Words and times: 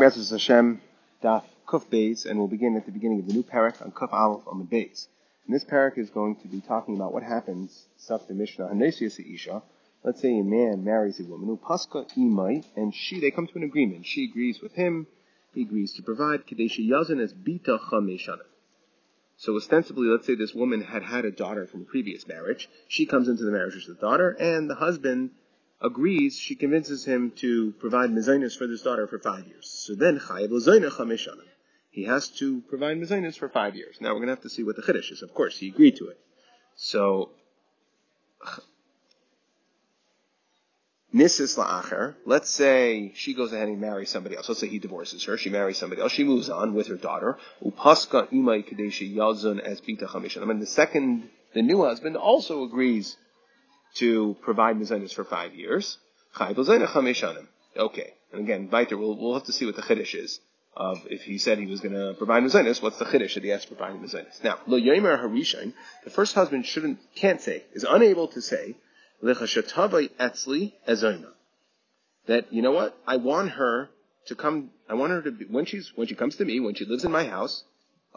B'ezras 0.00 0.30
Hashem, 0.30 0.80
Daf 1.22 1.44
Kuf 1.68 1.84
Beis, 1.90 2.24
and 2.24 2.38
we'll 2.38 2.48
begin 2.48 2.74
at 2.74 2.86
the 2.86 2.90
beginning 2.90 3.20
of 3.20 3.26
the 3.26 3.34
new 3.34 3.42
parak 3.42 3.82
on 3.82 3.92
Kuf 3.92 4.10
Aleph 4.14 4.48
on 4.48 4.58
the 4.58 4.64
Beis. 4.64 5.08
And 5.44 5.54
this 5.54 5.62
parak 5.62 5.98
is 5.98 6.08
going 6.08 6.36
to 6.36 6.48
be 6.48 6.62
talking 6.62 6.96
about 6.96 7.12
what 7.12 7.22
happens, 7.22 7.84
the 8.08 8.32
Mishnah, 8.32 8.68
Hanesius 8.68 9.20
Isha. 9.20 9.62
Let's 10.02 10.22
say 10.22 10.38
a 10.38 10.42
man 10.42 10.84
marries 10.84 11.20
a 11.20 11.24
woman, 11.24 11.54
Upaska 11.54 12.10
Imai, 12.16 12.64
and 12.76 12.94
she, 12.94 13.20
they 13.20 13.30
come 13.30 13.46
to 13.46 13.58
an 13.58 13.62
agreement. 13.62 14.06
She 14.06 14.24
agrees 14.24 14.62
with 14.62 14.72
him, 14.72 15.06
he 15.52 15.60
agrees 15.60 15.92
to 15.96 16.02
provide 16.02 16.46
Kadeshi 16.46 16.88
Yazan 16.88 17.22
as 17.22 17.34
Bita 17.34 17.78
Chameshana. 17.78 18.46
So 19.36 19.54
ostensibly, 19.54 20.06
let's 20.06 20.26
say 20.26 20.34
this 20.34 20.54
woman 20.54 20.80
had 20.80 21.02
had 21.02 21.26
a 21.26 21.30
daughter 21.30 21.66
from 21.66 21.82
a 21.82 21.84
previous 21.84 22.26
marriage. 22.26 22.70
She 22.88 23.04
comes 23.04 23.28
into 23.28 23.44
the 23.44 23.52
marriage 23.52 23.74
with 23.74 23.98
the 23.98 24.00
daughter, 24.00 24.30
and 24.30 24.70
the 24.70 24.76
husband 24.76 25.32
agrees, 25.80 26.38
she 26.38 26.54
convinces 26.54 27.04
him 27.04 27.32
to 27.36 27.72
provide 27.72 28.10
mezainis 28.10 28.56
for 28.56 28.66
this 28.66 28.82
daughter 28.82 29.06
for 29.06 29.18
five 29.18 29.46
years. 29.46 29.68
So 29.68 29.94
then, 29.94 30.18
chayiv 30.18 30.50
l'zoinah 30.50 31.36
He 31.90 32.04
has 32.04 32.28
to 32.38 32.60
provide 32.68 32.98
mezainis 32.98 33.38
for 33.38 33.48
five 33.48 33.74
years. 33.76 33.96
Now 34.00 34.10
we're 34.10 34.16
going 34.16 34.28
to 34.28 34.34
have 34.34 34.42
to 34.42 34.50
see 34.50 34.62
what 34.62 34.76
the 34.76 34.82
chiddush 34.82 35.10
is. 35.10 35.22
Of 35.22 35.34
course, 35.34 35.58
he 35.58 35.68
agreed 35.68 35.96
to 35.96 36.08
it. 36.08 36.18
So, 36.76 37.30
nisis 41.14 41.58
la'acher, 41.58 42.14
let's 42.26 42.50
say 42.50 43.12
she 43.14 43.34
goes 43.34 43.52
ahead 43.52 43.68
and 43.68 43.80
marries 43.80 44.10
somebody 44.10 44.36
else. 44.36 44.48
Let's 44.48 44.60
say 44.60 44.68
he 44.68 44.78
divorces 44.78 45.24
her. 45.24 45.38
She 45.38 45.50
marries 45.50 45.78
somebody 45.78 46.02
else. 46.02 46.12
She 46.12 46.24
moves 46.24 46.50
on 46.50 46.74
with 46.74 46.88
her 46.88 46.96
daughter. 46.96 47.38
Upaska 47.64 48.30
imay 48.32 48.68
kadeshi 48.68 49.14
yazun 49.14 49.60
as 49.60 49.80
bita 49.80 50.04
chamishanim. 50.06 50.50
And 50.50 50.60
the 50.60 50.66
second, 50.66 51.30
the 51.54 51.62
new 51.62 51.84
husband 51.84 52.16
also 52.16 52.64
agrees 52.64 53.16
to 53.96 54.36
provide 54.42 54.76
mezainis 54.76 55.14
for 55.14 55.24
five 55.24 55.54
years. 55.54 55.98
Okay. 56.40 58.14
And 58.32 58.42
again, 58.42 58.68
weiter, 58.70 58.96
we'll, 58.96 59.16
we'll 59.16 59.34
have 59.34 59.44
to 59.44 59.52
see 59.52 59.66
what 59.66 59.76
the 59.76 59.82
chiddush 59.82 60.14
is 60.14 60.40
of 60.76 61.00
if 61.10 61.22
he 61.22 61.38
said 61.38 61.58
he 61.58 61.66
was 61.66 61.80
going 61.80 61.94
to 61.94 62.14
provide 62.16 62.42
mezainis, 62.42 62.80
what's 62.80 62.98
the 62.98 63.04
chiddush 63.04 63.34
that 63.34 63.42
he 63.42 63.50
has 63.50 63.62
to 63.62 63.74
provide 63.74 64.00
mezainis? 64.00 64.42
Now, 64.44 64.58
lo 64.66 64.78
yomer 64.78 65.20
harishain, 65.20 65.72
the 66.04 66.10
first 66.10 66.34
husband 66.34 66.66
shouldn't, 66.66 66.98
can't 67.16 67.40
say, 67.40 67.64
is 67.74 67.84
unable 67.88 68.28
to 68.28 68.40
say, 68.40 68.76
etzli. 69.22 70.72
That, 72.26 72.52
you 72.52 72.62
know 72.62 72.70
what, 72.70 72.96
I 73.06 73.16
want 73.16 73.50
her 73.50 73.90
to 74.26 74.34
come, 74.34 74.70
I 74.88 74.94
want 74.94 75.12
her 75.12 75.22
to 75.22 75.30
be, 75.32 75.44
when 75.46 75.64
she's, 75.64 75.92
when 75.96 76.06
she 76.06 76.14
comes 76.14 76.36
to 76.36 76.44
me, 76.44 76.60
when 76.60 76.74
she 76.74 76.84
lives 76.84 77.04
in 77.04 77.10
my 77.10 77.24
house, 77.24 77.64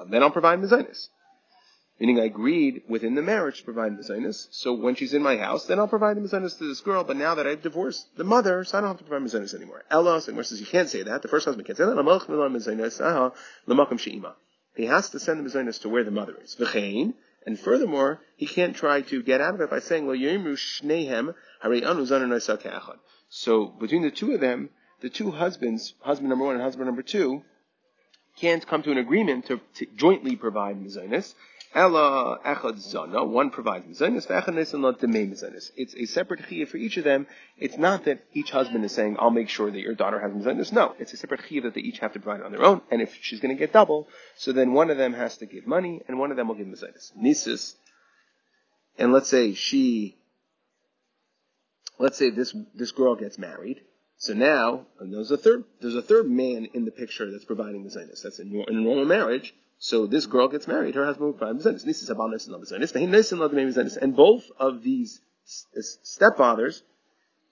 then 0.09 0.21
I'll 0.21 0.31
provide 0.31 0.59
mezainis. 0.59 1.07
Meaning 1.99 2.19
I 2.19 2.25
agreed 2.25 2.83
within 2.89 3.15
the 3.15 3.21
marriage 3.21 3.59
to 3.59 3.63
provide 3.63 3.91
mezainis. 3.97 4.47
So 4.51 4.73
when 4.73 4.95
she's 4.95 5.13
in 5.13 5.21
my 5.21 5.37
house, 5.37 5.67
then 5.67 5.79
I'll 5.79 5.87
provide 5.87 6.17
the 6.17 6.21
mezainis 6.21 6.57
to 6.57 6.67
this 6.67 6.81
girl. 6.81 7.03
But 7.03 7.17
now 7.17 7.35
that 7.35 7.45
I've 7.47 7.61
divorced 7.61 8.17
the 8.17 8.23
mother, 8.23 8.63
so 8.63 8.77
I 8.77 8.81
don't 8.81 8.89
have 8.89 8.97
to 8.97 9.03
provide 9.03 9.27
mezainis 9.27 9.53
anymore. 9.53 9.83
Ella, 9.89 10.21
and 10.27 10.45
says 10.45 10.59
you 10.59 10.65
can't 10.65 10.89
say 10.89 11.03
that. 11.03 11.21
The 11.21 11.27
first 11.27 11.45
husband 11.45 11.67
can't 11.67 11.77
say 11.77 11.85
that. 11.85 11.97
Ah, 13.01 13.31
he 14.75 14.85
has 14.85 15.09
to 15.11 15.19
send 15.19 15.45
the 15.45 15.49
mezainis 15.49 15.81
to 15.81 15.89
where 15.89 16.03
the 16.03 16.11
mother 16.11 16.35
is. 16.41 16.55
V'chein. 16.55 17.13
And 17.45 17.59
furthermore, 17.59 18.21
he 18.37 18.47
can't 18.47 18.75
try 18.75 19.01
to 19.01 19.21
get 19.21 19.41
out 19.41 19.53
of 19.53 19.61
it 19.61 19.69
by 19.69 19.79
saying, 19.79 20.05
So 23.29 23.65
between 23.67 24.01
the 24.01 24.11
two 24.11 24.31
of 24.33 24.39
them, 24.39 24.69
the 25.01 25.09
two 25.09 25.31
husbands, 25.31 25.93
husband 25.99 26.29
number 26.29 26.45
one 26.45 26.55
and 26.55 26.63
husband 26.63 26.85
number 26.85 27.01
two, 27.01 27.43
can't 28.37 28.65
come 28.65 28.81
to 28.83 28.91
an 28.91 28.97
agreement 28.97 29.45
to, 29.47 29.59
to 29.75 29.85
jointly 29.95 30.35
provide 30.35 30.81
mezainis. 30.81 31.35
Ella 31.75 32.39
echad 32.45 32.77
zana, 32.77 33.27
one 33.27 33.49
provides 33.49 33.85
mezainis, 33.85 34.27
v'echad 34.27 34.53
nesan 34.53 34.81
not 34.81 34.99
demei 34.99 35.27
mezainis. 35.27 35.71
It's 35.75 35.95
a 35.95 36.05
separate 36.05 36.41
chiyah 36.41 36.67
for 36.67 36.77
each 36.77 36.97
of 36.97 37.03
them. 37.03 37.25
It's 37.57 37.77
not 37.77 38.05
that 38.05 38.23
each 38.33 38.51
husband 38.51 38.85
is 38.85 38.91
saying, 38.91 39.17
I'll 39.19 39.31
make 39.31 39.49
sure 39.49 39.71
that 39.71 39.79
your 39.79 39.95
daughter 39.95 40.19
has 40.19 40.31
mezainis. 40.31 40.71
No, 40.71 40.93
it's 40.99 41.13
a 41.13 41.17
separate 41.17 41.41
chiyah 41.41 41.63
that 41.63 41.73
they 41.73 41.81
each 41.81 41.99
have 41.99 42.13
to 42.13 42.19
provide 42.19 42.43
on 42.43 42.51
their 42.51 42.63
own. 42.63 42.81
And 42.91 43.01
if 43.01 43.17
she's 43.21 43.39
going 43.39 43.55
to 43.55 43.59
get 43.59 43.73
double, 43.73 44.07
so 44.37 44.51
then 44.51 44.73
one 44.73 44.91
of 44.91 44.97
them 44.97 45.13
has 45.13 45.37
to 45.37 45.47
give 45.47 45.65
money, 45.65 46.01
and 46.07 46.19
one 46.19 46.29
of 46.29 46.37
them 46.37 46.47
will 46.47 46.55
give 46.55 46.67
mezainis. 46.67 47.11
Nisus, 47.17 47.73
and 48.99 49.11
let's 49.11 49.29
say 49.29 49.55
she, 49.55 50.15
let's 51.97 52.17
say 52.17 52.29
this, 52.29 52.55
this 52.75 52.91
girl 52.91 53.15
gets 53.15 53.39
married, 53.39 53.81
so 54.17 54.33
now, 54.33 54.85
there's 55.01 55.31
a 55.31 55.37
third, 55.37 55.65
there's 55.81 55.95
a 55.95 56.01
third 56.01 56.29
man 56.29 56.69
in 56.73 56.85
the 56.85 56.91
picture 56.91 57.29
that's 57.29 57.43
providing 57.43 57.83
the 57.83 57.89
zainis. 57.89 58.21
That's 58.21 58.39
in, 58.39 58.55
in 58.69 58.77
a 58.77 58.79
normal 58.79 59.03
marriage. 59.03 59.53
So 59.83 60.07
this 60.07 60.25
girl 60.27 60.47
gets 60.47 60.65
married, 60.65 60.95
her 60.95 61.03
husband 61.03 61.25
will 61.25 61.33
mezainis. 61.37 61.85
And 63.97 64.15
both 64.15 64.49
of 64.57 64.81
these 64.81 65.19
stepfathers, 65.45 66.83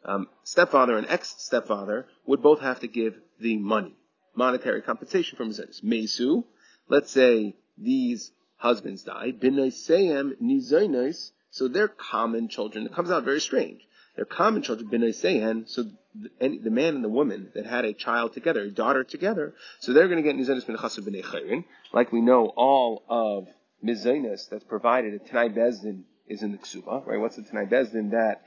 um, 0.05 0.29
stepfather 0.45 0.97
and 0.97 1.05
ex-stepfather, 1.09 2.07
would 2.25 2.41
both 2.41 2.61
have 2.61 2.79
to 2.79 2.87
give 2.87 3.19
the 3.41 3.57
money, 3.57 3.97
monetary 4.33 4.81
compensation 4.81 5.37
for 5.37 5.43
mezainis. 5.43 5.83
Mesu, 5.83 6.45
let's 6.87 7.11
say 7.11 7.57
these 7.77 8.31
husbands 8.55 9.03
die, 9.03 9.33
b'naiseyem 9.33 10.41
nizainis, 10.41 11.31
so 11.49 11.67
they're 11.67 11.89
common 11.89 12.47
children. 12.47 12.85
It 12.85 12.93
comes 12.93 13.11
out 13.11 13.25
very 13.25 13.41
strange. 13.41 13.85
They're 14.21 14.27
common 14.27 14.61
children, 14.61 14.87
b'naiseyhen, 14.87 15.67
so 15.67 15.83
the, 16.13 16.69
man 16.69 16.93
and 16.93 17.03
the 17.03 17.09
woman 17.09 17.49
that 17.55 17.65
had 17.65 17.85
a 17.85 17.93
child 17.93 18.33
together, 18.33 18.61
a 18.61 18.69
daughter 18.69 19.03
together, 19.03 19.55
so 19.79 19.93
they're 19.93 20.07
going 20.07 20.23
to 20.23 20.31
get 20.31 20.35
nizanis 20.35 20.67
min 20.67 20.77
chasav 20.77 21.09
b'nei. 21.09 21.63
Like 21.91 22.11
we 22.11 22.21
know, 22.21 22.53
all 22.55 23.01
of 23.09 23.47
mizanis 23.83 24.47
that's 24.47 24.63
provided 24.63 25.15
at 25.15 25.25
Tanai 25.25 25.49
Bezdin 25.49 26.03
is 26.27 26.43
in 26.43 26.51
the 26.51 26.59
ksuba, 26.59 27.03
right? 27.07 27.19
What's 27.19 27.37
the 27.37 27.41
Tanai 27.41 27.65
Bezdin 27.65 28.11
that 28.11 28.43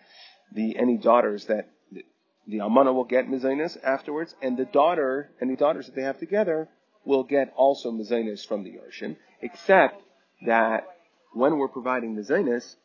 the 0.52 0.78
any 0.78 0.96
daughters 0.96 1.46
that 1.46 1.70
the, 1.90 2.04
the 2.46 2.58
almana 2.58 2.94
will 2.94 3.02
get 3.02 3.26
mizanis 3.26 3.76
afterwards, 3.82 4.32
and 4.40 4.56
the 4.56 4.66
daughter, 4.66 5.32
any 5.42 5.56
daughters 5.56 5.86
that 5.86 5.96
they 5.96 6.02
have 6.02 6.20
together, 6.20 6.68
will 7.04 7.24
get 7.24 7.52
also 7.56 7.90
mizanis 7.90 8.46
from 8.46 8.62
the 8.62 8.70
Yarshin, 8.70 9.16
except 9.42 10.00
that 10.46 10.86
when 11.32 11.58
we're 11.58 11.66
providing 11.66 12.14
mizanis, 12.14 12.76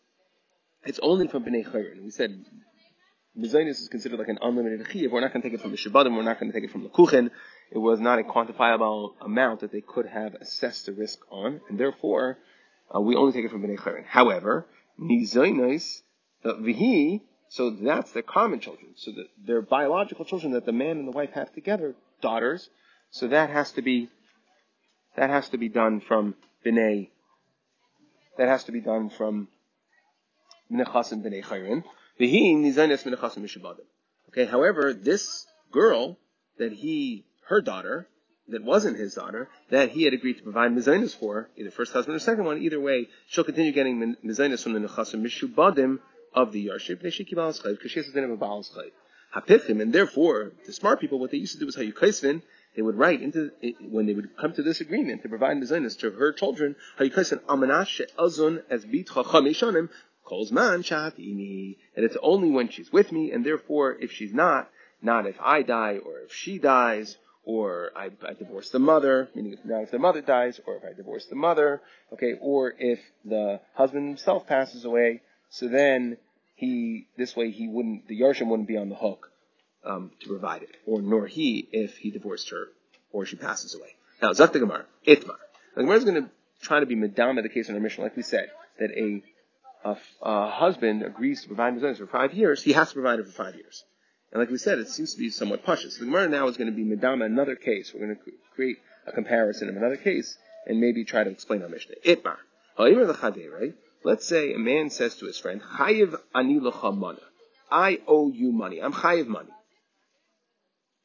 it's 0.86 1.00
only 1.04 1.28
from 1.28 1.44
b'nei 1.44 1.64
chayrin. 1.64 2.04
We 2.04 2.10
said 2.10 2.46
Mezainis 3.40 3.82
is 3.82 3.88
considered 3.88 4.20
like 4.20 4.28
an 4.28 4.40
unlimited 4.42 4.86
chiv. 4.92 5.12
We're 5.12 5.22
not 5.22 5.32
going 5.32 5.42
to 5.42 5.50
take 5.50 5.58
it 5.58 5.62
from 5.62 5.72
the 5.72 5.78
Shabbatim. 5.78 6.16
We're 6.16 6.24
not 6.24 6.40
going 6.40 6.52
to 6.52 6.58
take 6.58 6.68
it 6.68 6.72
from 6.72 6.84
the 6.84 6.90
Kuchen. 6.90 7.32
It 7.72 7.78
was 7.78 8.00
not 8.00 8.20
a 8.20 8.24
quantifiable 8.24 9.14
amount 9.22 9.62
that 9.62 9.72
they 9.72 9.82
could 9.82 10.08
have 10.08 10.34
assessed 10.36 10.88
the 10.88 10.94
risk 10.94 11.20
on, 11.32 11.62
and 11.70 11.80
therefore 11.80 12.38
uh, 12.94 13.00
we 13.00 13.16
only 13.16 13.32
take 13.32 13.46
it 13.46 13.52
from 13.52 13.64
Bnei 13.64 13.78
Cheren. 13.78 14.06
However, 14.06 14.66
Mezainis 15.00 16.02
uh, 16.44 16.54
vihi. 16.54 17.22
So 17.52 17.72
that's 17.72 18.12
their 18.12 18.24
common 18.24 18.60
children. 18.60 18.92
So 18.96 19.12
that 19.12 19.26
their 19.44 19.62
biological 19.62 20.26
children 20.26 20.54
that 20.54 20.66
the 20.66 20.72
man 20.72 20.98
and 20.98 21.08
the 21.08 21.12
wife 21.12 21.32
have 21.32 21.52
together, 21.54 21.96
daughters. 22.22 22.70
So 23.12 23.28
that 23.30 23.50
has 23.50 23.72
to 23.74 23.82
be 23.82 24.10
that 25.16 25.30
has 25.30 25.50
to 25.50 25.58
be 25.58 25.70
done 25.70 26.02
from 26.02 26.36
Bnei. 26.66 27.10
That 28.38 28.48
has 28.48 28.66
to 28.66 28.72
be 28.72 28.82
done 28.82 29.10
from 29.10 29.48
Bnei 30.72 30.86
Chasim 30.86 31.24
Bnei 31.24 31.44
Chayrin. 31.44 31.84
Okay, 32.22 32.86
however, 34.46 34.94
this 34.94 35.46
girl 35.72 36.18
that 36.58 36.74
he, 36.74 37.26
her 37.48 37.62
daughter, 37.62 38.08
that 38.50 38.64
wasn't 38.64 38.98
his 38.98 39.14
daughter, 39.14 39.48
that 39.70 39.92
he 39.92 40.04
had 40.04 40.14
agreed 40.14 40.38
to 40.38 40.44
provide 40.44 40.72
mezainis 40.72 41.16
for, 41.16 41.50
either 41.56 41.72
first 41.72 41.94
husband 41.94 42.16
or 42.16 42.20
second 42.20 42.44
one, 42.44 42.62
either 42.62 42.80
way, 42.80 43.08
she'll 43.28 43.44
continue 43.44 43.72
getting 43.72 44.16
mezainis 44.26 44.64
from 44.64 44.74
the 44.74 44.80
nechasim 44.80 45.24
mishubadim 45.24 46.00
of 46.34 46.52
the 46.52 46.68
yarship, 46.68 47.02
because 47.02 47.92
she 47.92 48.00
has 48.00 48.08
a 48.08 48.12
din 48.12 48.26
of 48.26 48.32
a 48.32 48.38
baal's 48.38 48.76
Hapichim, 49.34 49.80
and 49.80 49.94
therefore, 49.94 50.52
the 50.66 50.74
smart 50.74 51.00
people, 51.00 51.20
what 51.20 51.32
they 51.32 51.38
used 51.38 51.54
to 51.54 51.60
do 51.60 51.68
was 51.68 51.76
hayukaisvin, 51.76 52.42
they 52.76 52.82
would 52.82 52.96
write 52.96 53.22
into, 53.22 53.52
when 53.82 54.08
they 54.08 54.14
would 54.14 54.36
come 54.38 54.54
to 54.54 54.64
this 54.64 54.82
agreement 54.82 55.22
to 55.22 55.30
provide 55.30 55.58
mezainis 55.58 56.00
to 56.00 56.12
her 56.12 56.34
children, 56.34 56.76
hayukaisvin 57.00 57.40
amanash 57.44 58.02
azun 58.18 58.64
as 58.70 58.86
bitcha 58.86 59.24
chamishanim, 59.24 59.90
calls 60.30 60.52
man 60.52 60.84
shatini, 60.84 61.78
and 61.96 62.06
it's 62.06 62.18
only 62.22 62.52
when 62.52 62.70
she's 62.70 62.94
with 62.94 63.12
me, 63.12 63.32
and 63.32 63.46
therefore, 63.46 63.98
if 64.00 64.12
she's 64.12 64.34
not, 64.34 64.70
not 65.02 65.26
if 65.26 65.36
I 65.42 65.64
die, 65.64 65.98
or 65.98 66.20
if 66.20 66.34
she 66.34 66.60
dies, 66.60 67.18
or 67.44 67.92
I, 67.96 68.12
I 68.28 68.34
divorce 68.34 68.70
the 68.70 68.80
mother, 68.80 69.30
meaning 69.34 69.58
now 69.66 69.82
if 69.82 69.92
the 69.92 69.98
mother 69.98 70.22
dies, 70.22 70.62
or 70.68 70.76
if 70.76 70.84
I 70.84 70.94
divorce 70.94 71.26
the 71.26 71.36
mother, 71.36 71.82
okay, 72.14 72.36
or 72.40 72.76
if 72.78 73.00
the 73.26 73.60
husband 73.74 74.08
himself 74.08 74.46
passes 74.46 74.86
away, 74.86 75.22
so 75.50 75.68
then 75.68 76.18
he, 76.56 77.08
this 77.18 77.36
way 77.36 77.50
he 77.50 77.68
wouldn't, 77.68 78.08
the 78.08 78.22
Yarshim 78.22 78.48
wouldn't 78.48 78.68
be 78.68 78.78
on 78.78 78.90
the 78.90 78.96
hook, 78.96 79.32
um, 79.84 80.12
to 80.22 80.28
provide 80.28 80.62
it, 80.62 80.76
or 80.86 81.02
nor 81.02 81.26
he 81.26 81.68
if 81.72 81.98
he 81.98 82.12
divorced 82.12 82.50
her, 82.52 82.68
or 83.12 83.26
she 83.26 83.36
passes 83.36 83.74
away. 83.74 83.96
Now, 84.22 84.32
Zakta 84.34 84.60
Gemara, 84.60 84.86
Itmar. 85.08 85.38
The 85.76 85.82
Gemara 85.82 85.98
is 85.98 86.04
going 86.04 86.24
to 86.24 86.30
try 86.62 86.82
to 86.82 86.86
be 86.86 86.96
Madama 86.96 87.42
the 87.42 87.50
case 87.50 87.70
in 87.70 87.76
our 87.76 87.82
mission, 87.82 88.04
like 88.04 88.16
we 88.16 88.24
said, 88.24 88.52
that 88.80 88.92
a 88.92 89.24
a, 89.84 90.50
husband 90.50 91.04
agrees 91.04 91.42
to 91.42 91.48
provide 91.48 91.74
his 91.74 91.98
for 91.98 92.08
five 92.08 92.34
years, 92.34 92.62
he 92.62 92.74
has 92.74 92.90
to 92.90 92.94
provide 92.96 93.20
it 93.20 93.26
for 93.26 93.32
five 93.32 93.56
years. 93.56 93.84
And 94.32 94.40
like 94.40 94.50
we 94.50 94.58
said, 94.58 94.78
it 94.80 94.90
seems 94.90 95.14
to 95.14 95.20
be 95.20 95.30
somewhat 95.30 95.64
pushing. 95.64 95.90
So 95.90 96.00
the 96.00 96.06
Gemara 96.06 96.30
now 96.30 96.48
is 96.48 96.58
going 96.58 96.70
to 96.70 96.76
be 96.76 96.84
Madama 96.84 97.26
another 97.26 97.56
case. 97.56 97.94
We're 97.94 98.06
going 98.06 98.16
to 98.16 98.32
create 98.56 98.78
a 99.08 99.12
comparison 99.12 99.70
of 99.70 99.76
another 99.76 99.98
case 99.98 100.38
and 100.68 100.80
maybe 100.80 101.04
try 101.04 101.24
to 101.24 101.30
explain 101.30 101.64
our 101.64 101.70
Mishnah. 101.70 101.96
Itmar. 102.06 102.38
right? 102.78 103.74
Let's 104.04 104.26
say 104.26 104.54
a 104.54 104.60
man 104.60 104.90
says 104.90 105.16
to 105.16 105.26
his 105.26 105.38
friend, 105.38 105.62
Chayiv 105.62 106.16
ani 106.36 106.60
I 107.72 108.00
owe 108.08 108.32
you 108.32 108.52
money. 108.52 108.82
I'm 108.82 108.94
chayiv 108.94 109.28
money. 109.28 109.50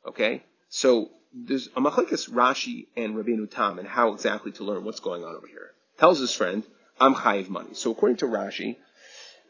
Okay? 0.06 0.42
So 0.68 1.10
there's 1.32 1.68
a 1.68 1.80
machlekes 1.80 2.30
Rashi 2.30 2.86
and 2.96 3.14
Rabbeinu 3.14 3.50
Tam 3.50 3.78
and 3.78 3.88
how 3.88 4.12
exactly 4.12 4.52
to 4.52 4.64
learn 4.64 4.84
what's 4.84 5.00
going 5.00 5.24
on 5.24 5.34
over 5.34 5.46
here. 5.46 5.70
Tells 5.98 6.18
his 6.18 6.34
friend, 6.34 6.64
I'm 7.00 7.14
chayiv 7.14 7.48
money. 7.48 7.74
So 7.74 7.90
according 7.90 8.18
to 8.18 8.26
Rashi, 8.26 8.76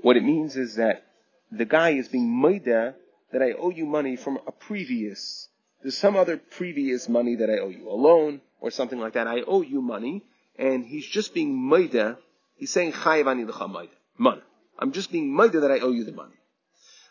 what 0.00 0.16
it 0.16 0.24
means 0.24 0.56
is 0.56 0.76
that 0.76 1.04
the 1.50 1.64
guy 1.64 1.90
is 1.90 2.08
being 2.08 2.28
maida 2.28 2.94
that 3.32 3.42
I 3.42 3.52
owe 3.52 3.70
you 3.70 3.86
money 3.86 4.16
from 4.16 4.38
a 4.46 4.52
previous, 4.52 5.48
there's 5.82 5.98
some 5.98 6.16
other 6.16 6.36
previous 6.36 7.08
money 7.08 7.36
that 7.36 7.50
I 7.50 7.58
owe 7.58 7.68
you, 7.68 7.88
a 7.88 7.94
loan 7.94 8.40
or 8.60 8.70
something 8.70 8.98
like 8.98 9.14
that. 9.14 9.26
I 9.26 9.42
owe 9.42 9.62
you 9.62 9.82
money, 9.82 10.24
and 10.58 10.84
he's 10.84 11.06
just 11.06 11.34
being 11.34 11.54
maida. 11.54 12.18
He's 12.56 12.70
saying 12.70 12.92
chayiv 12.92 13.26
ani 13.26 13.44
lecha 13.44 13.70
maida, 13.70 13.92
money. 14.16 14.42
I'm 14.78 14.92
just 14.92 15.12
being 15.12 15.34
maida 15.34 15.60
that 15.60 15.70
I 15.70 15.80
owe 15.80 15.92
you 15.92 16.04
the 16.04 16.12
money. 16.12 16.34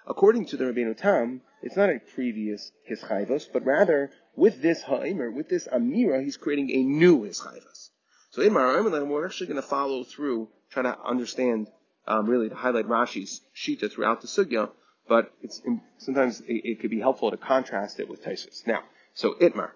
According 0.06 0.47
to 0.47 0.57
the 0.57 0.65
Rabbeinu 0.65 0.97
Tam, 0.97 1.41
it's 1.62 1.77
not 1.77 1.89
a 1.89 2.00
previous 2.13 2.71
hischayvos, 2.89 3.47
but 3.53 3.65
rather 3.65 4.12
with 4.36 4.62
this 4.62 4.81
ha'imer, 4.81 5.31
with 5.31 5.47
this 5.47 5.68
amira, 5.68 6.21
he's 6.21 6.36
creating 6.36 6.71
a 6.71 6.83
new 6.83 7.24
his 7.24 7.39
chayvos. 7.39 7.89
So 8.33 8.41
in 8.41 8.51
Maramalan, 8.51 9.09
we're 9.09 9.27
actually 9.27 9.45
going 9.45 9.62
to 9.62 9.68
follow 9.68 10.03
through, 10.03 10.47
try 10.71 10.81
to 10.81 10.97
understand, 11.06 11.68
um, 12.07 12.25
really 12.27 12.50
to 12.50 12.56
highlight 12.56 12.88
Rashi's 12.88 13.41
shita 13.56 13.91
throughout 13.91 14.21
the 14.21 14.27
sugya, 14.27 14.71
but 15.07 15.31
it's 15.44 15.62
sometimes 16.00 16.41
it, 16.41 16.62
it, 16.65 16.80
could 16.80 16.89
be 16.89 17.00
helpful 17.00 17.30
to 17.30 17.38
contrast 17.38 18.00
it 18.00 18.09
with 18.09 18.24
Taisus. 18.24 18.65
Now, 18.65 18.80
so 19.13 19.35
Itmar, 19.35 19.69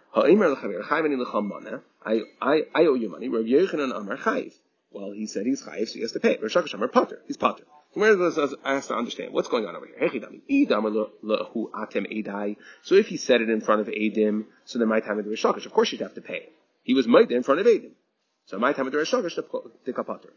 I 2.04 2.22
I 2.42 2.62
I 2.74 2.86
owe 2.88 2.96
you 2.96 3.10
money. 3.10 3.30
Rav 3.30 3.44
Yechanan 3.44 3.96
Amar 3.96 4.18
chayiv. 4.18 4.54
Well, 4.90 5.12
he 5.12 5.28
said 5.28 5.46
he's 5.46 5.62
chayiv, 5.62 5.90
so 5.90 5.94
he 5.94 6.02
has 6.02 6.14
to 6.14 6.20
pay. 6.20 6.40
Rav 6.42 6.50
Shakash 6.50 6.74
Amar 6.74 6.88
potter, 6.88 7.22
he's 7.28 7.38
potter. 7.38 7.64
Gemara 7.94 8.32
has 8.64 8.88
to 8.88 8.96
understand 8.96 9.34
what's 9.34 9.50
going 9.50 9.68
on 9.68 9.76
over 9.76 9.86
here. 9.86 10.10
So 12.82 12.96
if 12.96 13.08
he 13.08 13.18
said 13.18 13.42
it 13.42 13.50
in 13.52 13.62
front 13.62 13.82
of 13.82 13.88
Adim, 13.88 14.46
so 14.66 14.80
then 14.80 14.88
my 14.88 15.00
time 15.00 15.20
of 15.20 15.26
the 15.26 15.32
Rishakish, 15.32 15.68
of 15.68 15.74
course 15.74 15.92
you'd 15.92 16.02
have 16.02 16.16
to 16.16 16.22
pay. 16.22 16.50
He 16.82 16.96
was 16.96 17.08
made 17.08 17.32
in 17.32 17.44
front 17.44 17.60
of 17.60 17.68
Adim. 17.68 17.92
So 18.48 18.58
my 18.60 18.74
time 18.74 18.88
of 18.88 18.94
the 18.94 19.00
Rishakish, 19.00 19.36
the 19.36 19.94
kapater. 19.94 20.32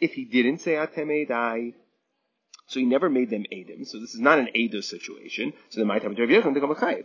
If 0.00 0.12
he 0.12 0.24
didn't 0.24 0.58
say 0.58 0.72
atem 0.72 1.28
edai, 1.28 1.74
so 2.66 2.80
he 2.80 2.86
never 2.86 3.08
made 3.08 3.30
them 3.30 3.44
Adim. 3.50 3.86
So 3.86 3.98
this 3.98 4.14
is 4.14 4.20
not 4.20 4.38
an 4.38 4.48
Ados 4.54 4.84
situation. 4.84 5.54
So 5.70 5.80
then 5.80 5.86
my 5.86 5.98
time 5.98 6.12
of 6.12 6.18
Rav 6.18 6.28
Yechon 6.28 6.52
become 6.52 6.70
a 6.70 6.74
chayiv. 6.74 7.04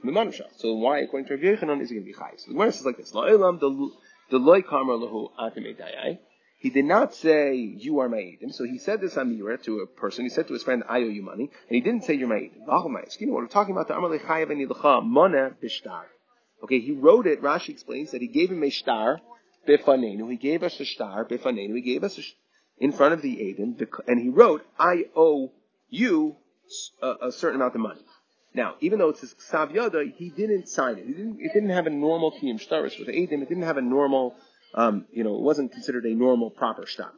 So 0.58 0.74
why, 0.74 1.00
according 1.00 1.30
to 1.30 1.36
Rav 1.36 1.42
Yechonon, 1.42 1.82
is 1.82 1.90
he 1.90 1.96
going 1.96 2.06
to 2.06 2.12
be 2.12 2.14
chayiv? 2.14 2.40
So 2.40 2.48
the 2.48 2.54
Gemara 2.54 2.72
says 2.74 2.86
like 2.86 2.98
this: 2.98 3.14
La'elam 3.14 3.62
the 4.30 4.38
loy 4.40 4.62
karma 4.62 4.94
lahu 4.94 5.30
atemedai. 5.40 6.20
He 6.60 6.70
did 6.70 6.86
not 6.86 7.14
say, 7.14 7.56
you 7.56 8.00
are 8.00 8.10
my 8.10 8.18
Eidim. 8.18 8.54
So 8.54 8.64
he 8.66 8.78
said 8.78 9.02
this 9.02 9.16
Amira 9.16 9.62
to 9.64 9.80
a 9.80 9.88
person. 9.88 10.24
He 10.24 10.30
said 10.30 10.48
to 10.48 10.54
his 10.54 10.64
friend, 10.64 10.84
I 10.88 11.00
owe 11.00 11.10
you 11.10 11.22
money. 11.22 11.50
And 11.68 11.76
he 11.76 11.82
didn't 11.82 12.04
say, 12.06 12.14
you're 12.14 12.28
my 12.28 12.36
Eidim. 12.36 12.66
What 12.66 12.94
we're 13.30 13.48
talking 13.48 13.74
about, 13.74 13.90
the 13.90 13.98
Amar 13.98 14.18
Lechayev 14.18 14.50
and 14.50 15.12
Mona 15.12 15.52
Bishtar. 15.62 16.04
Okay, 16.64 16.80
he 16.80 16.92
wrote 16.92 17.28
it, 17.28 17.42
Rashi 17.42 17.70
explains 17.70 18.12
that 18.12 18.22
he 18.22 18.28
gave 18.28 18.50
him 18.50 18.64
a 18.64 18.70
star, 18.70 19.20
Bifanenu. 19.68 20.30
He 20.30 20.38
gave 20.38 20.64
us 20.64 20.80
a 20.80 20.86
star, 20.86 21.26
Bifanenu. 21.26 21.76
He 21.76 21.82
gave 21.82 22.04
us 22.04 22.18
a, 22.18 22.22
in 22.80 22.92
front 22.92 23.14
of 23.14 23.22
the 23.22 23.36
Eidim, 23.36 23.86
and 24.08 24.22
he 24.22 24.30
wrote, 24.30 24.66
I 24.80 25.06
owe 25.16 25.52
you 25.90 26.38
a, 27.02 27.28
a 27.28 27.32
certain 27.32 27.58
amount 27.58 27.76
of 27.76 27.82
money. 27.82 28.02
Now, 28.54 28.76
even 28.82 29.00
though 29.00 29.10
it's 29.10 29.22
his 29.22 29.34
Ksav 29.34 29.74
Yoda, 29.74 30.14
he 30.16 30.30
didn't 30.30 30.70
sign 30.70 30.98
it. 30.98 31.06
He 31.06 31.14
didn't, 31.14 31.38
it 31.40 31.54
didn't 31.54 31.72
have 31.72 31.88
a 31.88 31.90
normal 31.90 32.32
Kiyim 32.32 32.66
Shtaris 32.66 33.00
with 33.00 33.08
Eidim. 33.08 33.42
It 33.42 33.50
didn't 33.50 33.64
have 33.64 33.78
a 33.78 33.82
normal 33.82 34.36
um, 34.74 35.06
you 35.12 35.24
know, 35.24 35.36
it 35.36 35.42
wasn't 35.42 35.72
considered 35.72 36.06
a 36.06 36.14
normal 36.14 36.50
proper 36.50 36.86
stop. 36.88 37.14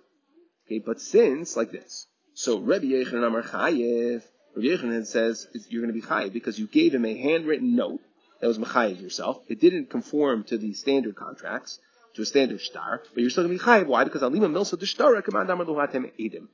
Okay, 0.67 0.79
but 0.85 0.99
since 0.99 1.55
like 1.55 1.71
this, 1.71 2.07
so 2.33 2.59
Rabbi 2.59 2.85
Yechanan 2.85 3.25
Amar 3.25 3.43
Chayev, 3.43 4.23
Rabbi 4.55 4.67
Yechanan 4.67 5.05
says 5.05 5.47
you're 5.69 5.81
going 5.81 5.93
to 5.93 5.99
be 5.99 6.05
chayev 6.05 6.33
because 6.33 6.59
you 6.59 6.67
gave 6.67 6.93
him 6.93 7.05
a 7.05 7.15
handwritten 7.15 7.75
note 7.75 8.01
that 8.39 8.47
was 8.47 8.57
mechayev 8.57 9.01
yourself. 9.01 9.41
It 9.47 9.59
didn't 9.59 9.89
conform 9.89 10.43
to 10.45 10.57
the 10.57 10.73
standard 10.73 11.15
contracts, 11.15 11.79
to 12.15 12.21
a 12.21 12.25
standard 12.25 12.61
star, 12.61 13.01
but 13.13 13.21
you're 13.21 13.29
still 13.29 13.43
going 13.45 13.57
to 13.57 13.63
be 13.63 13.69
chayev. 13.69 13.87
Why? 13.87 14.03
Because 14.03 14.23
alima 14.23 14.47
milsa 14.47 14.79
d'shtara 14.79 15.23
command 15.23 15.49
amar 15.49 15.65
luhatem 15.65 16.11
edim. 16.19 16.47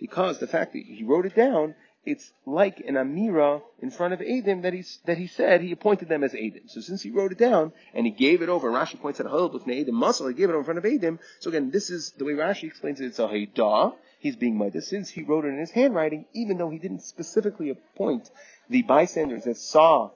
Because 0.00 0.38
the 0.38 0.46
fact 0.46 0.72
that 0.74 0.82
he 0.84 1.04
wrote 1.04 1.26
it 1.26 1.34
down 1.34 1.74
it's 2.08 2.32
like 2.46 2.80
an 2.80 2.94
Amira 2.94 3.60
in 3.82 3.90
front 3.90 4.14
of 4.14 4.20
Adim 4.20 4.62
that 4.62 4.72
he, 4.72 4.82
that 5.04 5.18
he 5.18 5.26
said 5.26 5.60
he 5.60 5.72
appointed 5.72 6.08
them 6.08 6.24
as 6.24 6.32
Adim. 6.32 6.68
So 6.68 6.80
since 6.80 7.02
he 7.02 7.10
wrote 7.10 7.32
it 7.32 7.38
down 7.38 7.72
and 7.92 8.06
he 8.06 8.12
gave 8.12 8.40
it 8.40 8.48
over, 8.48 8.68
and 8.68 8.76
Rashi 8.76 8.98
points 8.98 9.20
out 9.20 9.26
a 9.26 9.46
with 9.48 9.66
Adim 9.66 9.92
muscle, 9.92 10.28
he 10.28 10.34
gave 10.34 10.48
it 10.48 10.52
over 10.52 10.60
in 10.60 10.64
front 10.64 10.78
of 10.78 10.84
Adim. 10.84 11.18
So 11.40 11.50
again, 11.50 11.70
this 11.70 11.90
is 11.90 12.12
the 12.12 12.24
way 12.24 12.32
Rashi 12.32 12.64
explains 12.64 13.00
it. 13.00 13.06
It's 13.06 13.18
a 13.18 13.26
Haidah. 13.26 13.94
He's 14.20 14.36
being 14.36 14.56
Midah 14.56 14.82
since 14.82 15.10
he 15.10 15.22
wrote 15.22 15.44
it 15.44 15.48
in 15.48 15.58
his 15.58 15.70
handwriting, 15.70 16.24
even 16.32 16.56
though 16.56 16.70
he 16.70 16.78
didn't 16.78 17.02
specifically 17.02 17.68
appoint 17.70 18.30
the 18.70 18.82
bystanders 18.82 19.44
that 19.44 19.58
saw 19.58 20.10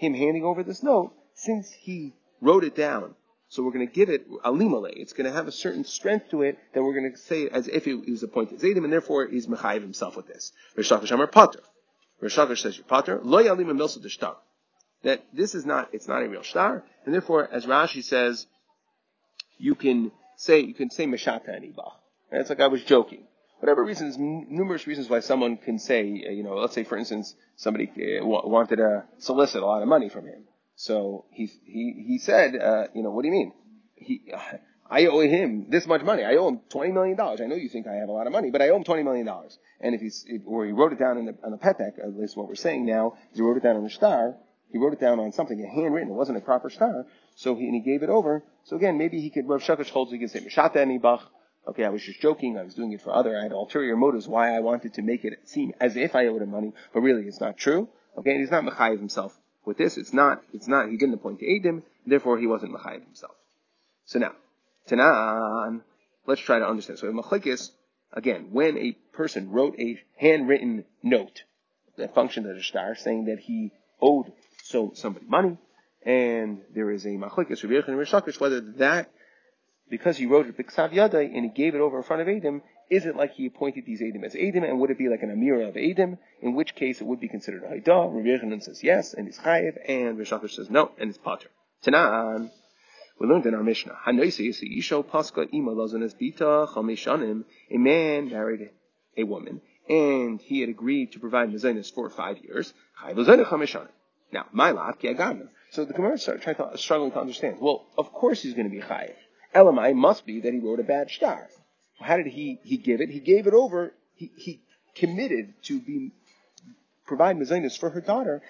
him 0.00 0.14
handing 0.14 0.44
over 0.44 0.62
this 0.62 0.82
note, 0.82 1.12
since 1.34 1.70
he 1.70 2.14
wrote 2.40 2.64
it 2.64 2.74
down 2.74 3.14
so 3.50 3.64
we're 3.64 3.72
going 3.72 3.86
to 3.86 3.92
give 3.92 4.10
it 4.10 4.26
a 4.44 4.48
alimale. 4.48 4.92
It's 4.94 5.12
going 5.12 5.28
to 5.28 5.32
have 5.32 5.48
a 5.48 5.52
certain 5.52 5.84
strength 5.84 6.30
to 6.30 6.42
it 6.42 6.56
that 6.72 6.82
we're 6.82 6.94
going 6.94 7.10
to 7.10 7.18
say 7.18 7.48
as 7.48 7.66
if 7.66 7.84
he 7.84 7.94
was 7.94 8.22
appointed 8.22 8.60
Zadim, 8.60 8.84
and 8.84 8.92
therefore 8.92 9.26
he's 9.26 9.48
mechayiv 9.48 9.82
himself 9.82 10.16
with 10.16 10.28
this. 10.28 10.52
Rishakish 10.78 11.10
Amar 11.10 11.26
Pater. 11.26 11.58
Rishakish 12.22 12.62
says 12.62 12.78
Pater. 12.88 13.20
Lo 13.24 13.42
milsa 13.42 14.00
d'shtar. 14.00 14.36
That 15.02 15.24
this 15.32 15.56
is 15.56 15.66
not, 15.66 15.88
it's 15.92 16.06
not 16.06 16.22
a 16.22 16.28
real 16.28 16.44
star, 16.44 16.84
and 17.04 17.12
therefore, 17.12 17.48
as 17.50 17.66
Rashi 17.66 18.04
says, 18.04 18.46
you 19.58 19.74
can 19.74 20.12
say, 20.36 20.60
you 20.60 20.74
can 20.74 20.90
say 20.90 21.06
meshata 21.06 21.48
anibach. 21.48 21.94
It's 22.30 22.50
like 22.50 22.60
I 22.60 22.68
was 22.68 22.84
joking. 22.84 23.24
Whatever 23.60 23.84
reasons, 23.84 24.16
numerous 24.18 24.86
reasons 24.86 25.08
why 25.08 25.20
someone 25.20 25.58
can 25.58 25.78
say, 25.78 26.06
you 26.06 26.42
know, 26.42 26.54
let's 26.54 26.74
say 26.74 26.84
for 26.84 26.96
instance, 26.96 27.34
somebody 27.56 27.90
uh, 27.90 28.24
wanted 28.24 28.76
to 28.76 29.04
solicit 29.18 29.62
a 29.62 29.66
lot 29.66 29.82
of 29.82 29.88
money 29.88 30.08
from 30.08 30.26
him. 30.26 30.44
So 30.76 31.26
he 31.30 31.50
he 31.64 32.04
he 32.08 32.18
said, 32.18 32.56
uh, 32.56 32.84
you 32.94 33.02
know, 33.02 33.10
what 33.10 33.22
do 33.22 33.28
you 33.28 33.32
mean? 33.32 33.52
He, 33.96 34.32
I 34.92 35.06
owe 35.06 35.20
him 35.20 35.66
this 35.68 35.86
much 35.86 36.02
money. 36.02 36.24
I 36.24 36.34
owe 36.34 36.48
him 36.48 36.60
twenty 36.68 36.90
million 36.90 37.16
dollars. 37.16 37.40
I 37.40 37.46
know 37.46 37.54
you 37.54 37.68
think 37.68 37.86
I 37.86 37.94
have 37.96 38.08
a 38.08 38.12
lot 38.12 38.26
of 38.26 38.32
money, 38.32 38.50
but 38.50 38.60
I 38.62 38.70
owe 38.70 38.76
him 38.76 38.84
twenty 38.84 39.02
million 39.02 39.26
dollars. 39.26 39.56
And 39.80 39.94
if 39.94 40.00
he's 40.00 40.24
or 40.46 40.64
he 40.64 40.72
wrote 40.72 40.92
it 40.92 40.98
down 40.98 41.18
in 41.18 41.26
the, 41.26 41.36
on 41.44 41.52
the 41.52 41.58
petek, 41.58 41.98
at 42.02 42.16
least 42.16 42.36
what 42.36 42.48
we're 42.48 42.54
saying 42.56 42.86
now, 42.86 43.12
he 43.34 43.42
wrote 43.42 43.58
it 43.58 43.62
down 43.62 43.76
on 43.76 43.84
the 43.84 43.90
star. 43.90 44.36
He 44.72 44.78
wrote 44.78 44.92
it 44.94 45.00
down 45.00 45.20
on 45.20 45.32
something, 45.32 45.62
a 45.62 45.68
handwritten. 45.68 46.10
It 46.10 46.14
wasn't 46.14 46.38
a 46.38 46.40
proper 46.40 46.70
star. 46.70 47.04
So 47.36 47.54
he 47.54 47.66
and 47.66 47.74
he 47.74 47.80
gave 47.80 48.02
it 48.02 48.08
over. 48.08 48.42
So 48.64 48.76
again, 48.76 48.98
maybe 48.98 49.20
he 49.20 49.30
could 49.30 49.48
Rav 49.48 49.62
Shakash 49.62 49.90
holds 49.90 50.12
he 50.12 50.18
can 50.18 50.28
say 50.28 50.40
Mishata 50.40 50.76
Anibach. 50.76 51.22
Okay, 51.68 51.84
I 51.84 51.90
was 51.90 52.02
just 52.02 52.20
joking. 52.20 52.58
I 52.58 52.62
was 52.62 52.74
doing 52.74 52.92
it 52.92 53.02
for 53.02 53.14
other. 53.14 53.38
I 53.38 53.42
had 53.42 53.52
ulterior 53.52 53.96
motives 53.96 54.26
why 54.26 54.56
I 54.56 54.60
wanted 54.60 54.94
to 54.94 55.02
make 55.02 55.24
it 55.24 55.48
seem 55.48 55.72
as 55.80 55.96
if 55.96 56.14
I 56.14 56.26
owed 56.26 56.42
him 56.42 56.50
money, 56.50 56.72
but 56.92 57.00
really 57.00 57.22
it's 57.26 57.40
not 57.40 57.56
true. 57.56 57.88
Okay, 58.18 58.30
and 58.30 58.40
he's 58.40 58.50
not 58.50 58.64
mechayiv 58.64 58.98
himself 58.98 59.38
with 59.64 59.78
this, 59.78 59.96
it's 59.96 60.12
not, 60.12 60.42
it's 60.52 60.68
not, 60.68 60.88
he 60.88 60.96
didn't 60.96 61.14
appoint 61.14 61.40
to 61.40 61.46
Adim, 61.46 61.82
therefore 62.06 62.38
he 62.38 62.46
wasn't 62.46 62.72
Machayev 62.72 63.04
himself. 63.04 63.34
So 64.06 64.18
now, 64.18 64.32
Tanan, 64.88 65.82
let's 66.26 66.40
try 66.40 66.58
to 66.58 66.66
understand. 66.66 66.98
So 66.98 67.06
Machlikis, 67.12 67.70
again, 68.12 68.48
when 68.50 68.78
a 68.78 68.92
person 69.12 69.50
wrote 69.50 69.78
a 69.78 70.00
handwritten 70.16 70.84
note 71.02 71.44
that 71.96 72.14
functioned 72.14 72.46
as 72.46 72.56
a 72.56 72.62
star 72.62 72.96
saying 72.96 73.26
that 73.26 73.38
he 73.40 73.72
owed 74.00 74.32
so 74.64 74.92
somebody 74.94 75.26
money, 75.28 75.58
and 76.04 76.62
there 76.74 76.90
is 76.90 77.04
a 77.04 77.10
Machlikis, 77.10 78.40
whether 78.40 78.60
that, 78.78 79.10
because 79.90 80.16
he 80.16 80.26
wrote 80.26 80.46
it 80.46 80.56
Biksav 80.56 80.92
Yadai 80.92 81.34
and 81.34 81.44
he 81.44 81.50
gave 81.50 81.74
it 81.74 81.80
over 81.80 81.98
in 81.98 82.02
front 82.04 82.22
of 82.22 82.28
Adim, 82.28 82.62
is 82.90 83.06
it 83.06 83.16
like 83.16 83.32
he 83.32 83.46
appointed 83.46 83.84
these 83.86 84.00
Adim 84.00 84.24
as 84.24 84.34
Adim, 84.34 84.64
and 84.68 84.80
would 84.80 84.90
it 84.90 84.98
be 84.98 85.08
like 85.08 85.22
an 85.22 85.30
Amira 85.30 85.68
of 85.68 85.74
Adim, 85.74 86.18
in 86.40 86.54
which 86.54 86.74
case 86.74 87.00
it 87.00 87.06
would 87.06 87.20
be 87.20 87.28
considered 87.28 87.62
a 87.64 87.68
Haidah? 87.68 88.14
Rabbi 88.14 88.28
Yechanan 88.28 88.62
says 88.62 88.82
yes, 88.82 89.14
and 89.14 89.26
he's 89.26 89.38
Chayiv, 89.38 89.76
and 89.88 90.18
Rishakish 90.18 90.54
says 90.54 90.70
no, 90.70 90.92
and 90.98 91.10
it's 91.10 91.18
Potter. 91.18 91.48
Tanan, 91.84 92.50
we 93.20 93.26
learned 93.26 93.46
in 93.46 93.54
our 93.54 93.62
Mishnah, 93.62 93.96
a 97.70 97.78
man 97.78 98.28
married 98.28 98.70
a 99.16 99.24
woman, 99.24 99.60
and 99.88 100.40
he 100.40 100.60
had 100.60 100.68
agreed 100.68 101.12
to 101.12 101.18
provide 101.20 101.50
Mazanis 101.50 101.92
for 101.92 102.10
five 102.10 102.38
years. 102.38 102.72
Now, 104.32 104.46
my 104.52 104.70
lot, 104.70 104.98
So 105.70 105.84
the 105.84 105.92
Gemara 105.92 106.18
started 106.18 106.42
trying 106.42 106.56
to, 106.56 106.78
struggling 106.78 107.12
to 107.12 107.20
understand. 107.20 107.56
Well, 107.60 107.86
of 107.98 108.12
course 108.12 108.42
he's 108.42 108.54
going 108.54 108.70
to 108.70 108.74
be 108.74 108.80
Chayiv. 108.80 109.14
Elamai 109.54 109.94
must 109.94 110.26
be 110.26 110.40
that 110.40 110.52
he 110.52 110.60
wrote 110.60 110.80
a 110.80 110.84
bad 110.84 111.10
star. 111.10 111.48
How 112.00 112.16
did 112.16 112.26
he, 112.26 112.60
he 112.62 112.76
give 112.76 113.00
it? 113.00 113.10
He 113.10 113.20
gave 113.20 113.46
it 113.46 113.54
over. 113.54 113.92
He, 114.14 114.30
he 114.36 114.60
committed 114.94 115.54
to 115.64 115.80
be 115.80 116.12
provide 117.06 117.36
mezainis 117.36 117.78
for 117.78 117.90
her 117.90 118.00
daughter 118.00 118.42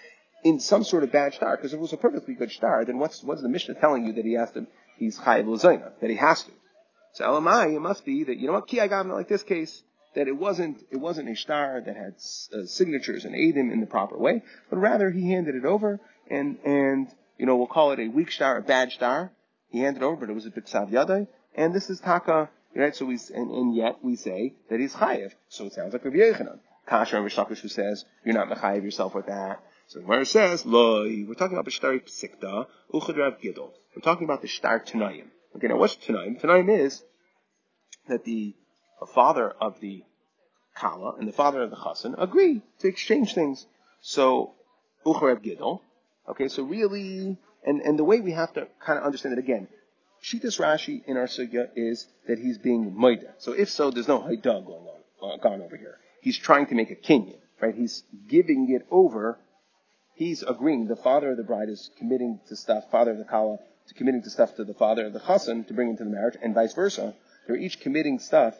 in 0.45 0.61
some 0.61 0.85
sort 0.85 1.02
of 1.02 1.12
bad 1.12 1.35
star. 1.35 1.57
Because 1.57 1.73
if 1.73 1.78
it 1.78 1.80
was 1.80 1.92
a 1.92 1.97
perfectly 1.97 2.35
good 2.35 2.50
star, 2.50 2.85
then 2.85 2.99
what's 2.99 3.23
what's 3.23 3.42
the 3.42 3.49
Mishnah 3.49 3.75
telling 3.75 4.07
you 4.07 4.12
that 4.14 4.25
he 4.25 4.35
has 4.35 4.50
to? 4.52 4.66
He's 4.99 5.19
chayiv 5.19 5.47
l'zaina 5.49 5.92
that 6.00 6.11
he 6.11 6.16
has 6.16 6.42
to. 6.45 6.50
So 7.14 7.25
elamai, 7.25 7.75
it 7.75 7.80
must 7.80 8.04
be 8.04 8.25
that 8.25 8.37
you 8.37 8.47
know 8.47 8.52
what 8.52 8.69
ki 8.69 8.80
I 8.80 8.87
got 8.87 9.07
like 9.07 9.28
this 9.28 9.42
case 9.42 9.83
that 10.14 10.28
it 10.28 10.37
wasn't 10.37 10.85
it 10.90 10.97
wasn't 10.97 11.28
a 11.28 11.37
star 11.37 11.83
that 11.85 11.97
had 11.97 12.14
uh, 12.54 12.66
signatures 12.66 13.25
and 13.25 13.35
aid 13.35 13.57
him 13.57 13.71
in 13.71 13.80
the 13.80 13.87
proper 13.87 14.16
way, 14.16 14.42
but 14.69 14.78
rather 14.78 15.11
he 15.11 15.30
handed 15.30 15.54
it 15.54 15.64
over 15.64 16.00
and 16.30 16.59
and 16.64 17.09
you 17.38 17.47
know 17.47 17.57
we'll 17.57 17.66
call 17.66 17.92
it 17.92 18.00
a 18.00 18.09
weak 18.09 18.30
star, 18.30 18.59
a 18.59 18.62
bad 18.62 18.92
star. 18.92 19.33
He 19.71 19.81
handed 19.81 20.03
over, 20.03 20.17
but 20.17 20.31
it 20.31 20.35
was 20.35 20.47
a 20.47 20.50
bitzav 20.50 20.91
yadai, 20.91 21.29
and 21.55 21.75
this 21.75 21.91
is 21.91 22.00
taka 22.00 22.50
Right? 22.75 22.95
So 22.95 23.05
we, 23.07 23.19
and, 23.35 23.50
and, 23.50 23.75
yet 23.75 23.97
we 24.03 24.17
say 24.17 24.55
that 24.69 24.79
he's 24.79 24.95
chayiv. 24.95 25.33
So 25.49 25.67
it 25.67 25.73
sounds 25.73 25.93
like 25.93 26.05
Rabbi 26.05 26.19
Yechanan. 26.19 26.61
Kasha 26.87 27.17
and 27.17 27.29
Rishakish 27.29 27.59
who 27.59 27.69
says, 27.69 28.05
you're 28.25 28.35
not 28.35 28.49
mechayiv 28.49 28.85
yourself 28.85 29.15
with 29.15 29.27
that. 29.27 29.61
So 29.89 29.99
the 29.99 30.05
Gemara 30.05 30.25
says, 30.25 30.65
Loi, 30.65 31.25
we're 31.27 31.35
talking 31.35 31.57
about 31.57 31.65
the 31.65 31.73
Shtar 31.73 31.99
Psikta, 31.99 32.67
Uchad 32.93 33.17
Rav 33.17 33.41
Gidol. 33.41 33.73
We're 33.95 34.03
talking 34.03 34.25
about 34.25 34.43
the 34.43 34.49
Shtar 34.49 34.81
Tanayim. 34.81 35.27
Okay, 35.57 35.67
now 35.67 35.79
what's 35.79 35.97
Tanayim? 35.97 36.41
Tanayim 36.41 36.79
is 36.79 37.03
that 38.09 38.25
the 38.25 38.55
father 39.15 39.50
of 39.50 39.81
the 39.81 40.05
Kala 40.77 41.17
and 41.19 41.27
the 41.27 41.33
father 41.33 41.62
of 41.62 41.71
the 41.71 41.77
Chassan 41.77 42.15
agree 42.23 42.62
to 42.81 42.89
exchange 42.89 43.35
things. 43.35 43.67
So, 44.00 44.55
Uchad 45.05 45.23
Rav 45.23 45.43
Gidol. 45.43 45.81
Okay, 46.29 46.47
so 46.47 46.62
really, 46.62 47.37
and, 47.64 47.81
and 47.83 47.99
the 47.99 48.05
way 48.05 48.21
we 48.21 48.33
have 48.33 48.52
to 48.55 48.69
kind 48.85 48.99
of 48.99 49.05
understand 49.05 49.35
it 49.35 49.38
again, 49.38 49.69
Shitas 50.23 50.61
Rashi 50.61 51.02
in 51.07 51.17
our 51.17 51.26
sugya 51.26 51.69
is 51.76 52.07
that 52.29 52.38
he's 52.38 52.59
being 52.59 52.95
Maida. 52.97 53.35
So 53.38 53.52
if 53.52 53.71
so, 53.71 53.90
there's 53.90 54.09
no 54.09 54.21
Haida 54.21 54.62
going 54.67 54.87
on, 54.87 55.00
uh, 55.23 55.37
gone 55.37 55.62
over 55.62 55.76
here. 55.76 55.99
He's 56.21 56.38
trying 56.38 56.67
to 56.67 56.75
make 56.75 56.90
a 56.90 56.97
kinyan, 56.97 57.38
right? 57.61 57.75
He's 57.75 58.02
giving 58.29 58.71
it 58.71 58.87
over 58.90 59.38
he's 60.21 60.43
agreeing. 60.43 60.87
The 60.87 60.97
father 60.97 61.31
of 61.31 61.38
the 61.38 61.43
bride 61.43 61.71
is 61.71 61.90
committing 61.99 62.40
to 62.49 62.55
stuff, 62.55 62.85
father 62.93 63.12
of 63.12 63.19
the 63.19 63.25
kala, 63.25 63.59
to 63.88 63.95
committing 63.95 64.23
to 64.23 64.31
stuff 64.31 64.55
to 64.57 64.64
the 64.64 64.75
father 64.75 65.07
of 65.07 65.14
the 65.14 65.19
chassan 65.19 65.67
to 65.67 65.75
bring 65.75 65.88
into 65.88 66.05
the 66.05 66.11
marriage, 66.11 66.37
and 66.40 66.55
vice 66.55 66.75
versa. 66.75 67.14
They're 67.47 67.57
each 67.57 67.81
committing 67.81 68.19
stuff 68.19 68.55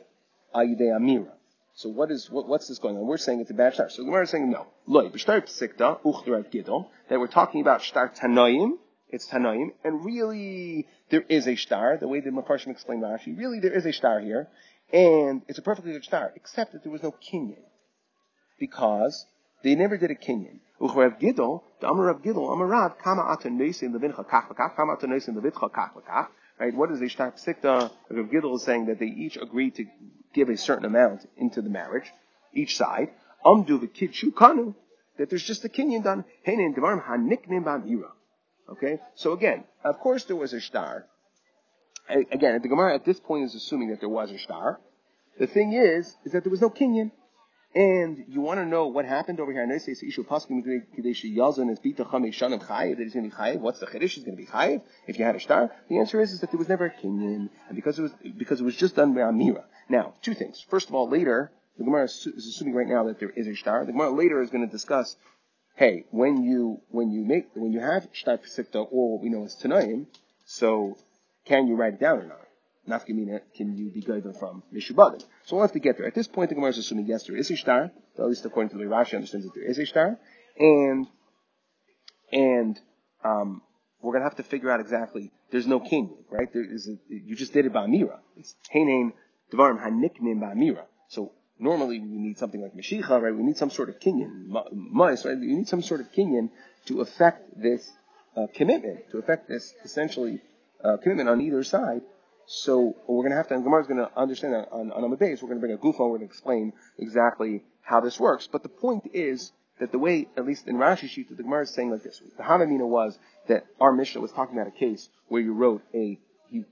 ayide 0.55 0.81
amira. 0.81 1.33
So 1.75 1.91
what 1.91 2.11
is 2.11 2.31
what, 2.31 2.49
what's 2.49 2.67
this 2.67 2.79
going 2.79 2.97
on? 2.97 3.07
We're 3.07 3.19
saying 3.19 3.41
it's 3.41 3.51
a 3.51 3.55
bad 3.55 3.75
shtar. 3.75 3.91
So 3.91 4.03
the 4.03 4.07
Gemara 4.07 4.25
is 4.25 4.31
saying 4.31 4.51
no. 4.51 4.67
Loy 4.87 5.09
b'shtar 5.09 5.43
psikta 5.45 6.01
uchderav 6.03 6.87
that 7.09 7.21
we're 7.21 7.27
talking 7.27 7.61
about 7.61 7.83
shtar 7.83 8.09
tanoim. 8.09 8.79
It's 9.13 9.29
tanoim, 9.29 9.73
and 9.85 10.05
really 10.05 10.87
there 11.11 11.25
is 11.29 11.49
a 11.49 11.57
star, 11.57 11.99
The 11.99 12.09
way 12.09 12.21
the 12.21 12.31
Mefarshim 12.31 12.69
explained 12.69 13.03
the 13.03 13.09
Rashi, 13.09 13.37
really 13.37 13.61
there 13.61 13.73
is 13.73 13.85
a 13.87 13.93
star 13.93 14.21
here, 14.21 14.49
and 14.93 15.43
it's 15.49 15.59
a 15.59 15.63
perfectly 15.63 15.93
good 15.93 16.05
star, 16.05 16.33
except 16.37 16.73
that 16.73 16.83
there 16.83 16.93
was 16.93 17.03
no 17.03 17.13
kinyan 17.13 17.63
because 18.59 19.27
they 19.65 19.75
never 19.75 19.97
did 19.97 20.11
a 20.11 20.15
kinyan. 20.15 20.61
Uchrav 20.81 21.21
Gidol, 21.21 21.63
the 21.81 21.89
Amar 21.89 22.07
Rav 22.07 22.23
Gidol, 22.23 22.53
Amar 22.53 22.67
Rav, 22.67 22.99
Kama 22.99 23.23
Ata 23.23 23.49
Noisim 23.49 23.93
Levincha 23.93 24.25
Kach 24.27 24.49
V'Kach, 24.49 24.77
Kama 24.77 24.93
Ata 24.93 25.07
Noisim 25.07 25.35
Levitcha 25.35 25.71
Kach 25.71 25.95
V'Kach. 25.95 26.29
Right? 26.59 26.75
What 26.75 26.91
is 26.93 27.01
the 27.01 27.09
Shtar 27.09 27.33
Psikta? 27.33 27.91
Rav 28.11 28.27
Gidol 28.27 28.57
is 28.57 28.63
saying 28.63 28.87
that 28.87 28.99
they 28.99 29.07
each 29.07 29.37
agreed 29.37 29.75
to 29.77 29.87
give 30.33 30.49
a 30.49 30.57
certain 30.57 30.85
amount 30.85 31.27
into 31.37 31.63
the 31.63 31.71
marriage, 31.71 32.11
each 32.55 32.77
side. 32.77 33.09
Amdu 33.45 33.81
V'Kidshu 33.81 34.33
Kanu, 34.33 34.75
that 35.19 35.29
there's 35.31 35.45
just 35.45 35.65
a 35.65 35.69
kinyan 35.69 36.05
done. 36.05 36.25
Heinin 36.47 36.75
Devarim 36.75 37.05
HaNiknim 37.05 37.65
Ba'Mira. 37.65 38.11
Okay? 38.73 39.01
So 39.15 39.33
again, 39.33 39.65
of 39.85 39.99
course 39.99 40.25
there 40.25 40.37
was 40.37 40.53
a 40.53 40.61
star. 40.61 41.07
Again, 42.09 42.61
the 42.63 42.69
Gemara 42.69 42.95
at 42.95 43.05
this 43.05 43.21
point 43.21 43.45
is 43.45 43.55
assuming 43.55 43.91
that 43.91 44.01
there 44.01 44.09
was 44.09 44.31
a 44.31 44.39
star. 44.39 44.81
The 45.39 45.47
thing 45.47 45.73
is, 45.73 46.17
is 46.25 46.33
that 46.33 46.45
there 46.45 46.51
was 46.51 46.61
no 46.61 46.71
Kenyan. 46.71 47.13
And 47.73 48.25
you 48.27 48.41
want 48.41 48.59
to 48.59 48.67
know 48.67 48.89
what 48.89 49.05
happened 49.05 49.39
over 49.39 49.53
here. 49.53 49.63
I 49.63 49.67
know 49.67 49.77
it 49.77 49.83
says 49.83 50.03
Ishu 50.03 50.27
Paskim 50.27 50.61
Kadeshi 50.99 51.37
Yazon 51.37 51.71
is 51.71 51.79
Shanim 51.79 51.97
that 51.97 52.11
going 52.11 52.25
to 52.25 53.21
be 53.23 53.31
Chayiv. 53.31 53.61
What's 53.61 53.79
the 53.79 53.87
Chiddush? 53.87 54.19
Is 54.19 54.25
going 54.25 54.37
to 54.37 54.43
be 54.43 54.47
Chayiv 54.47 54.83
if 55.07 55.21
you 55.21 55.25
had 55.25 55.37
a 55.37 55.41
star. 55.41 55.71
The 55.89 55.99
answer 55.99 56.21
is, 56.21 56.33
is 56.33 56.41
that 56.41 56.51
there 56.51 56.59
was 56.59 56.69
never 56.69 56.87
a 56.87 56.91
Kenyan, 56.91 57.49
and 57.69 57.77
because 57.77 57.97
it 57.97 58.03
was, 58.03 58.13
because 58.37 58.61
it 58.61 58.65
was 58.65 58.75
just 58.75 58.97
done 58.97 59.15
by 59.15 59.21
Amira. 59.21 59.63
Now, 59.89 60.15
two 60.21 60.35
things. 60.35 60.65
First 60.69 60.89
of 60.89 60.97
all, 60.97 61.09
later, 61.09 61.53
the 61.79 61.85
Gemara 61.85 62.05
is 62.05 62.27
assuming 62.27 62.75
right 62.75 62.89
now 62.89 63.05
that 63.05 63.21
there 63.21 63.31
is 63.31 63.47
a 63.47 63.55
star. 63.55 63.85
The 63.87 63.93
Gemara 63.93 64.11
later 64.11 64.43
is 64.43 64.51
going 64.51 64.67
to 64.67 64.71
discuss, 64.71 65.17
hey, 65.77 66.05
when 66.11 66.43
you, 66.43 66.81
when 66.91 67.11
you 67.11 67.25
make, 67.25 67.49
when 67.55 67.73
you 67.73 67.81
have 67.81 68.09
Shtar 68.13 68.39
Pesikta, 68.39 68.87
or 68.91 69.13
what 69.13 69.23
we 69.23 69.29
know 69.29 69.45
as 69.45 69.57
Tanaim, 69.57 70.07
so 70.45 70.97
can 71.47 71.67
you 71.67 71.77
write 71.77 71.95
it 71.95 72.01
down 72.01 72.19
or 72.19 72.27
not? 72.27 72.41
nafkamina 72.89 73.41
can 73.57 73.77
you 73.77 73.91
be 73.91 74.01
guided 74.01 74.37
from 74.37 74.63
mishubadim? 74.75 75.25
So 75.45 75.57
we'll 75.57 75.63
have 75.63 75.73
to 75.73 75.79
get 75.79 75.97
there. 75.97 76.07
At 76.07 76.15
this 76.15 76.29
point, 76.29 76.51
the 76.51 76.55
Gemara 76.55 76.71
is 76.71 76.79
assuming 76.79 77.07
yes, 77.07 77.25
there 77.25 77.37
is 77.37 77.51
a 77.51 77.57
star. 77.57 77.91
At 78.19 78.27
least 78.27 78.45
according 78.45 78.71
to 78.71 78.77
the 78.77 78.85
Rashi 78.85 79.15
understands 79.15 79.47
that 79.47 79.55
there 79.55 79.65
is 79.65 79.79
a 79.79 79.87
star, 79.87 80.19
and 80.59 81.07
and 82.33 82.79
um, 83.25 83.63
we're 84.03 84.13
gonna 84.13 84.25
have 84.25 84.37
to 84.37 84.43
figure 84.43 84.71
out 84.71 84.81
exactly. 84.81 85.33
There's 85.51 85.67
no 85.67 85.81
king, 85.81 86.15
right? 86.31 86.53
There 86.53 86.65
is 86.65 86.89
a, 86.89 86.97
you 87.09 87.35
just 87.35 87.53
did 87.53 87.67
it 87.67 87.73
by 87.73 87.87
Amira. 87.87 88.19
It's 88.37 88.55
Heinain 88.75 89.13
Devarim 89.53 89.83
Haniknim 89.83 90.41
by 90.41 90.55
Amira. 90.55 90.85
So 91.09 91.33
normally 91.61 92.01
we 92.01 92.19
need 92.19 92.39
something 92.39 92.61
like 92.61 92.75
Mashicha, 92.75 93.21
right? 93.21 93.35
We 93.35 93.43
need 93.43 93.57
some 93.57 93.71
sort 93.71 93.89
of 93.89 94.01
kinyan, 94.01 94.47
mice, 94.73 95.25
right? 95.25 95.39
You 95.39 95.57
need 95.57 95.69
some 95.69 95.83
sort 95.83 96.01
of 96.01 96.11
kinyan 96.13 96.51
to 96.87 97.01
affect 97.01 97.61
this 97.61 97.89
uh, 98.37 98.47
commitment, 98.55 99.11
to 99.11 99.19
affect 99.19 99.49
this 99.49 99.73
essentially 99.85 100.41
uh, 100.83 100.97
commitment 100.97 101.29
on 101.29 101.41
either 101.41 101.63
side. 101.63 102.01
So 102.47 102.97
we're 103.07 103.23
going 103.23 103.31
to 103.31 103.37
have 103.37 103.49
to, 103.49 103.55
and 103.55 103.63
Gemara 103.63 103.83
is 103.83 103.87
going 103.87 104.05
to 104.05 104.11
understand 104.17 104.55
that 104.55 104.73
on, 104.73 104.91
on 104.91 105.05
Amid 105.05 105.21
Beis, 105.21 105.43
we're 105.43 105.49
going 105.49 105.61
to 105.61 105.67
bring 105.67 105.73
a 105.73 105.79
gufa, 105.79 106.01
we're 106.01 106.19
going 106.19 106.21
to 106.21 106.27
explain 106.27 106.73
exactly 106.99 107.63
how 107.83 108.01
this 108.01 108.19
works. 108.19 108.49
But 108.51 108.63
the 108.63 108.69
point 108.69 109.11
is 109.13 109.53
that 109.79 109.93
the 109.93 109.99
way, 109.99 110.29
at 110.37 110.45
least 110.45 110.67
in 110.67 110.77
Rashi 110.77 111.09
sheet, 111.09 111.29
the 111.29 111.43
Gemara 111.43 111.63
is 111.63 111.71
saying 111.71 111.91
like 111.91 112.03
this. 112.03 112.21
The 112.37 112.43
Hanamina 112.43 112.87
was 112.87 113.19
that 113.49 113.67
our 113.81 113.93
Mishnah 113.93 114.21
was 114.21 114.33
talking 114.33 114.57
about 114.59 114.69
a 114.69 114.77
case 114.77 115.09
where 115.29 115.41
you 115.41 115.53
wrote 115.53 115.83
a, 115.95 116.19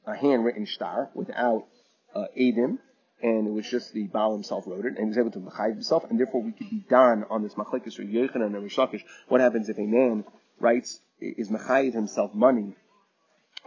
a 0.07 0.17
handwritten 0.17 0.67
star 0.67 1.11
without 1.15 1.67
uh, 2.15 2.25
Adim, 2.37 2.79
and 3.23 3.47
it 3.47 3.53
was 3.53 3.69
just 3.69 3.93
the 3.93 4.05
Baal 4.05 4.33
himself 4.33 4.65
wrote 4.67 4.85
it, 4.85 4.97
and 4.97 4.99
he 4.99 5.05
was 5.07 5.19
able 5.19 5.31
to 5.33 5.41
Machayiv 5.41 5.75
himself, 5.75 6.05
and 6.09 6.19
therefore 6.19 6.43
we 6.43 6.53
could 6.53 6.71
be 6.71 6.85
done 6.89 7.25
on 7.31 7.43
this 7.43 7.55
Machlekes 7.55 7.99
or 7.99 8.05
Yechanan 8.05 8.55
and 8.55 8.71
Rishakish. 8.71 9.03
What 9.29 9.41
happens 9.41 9.69
if 9.69 9.79
a 9.79 9.87
man 9.87 10.25
writes, 10.61 11.01
is 11.21 11.49
Machayiv 11.49 11.95
himself 11.95 12.35
money, 12.35 12.77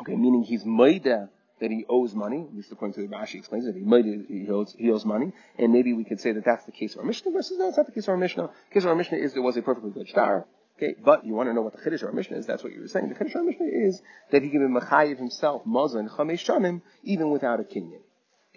okay, 0.02 0.16
meaning 0.16 0.44
he's 0.44 0.66
Maida 0.66 1.30
that 1.60 1.70
he 1.70 1.86
owes 1.88 2.16
money, 2.16 2.48
at 2.50 2.56
least 2.56 2.72
according 2.72 2.96
to 2.96 3.02
the 3.02 3.16
Rashi 3.16 3.36
explains 3.36 3.68
it, 3.68 3.76
he 3.76 3.82
might 3.82 4.06
he 4.06 4.48
owes, 4.50 4.76
he 4.78 4.90
owes 4.92 5.06
money, 5.06 5.32
and 5.60 5.72
maybe 5.72 5.94
we 5.94 6.04
could 6.04 6.20
say 6.20 6.32
that 6.32 6.44
that's 6.44 6.66
the 6.66 6.72
case 6.72 6.94
of 6.94 7.00
our 7.00 7.06
Mishnah 7.06 7.32
versus 7.32 7.58
no, 7.58 7.68
it's 7.68 7.78
not 7.78 7.86
the 7.86 7.92
case 7.92 8.06
of 8.06 8.10
our 8.10 8.18
Mishnah. 8.18 8.50
The 8.70 8.74
case 8.74 8.84
of 8.84 8.90
our 8.90 8.96
Mishnah 8.96 9.18
is 9.18 9.34
there 9.34 9.44
was 9.44 9.58
a 9.58 9.62
perfectly 9.62 9.92
good 9.92 10.08
star, 10.08 10.48
okay, 10.78 10.96
but 11.04 11.26
you 11.26 11.34
want 11.34 11.50
to 11.50 11.54
know 11.54 11.62
what 11.62 11.74
the 11.74 11.80
Chiddush 11.80 12.02
of 12.02 12.08
our 12.08 12.14
Mishnah 12.14 12.38
is, 12.38 12.48
that's 12.48 12.64
what 12.64 12.74
you 12.74 12.82
were 12.82 12.88
saying. 12.88 13.10
The 13.10 13.16
Chiddush 13.16 13.36
of 13.36 13.42
our 13.42 13.44
Mishnah 13.44 13.68
is 13.68 14.02
that 14.32 14.42
he 14.42 14.50
can 14.50 14.74
be 14.74 14.80
Machayiv 14.80 15.18
himself, 15.18 15.64
Mazan, 15.66 16.10
Chamesh 16.10 16.44
Shanim, 16.46 16.82
even 17.04 17.30
without 17.30 17.60
a 17.60 17.64
Kinyan. 17.64 18.02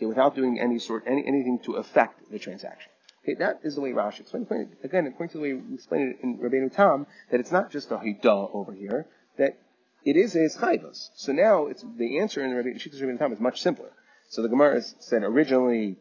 Okay, 0.05 0.09
without 0.09 0.35
doing 0.35 0.61
any 0.61 0.79
sort, 0.79 1.05
any, 1.07 1.25
anything 1.27 1.59
to 1.61 1.77
affect 1.77 2.31
the 2.31 2.39
transaction. 2.39 2.91
Okay, 3.23 3.35
that 3.39 3.61
is 3.63 3.75
the 3.75 3.81
way 3.81 3.93
Rashi 3.93 4.21
explains 4.21 4.47
it. 4.51 4.69
Again, 4.85 5.07
according 5.07 5.31
to 5.31 5.39
the 5.39 5.43
way 5.43 5.55
we 5.55 5.75
explained 5.75 6.15
it 6.15 6.23
in 6.23 6.39
Rabbeinu 6.39 6.75
Tam, 6.75 7.07
that 7.31 7.41
it's 7.41 7.51
not 7.51 7.71
just 7.71 7.91
a 7.91 7.97
Hidah 7.97 8.55
over 8.55 8.75
here, 8.75 9.07
that 9.39 9.59
it 10.05 10.17
is 10.17 10.35
his 10.35 10.57
chayvus. 10.57 11.09
So 11.17 11.33
now 11.33 11.67
it's 11.69 11.83
the 11.97 12.19
answer 12.19 12.45
in 12.45 12.51
Shittas 12.51 13.01
Rabbi 13.01 13.17
Tam 13.17 13.33
is 13.33 13.41
much 13.41 13.63
simpler. 13.63 13.91
So 14.29 14.43
the 14.43 14.49
Gemara 14.49 14.83
said 14.83 15.23
originally 15.23 15.97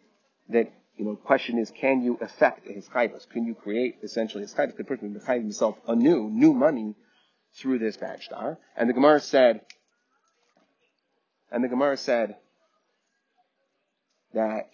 that 0.49 0.73
you 0.97 1.05
know 1.05 1.15
question 1.15 1.57
is 1.57 1.71
can 1.71 2.01
you 2.01 2.17
affect 2.19 2.67
his 2.67 2.89
chayvus? 2.89 3.29
Can 3.29 3.45
you 3.45 3.55
create 3.55 3.99
essentially 4.03 4.43
his 4.43 4.53
chayvus? 4.53 4.75
The 4.75 4.83
person 4.83 5.17
can 5.25 5.41
himself 5.41 5.77
anew, 5.87 6.29
new 6.29 6.53
money 6.53 6.95
through 7.55 7.79
this 7.79 7.95
bad 7.95 8.21
star. 8.21 8.57
And 8.75 8.89
the 8.89 8.93
Gemara 8.93 9.21
said, 9.21 9.61
and 11.49 11.63
the 11.63 11.69
Gemara 11.69 11.95
said 11.95 12.35
that 14.33 14.69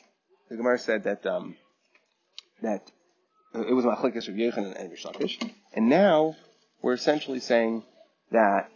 the 0.49 0.57
Gemara 0.57 0.79
said 0.79 1.03
that 1.03 1.25
um, 1.25 1.55
that 2.61 2.89
it 3.53 3.73
was 3.73 3.85
Machlekes 3.85 4.27
of 4.27 4.35
Yechon 4.35 4.79
and 4.79 4.91
Rish 4.91 5.39
And 5.73 5.89
now 5.89 6.35
we're 6.81 6.93
essentially 6.93 7.39
saying 7.39 7.83
that 8.31 8.69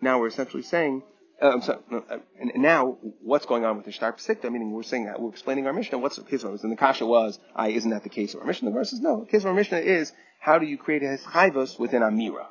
now 0.00 0.18
we're 0.18 0.28
essentially 0.28 0.62
saying, 0.62 1.02
uh, 1.40 1.50
I'm 1.50 1.62
sorry, 1.62 1.78
no, 1.90 2.04
uh, 2.10 2.18
and 2.40 2.62
now 2.62 2.98
what's 3.22 3.46
going 3.46 3.64
on 3.64 3.76
with 3.76 3.86
the 3.86 3.92
Shtar 3.92 4.12
Pesikta? 4.12 4.50
Meaning 4.50 4.72
we're 4.72 4.82
saying 4.82 5.06
that 5.06 5.20
we're 5.20 5.30
explaining 5.30 5.66
our 5.66 5.72
Mishnah. 5.72 5.98
What's 5.98 6.16
the 6.16 6.24
case 6.24 6.42
of? 6.44 6.58
And 6.62 6.72
the 6.72 6.76
Kasha 6.76 7.06
was, 7.06 7.38
I 7.54 7.68
isn't 7.68 7.90
that 7.90 8.02
the 8.02 8.08
case 8.08 8.34
of 8.34 8.40
our 8.40 8.46
Mishnah? 8.46 8.70
The 8.70 8.74
verse 8.74 8.90
says, 8.90 9.00
no. 9.00 9.20
The 9.20 9.30
case 9.30 9.42
of 9.42 9.46
our 9.46 9.54
Mishnah 9.54 9.78
is 9.78 10.12
how 10.40 10.58
do 10.58 10.66
you 10.66 10.78
create 10.78 11.02
a 11.02 11.18
chayvus 11.18 11.78
within 11.78 12.02
Amira? 12.02 12.46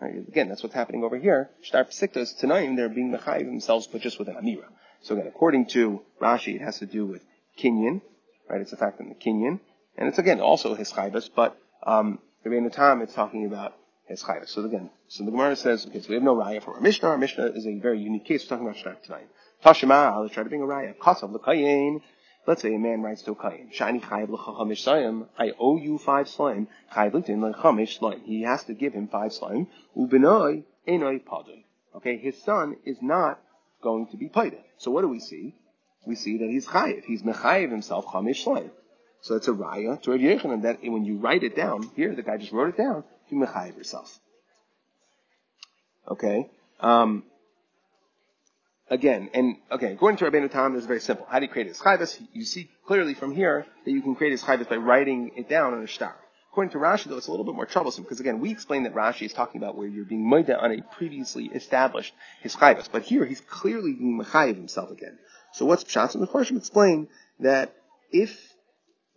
Right? 0.00 0.26
Again, 0.28 0.48
that's 0.48 0.62
what's 0.62 0.74
happening 0.74 1.04
over 1.04 1.18
here. 1.18 1.50
Shtar 1.62 1.86
is 1.88 2.34
tonight 2.34 2.74
they're 2.76 2.88
being 2.88 3.12
mechayiv 3.12 3.46
themselves, 3.46 3.86
but 3.86 4.00
just 4.00 4.18
within 4.18 4.34
Amira. 4.34 4.66
So 5.04 5.14
again, 5.14 5.26
according 5.26 5.66
to 5.66 6.00
Rashi, 6.18 6.54
it 6.54 6.62
has 6.62 6.78
to 6.78 6.86
do 6.86 7.04
with 7.04 7.22
Kinyan, 7.58 8.00
right? 8.48 8.62
It's 8.62 8.72
a 8.72 8.76
fact 8.78 9.00
in 9.00 9.10
the 9.10 9.14
Kinyan, 9.14 9.60
and 9.98 10.08
it's 10.08 10.18
again 10.18 10.40
also 10.40 10.74
hischayus. 10.74 11.28
but 11.34 11.58
um, 11.82 12.20
the 12.42 12.70
time 12.70 13.02
it's 13.02 13.12
talking 13.12 13.44
about 13.44 13.74
hischayus. 14.10 14.48
So 14.48 14.64
again, 14.64 14.88
so 15.08 15.26
the 15.26 15.30
Gemara 15.30 15.56
says, 15.56 15.84
okay, 15.86 16.00
so 16.00 16.08
we 16.08 16.14
have 16.14 16.24
no 16.24 16.34
raya 16.34 16.62
for 16.62 16.74
our 16.76 16.80
Mishnah. 16.80 17.10
Our 17.10 17.18
Mishnah 17.18 17.48
is 17.48 17.66
a 17.66 17.78
very 17.80 18.00
unique 18.00 18.24
case. 18.24 18.44
We're 18.44 18.56
talking 18.56 18.66
about 18.66 18.78
Shtar 18.78 18.96
tonight. 19.04 19.28
Tashima, 19.62 20.22
let's 20.22 20.32
try 20.32 20.42
to 20.42 20.48
bring 20.48 20.62
a 20.62 20.66
raya. 20.66 20.96
Kasav 20.96 21.30
l'kayin. 21.30 22.00
Let's 22.46 22.62
say 22.62 22.74
a 22.74 22.78
man 22.78 23.02
writes 23.02 23.20
to 23.24 23.32
a 23.32 23.36
kayin. 23.36 23.74
Shani 23.74 24.00
chayiv 24.00 24.30
l'chachamish 24.30 24.86
sayim. 24.86 25.26
I 25.38 25.52
owe 25.58 25.76
you 25.76 25.98
five 25.98 26.30
slime. 26.30 26.66
Chayiv 26.94 27.12
l'tin 27.12 27.42
l'chamish 27.44 27.98
slime. 27.98 28.22
He 28.24 28.40
has 28.42 28.64
to 28.64 28.72
give 28.72 28.94
him 28.94 29.08
five 29.08 29.34
slime. 29.34 29.66
Ubenoi 29.94 30.64
enoi 30.88 31.22
padoi. 31.22 31.64
Okay, 31.94 32.16
his 32.16 32.42
son 32.42 32.76
is 32.86 32.96
not 33.02 33.38
going 33.84 34.08
to 34.08 34.16
be 34.16 34.28
paid. 34.28 34.56
So 34.78 34.90
what 34.90 35.02
do 35.02 35.08
we 35.08 35.20
see? 35.20 35.54
We 36.06 36.16
see 36.16 36.38
that 36.38 36.48
he's 36.48 36.66
chayiv. 36.66 37.04
He's 37.04 37.22
mechayiv 37.22 37.70
himself 37.70 38.06
chamish 38.06 38.42
slime. 38.42 38.70
So 39.20 39.36
it's 39.36 39.48
a 39.48 39.52
raya 39.52 40.02
to 40.02 40.10
Rav 40.10 40.20
Yechanan 40.20 40.62
that 40.62 40.78
when 40.82 41.04
you 41.04 41.16
write 41.18 41.44
it 41.44 41.54
down, 41.54 41.88
here 41.94 42.14
the 42.14 42.22
guy 42.22 42.36
just 42.36 42.52
wrote 42.52 42.70
it 42.70 42.76
down, 42.76 43.04
you 43.30 43.38
mechayiv 43.38 43.76
yourself. 43.76 44.18
Okay. 46.08 46.50
Um, 46.80 47.24
again, 48.90 49.30
and 49.32 49.56
okay, 49.70 49.92
according 49.92 50.18
to 50.18 50.24
Rabbeinu 50.26 50.50
Tam, 50.50 50.76
is 50.76 50.84
very 50.84 51.00
simple. 51.00 51.26
How 51.28 51.38
do 51.38 51.46
you 51.46 51.50
create 51.50 51.68
a 51.68 51.74
chayvus? 51.74 52.20
You 52.32 52.44
see 52.44 52.70
clearly 52.86 53.14
from 53.14 53.34
here 53.34 53.64
that 53.84 53.90
you 53.90 54.02
can 54.02 54.14
create 54.14 54.38
a 54.38 54.44
chayvus 54.44 54.68
by 54.68 54.76
writing 54.76 55.30
it 55.36 55.48
down 55.48 55.72
on 55.72 55.82
a 55.82 55.88
star. 55.88 56.16
According 56.54 56.70
to 56.70 56.78
Rashi, 56.78 57.06
though, 57.06 57.16
it's 57.16 57.26
a 57.26 57.32
little 57.32 57.44
bit 57.44 57.56
more 57.56 57.66
troublesome 57.66 58.04
because 58.04 58.20
again, 58.20 58.38
we 58.38 58.52
explained 58.52 58.86
that 58.86 58.94
Rashi 58.94 59.26
is 59.26 59.32
talking 59.32 59.60
about 59.60 59.76
where 59.76 59.88
you're 59.88 60.04
being 60.04 60.24
moida 60.24 60.56
on 60.62 60.70
a 60.70 60.82
previously 60.82 61.46
established 61.46 62.14
hischayvus, 62.44 62.88
but 62.92 63.02
here 63.02 63.24
he's 63.24 63.40
clearly 63.40 63.92
being 63.92 64.22
mechayiv 64.22 64.54
himself 64.54 64.92
again. 64.92 65.18
So 65.52 65.66
what's 65.66 65.82
pshat? 65.82 66.14
And 66.14 66.22
the 66.22 66.28
Farshim 66.28 66.56
explain 66.56 67.08
that 67.40 67.74
if 68.12 68.54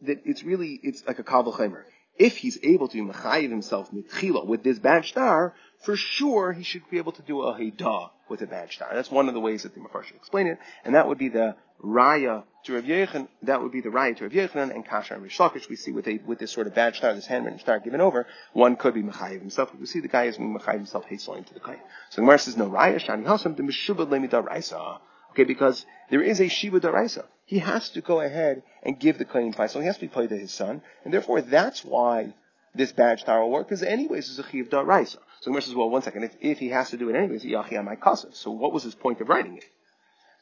that 0.01 0.24
it's 0.25 0.41
really 0.41 0.79
it's 0.82 1.06
like 1.06 1.20
a 1.20 1.24
kavul 1.24 1.84
If 2.17 2.38
he's 2.38 2.58
able 2.63 2.88
to 2.88 2.98
mechayiv 2.98 3.51
himself 3.51 3.91
mitchila 3.91 4.44
with 4.44 4.63
this 4.63 4.79
bad 4.79 5.06
star, 5.06 5.53
for 5.84 5.96
sure 5.96 6.53
he 6.53 6.63
should 6.63 6.89
be 6.89 6.98
able 6.98 7.12
to 7.12 7.22
do 7.22 7.44
a 7.44 7.53
haidah 7.53 8.10
with 8.29 8.41
a 8.41 8.48
bad 8.48 8.72
star. 8.72 8.89
That's 8.96 9.12
one 9.12 9.27
of 9.27 9.36
the 9.36 9.39
ways 9.39 9.62
that 9.62 9.75
the 9.75 9.79
Mefarshim 9.79 10.15
explain 10.15 10.48
it, 10.48 10.58
and 10.84 10.96
that 10.96 11.08
would 11.08 11.20
be 11.20 11.29
the 11.29 11.56
raya 11.84 12.43
to 12.65 12.74
Rav 12.74 12.84
Yechon, 12.84 13.27
that 13.43 13.62
would 13.62 13.72
be 13.72 13.81
the 13.81 13.89
raya 13.89 14.15
to 14.17 14.24
Rav 14.24 14.34
Yechon 14.34 14.74
and 14.74 14.86
Kasha 14.86 15.13
and 15.13 15.24
Rish 15.24 15.38
Lakish. 15.38 15.69
We 15.69 15.75
see 15.75 15.91
with 15.91 16.07
a, 16.07 16.19
with 16.25 16.39
this 16.39 16.51
sort 16.51 16.67
of 16.67 16.75
bad 16.75 16.96
star, 16.96 17.13
this 17.13 17.25
handwritten 17.25 17.60
star 17.60 17.79
given 17.79 18.01
over, 18.01 18.27
one 18.53 18.75
could 18.75 18.93
be 18.93 19.03
Mechayiv 19.03 19.39
himself. 19.39 19.74
We 19.79 19.86
see 19.86 20.00
the 20.00 20.07
guy 20.07 20.25
is 20.25 20.38
Mechayiv 20.38 20.74
himself 20.74 21.05
hastening 21.05 21.43
to 21.46 21.53
the 21.53 21.60
Kayin. 21.60 21.79
So 22.10 22.17
the 22.17 22.22
Gemara 22.22 22.39
says, 22.39 22.57
no 22.57 22.69
raya, 22.69 23.00
Shani 23.00 23.25
Hasam, 23.25 23.55
the 23.55 23.63
Meshubad 23.63 24.10
Lemida 24.10 24.46
Raisa. 24.46 25.00
Okay, 25.31 25.43
because 25.43 25.86
there 26.10 26.22
is 26.22 26.41
a 26.41 26.48
Shiva 26.48 26.79
Daraisa. 26.79 27.25
He 27.46 27.60
has 27.60 27.89
to 27.91 28.01
go 28.01 28.22
ahead 28.22 28.63
and 28.81 29.00
give 29.00 29.17
the 29.17 29.25
Kayin 29.25 29.53
So 29.69 29.79
He 29.79 29.86
has 29.86 29.96
to 29.96 30.01
be 30.01 30.07
played 30.07 30.29
to 30.29 30.38
his 30.38 30.51
son, 30.51 30.81
and 31.05 31.13
therefore 31.13 31.41
that's 31.41 31.86
why 31.86 32.34
this 32.74 32.91
badge 32.91 33.22
star 33.22 33.41
will 33.41 33.51
work, 33.51 33.67
because 33.67 33.84
anyways 33.84 34.29
it's 34.29 34.39
a 34.39 34.50
Chiv 34.50 34.69
Daraisa. 34.69 35.12
So 35.12 35.19
the 35.43 35.50
Gemara 35.51 35.62
says, 35.62 35.75
well, 35.75 35.89
one 35.89 36.01
second, 36.01 36.24
if, 36.24 36.36
if 36.41 36.57
he 36.57 36.69
has 36.69 36.89
to 36.89 36.98
do 36.98 37.10
it 37.10 37.15
anyways, 37.15 37.43
Yachi 37.43 37.84
my 37.84 37.96
Kasav. 37.96 38.36
So 38.36 38.51
what 38.51 38.74
was 38.74 38.84
his 38.84 38.96
point 38.96 39.22
of 39.22 39.29
writing 39.29 39.57
it? 39.57 39.65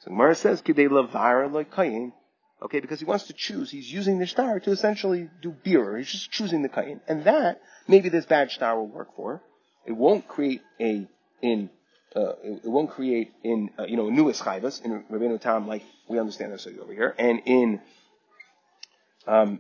So 0.05 0.12
Gemara 0.12 0.35
says, 0.35 0.62
Kidei 0.62 0.88
lavara 0.88 1.65
kayin. 1.65 2.13
Okay, 2.62 2.79
because 2.79 3.00
he 3.00 3.05
wants 3.05 3.25
to 3.27 3.33
choose. 3.33 3.69
He's 3.69 3.91
using 3.91 4.19
the 4.19 4.27
star 4.27 4.59
to 4.59 4.71
essentially 4.71 5.29
do 5.41 5.51
beer. 5.51 5.97
He's 5.97 6.09
just 6.09 6.31
choosing 6.31 6.62
the 6.62 6.69
kain. 6.69 7.01
And 7.07 7.25
that, 7.25 7.62
maybe 7.88 8.09
this 8.09 8.25
bad 8.25 8.51
star 8.51 8.77
will 8.77 8.88
work 8.88 9.15
for. 9.15 9.41
It 9.85 9.91
won't 9.91 10.27
create 10.27 10.62
a, 10.79 11.07
in, 11.41 11.69
uh, 12.15 12.33
it, 12.43 12.62
it, 12.63 12.67
won't 12.67 12.91
create 12.91 13.33
in, 13.43 13.71
uh, 13.77 13.83
you 13.83 13.97
know, 13.97 14.09
new 14.09 14.25
eschivas 14.25 14.83
in 14.83 15.03
Rabbeinu 15.12 15.39
Tam 15.41 15.67
like 15.67 15.83
we 16.07 16.17
understand 16.17 16.53
this 16.53 16.67
over 16.81 16.93
here. 16.93 17.13
And 17.17 17.41
in, 17.45 17.81
um, 19.27 19.59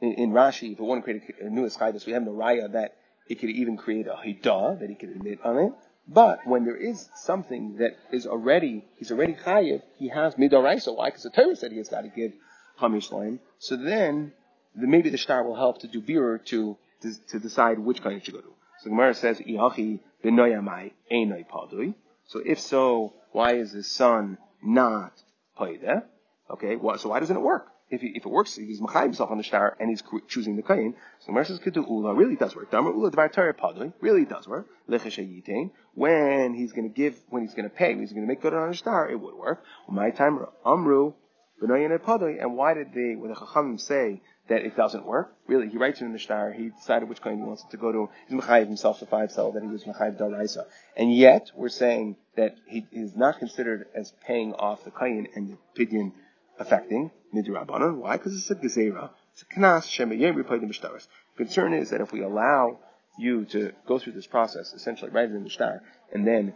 in, 0.00 0.12
in, 0.14 0.30
Rashi, 0.32 0.72
if 0.72 0.78
it 0.78 0.82
won't 0.82 1.02
create 1.02 1.22
a, 1.40 1.46
a 1.46 1.50
new 1.50 1.66
eschivas, 1.66 2.04
we 2.04 2.12
have 2.12 2.22
no 2.22 2.32
raya 2.32 2.72
that 2.72 2.96
it 3.28 3.36
could 3.36 3.50
even 3.50 3.76
create 3.76 4.06
a 4.06 4.14
hidah 4.14 4.80
that 4.80 4.88
he 4.88 4.96
could 4.96 5.10
admit 5.10 5.38
on 5.44 5.58
it. 5.58 5.72
But 6.08 6.46
when 6.46 6.64
there 6.64 6.76
is 6.76 7.08
something 7.16 7.76
that 7.76 7.96
is 8.10 8.26
already, 8.26 8.84
he's 8.96 9.10
already 9.10 9.34
chayiv, 9.34 9.82
he 9.98 10.08
has 10.08 10.34
midoraisa. 10.36 10.96
Why? 10.96 11.08
Because 11.08 11.24
the 11.24 11.30
Torah 11.30 11.54
said 11.54 11.70
he 11.70 11.78
has 11.78 11.90
got 11.90 12.02
to 12.02 12.08
give 12.08 12.32
hamish 12.80 13.10
loim. 13.10 13.40
So 13.58 13.76
then, 13.76 14.32
the, 14.74 14.86
maybe 14.86 15.10
the 15.10 15.18
star 15.18 15.44
will 15.44 15.56
help 15.56 15.80
to 15.80 15.88
do 15.88 16.00
birur 16.00 16.42
to, 16.46 16.78
to, 17.02 17.14
to 17.28 17.38
decide 17.38 17.78
which 17.78 18.02
kind 18.02 18.24
should 18.24 18.34
go 18.34 18.40
to. 18.40 18.52
So 18.80 18.90
Gemara 18.90 19.14
says, 19.14 19.38
Iachi 19.38 20.00
b'noyamai 20.24 20.92
einoi 21.12 21.46
padui. 21.46 21.94
So 22.26 22.40
if 22.44 22.58
so, 22.58 23.12
why 23.32 23.56
is 23.56 23.72
his 23.72 23.90
son 23.90 24.38
not 24.62 25.12
paida? 25.58 26.04
Okay, 26.50 26.76
so 26.96 27.10
why 27.10 27.20
doesn't 27.20 27.36
it 27.36 27.40
work? 27.40 27.66
If, 27.90 28.00
he, 28.00 28.08
if 28.08 28.26
it 28.26 28.28
works, 28.28 28.56
he's 28.56 28.80
machayim 28.80 29.04
himself 29.04 29.30
on 29.30 29.38
the 29.38 29.44
star 29.44 29.76
and 29.80 29.88
he's 29.88 30.02
choosing 30.28 30.56
the 30.56 30.62
kain. 30.62 30.94
So 31.20 31.26
Gemara 31.28 31.46
says 31.46 31.60
ula 31.74 32.14
really 32.14 32.36
does 32.36 32.54
work. 32.54 32.70
Damar 32.70 32.92
ula 32.92 33.10
dvar 33.10 33.92
really 34.00 34.24
does 34.24 34.46
work. 34.46 34.66
Lechesh 34.88 35.70
when 35.94 36.54
he's 36.54 36.72
going 36.72 36.88
to 36.88 36.94
give, 36.94 37.16
when 37.28 37.42
he's 37.42 37.54
going 37.54 37.68
to 37.68 37.74
pay, 37.74 37.90
when 37.90 38.00
he's 38.00 38.12
going 38.12 38.22
to 38.22 38.28
make 38.28 38.42
good 38.42 38.54
on 38.54 38.70
the 38.70 38.76
star, 38.76 39.10
it 39.10 39.16
would 39.18 39.34
work. 39.34 39.64
My 39.88 40.10
time 40.10 40.38
amru 40.64 41.14
b'noyin 41.62 41.96
padui. 41.98 42.40
And 42.40 42.56
why 42.56 42.74
did 42.74 42.88
they, 42.88 43.14
the 43.14 43.34
chachamim 43.34 43.80
say 43.80 44.22
that 44.48 44.62
it 44.62 44.76
doesn't 44.76 45.04
work? 45.04 45.34
Really, 45.46 45.68
he 45.68 45.78
writes 45.78 46.00
it 46.00 46.04
in 46.04 46.12
the 46.12 46.18
star. 46.18 46.52
He 46.52 46.68
decided 46.68 47.08
which 47.08 47.22
kain 47.22 47.38
he 47.38 47.42
wants 47.42 47.64
it 47.64 47.70
to 47.70 47.78
go 47.78 47.90
to. 47.90 48.10
He's 48.28 48.38
machayim 48.38 48.66
himself 48.66 48.98
to 48.98 49.06
five 49.06 49.32
cell 49.32 49.52
that 49.52 49.62
he 49.62 49.68
was 49.68 49.84
machayim 49.84 50.18
daraisa. 50.18 50.64
And 50.96 51.14
yet 51.14 51.50
we're 51.54 51.68
saying 51.68 52.16
that 52.36 52.54
he 52.66 52.86
is 52.92 53.16
not 53.16 53.38
considered 53.38 53.86
as 53.94 54.12
paying 54.26 54.52
off 54.54 54.84
the 54.84 54.90
kain 54.90 55.26
and 55.34 55.50
the 55.50 55.84
pidyon 55.84 56.12
affecting 56.58 57.10
midrabanan. 57.34 57.96
Why? 57.96 58.16
Because 58.16 58.34
it's 58.34 58.50
a 58.50 58.54
gezerah. 58.54 59.10
It's 59.32 59.42
a 59.42 59.60
knas 59.60 59.86
shemeyem 59.86 60.34
repayim 60.36 60.64
mishtaris. 60.64 61.06
The 61.36 61.44
concern 61.44 61.72
is 61.72 61.90
that 61.90 62.00
if 62.00 62.12
we 62.12 62.22
allow 62.22 62.78
you 63.18 63.44
to 63.46 63.72
go 63.86 63.98
through 63.98 64.12
this 64.12 64.26
process, 64.26 64.72
essentially 64.72 65.10
right 65.10 65.28
in 65.28 65.44
the 65.44 65.50
star, 65.50 65.82
and 66.12 66.26
then 66.26 66.54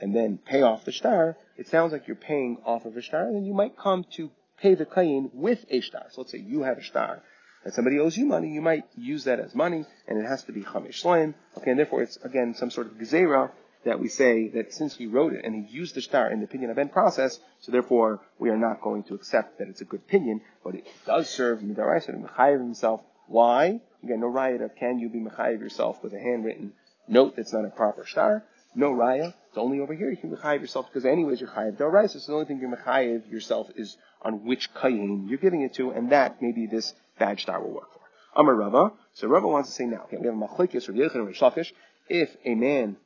and 0.00 0.14
then 0.14 0.38
pay 0.38 0.62
off 0.62 0.84
the 0.84 0.92
star, 0.92 1.36
it 1.56 1.66
sounds 1.68 1.92
like 1.92 2.06
you're 2.06 2.16
paying 2.16 2.58
off 2.64 2.84
of 2.84 2.96
a 2.96 3.02
star, 3.02 3.26
and 3.26 3.36
then 3.36 3.44
you 3.44 3.54
might 3.54 3.76
come 3.76 4.04
to 4.12 4.30
pay 4.60 4.74
the 4.74 4.86
kayin 4.86 5.30
with 5.34 5.64
a 5.70 5.80
star. 5.80 6.06
So 6.10 6.20
let's 6.20 6.32
say 6.32 6.38
you 6.38 6.62
have 6.62 6.78
a 6.78 6.84
star, 6.84 7.22
and 7.64 7.74
somebody 7.74 7.98
owes 7.98 8.16
you 8.16 8.26
money, 8.26 8.52
you 8.52 8.60
might 8.60 8.84
use 8.96 9.24
that 9.24 9.40
as 9.40 9.54
money, 9.54 9.84
and 10.06 10.18
it 10.18 10.26
has 10.26 10.44
to 10.44 10.52
be 10.52 10.62
chamish 10.62 11.02
shleim. 11.02 11.34
Okay, 11.56 11.70
and 11.70 11.78
therefore 11.78 12.02
it's 12.02 12.16
again 12.18 12.54
some 12.54 12.70
sort 12.70 12.86
of 12.86 12.94
gezerah 12.94 13.50
that 13.84 14.00
we 14.00 14.08
say 14.08 14.48
that 14.48 14.72
since 14.72 14.96
he 14.96 15.06
wrote 15.06 15.32
it 15.32 15.44
and 15.44 15.54
he 15.54 15.72
used 15.72 15.94
the 15.94 16.02
star 16.02 16.30
in 16.30 16.40
the 16.40 16.44
opinion 16.44 16.70
of 16.70 16.78
aben 16.78 16.90
process, 16.90 17.38
so 17.60 17.72
therefore 17.72 18.20
we 18.38 18.50
are 18.50 18.56
not 18.56 18.82
going 18.82 19.02
to 19.04 19.14
accept 19.14 19.58
that 19.58 19.68
it's 19.68 19.80
a 19.80 19.84
good 19.84 20.00
opinion, 20.00 20.40
but 20.64 20.74
it 20.74 20.86
does 21.06 21.28
serve 21.28 21.60
midaraisa 21.60 22.06
to 22.06 22.12
mechayiv 22.12 22.58
himself. 22.58 23.02
Why? 23.26 23.80
Again, 24.02 24.20
no 24.20 24.28
riot 24.28 24.62
of 24.62 24.74
can 24.76 24.98
you 24.98 25.08
be 25.08 25.20
mechayiv 25.20 25.60
yourself 25.60 26.02
with 26.02 26.12
a 26.12 26.18
handwritten 26.18 26.72
note 27.06 27.36
that's 27.36 27.52
not 27.52 27.64
a 27.64 27.70
proper 27.70 28.06
star? 28.06 28.44
No 28.74 28.92
raya. 28.92 29.34
It's 29.48 29.58
only 29.58 29.80
over 29.80 29.94
here 29.94 30.10
you 30.10 30.16
can 30.16 30.30
mechayiv 30.30 30.60
yourself 30.60 30.86
because 30.86 31.04
anyways 31.04 31.40
you're 31.40 31.50
chayiv 31.50 31.76
daraisa. 31.76 32.20
So 32.20 32.32
the 32.32 32.34
only 32.34 32.46
thing 32.46 32.60
you're 32.60 32.76
mechayiv 32.76 33.30
yourself 33.30 33.68
is 33.76 33.96
on 34.22 34.44
which 34.44 34.72
kayin 34.74 35.28
you're 35.28 35.38
giving 35.38 35.62
it 35.62 35.74
to, 35.74 35.90
and 35.90 36.12
that 36.12 36.42
maybe 36.42 36.66
this 36.66 36.94
badge 37.18 37.42
star 37.42 37.60
will 37.62 37.72
work 37.72 37.92
for. 37.92 38.00
Amar 38.36 38.54
Rava. 38.54 38.92
So 39.14 39.26
Rava 39.26 39.48
wants 39.48 39.70
to 39.70 39.74
say 39.74 39.84
now, 39.84 40.02
okay, 40.04 40.16
we 40.16 40.26
have 40.26 40.34
a 40.34 40.38
machlekes 40.38 40.88
or 40.88 40.92
Yechon 40.92 41.16
or 41.16 41.32
Shafish. 41.32 41.72
If 42.08 42.36
a 42.44 42.54
man 42.54 42.96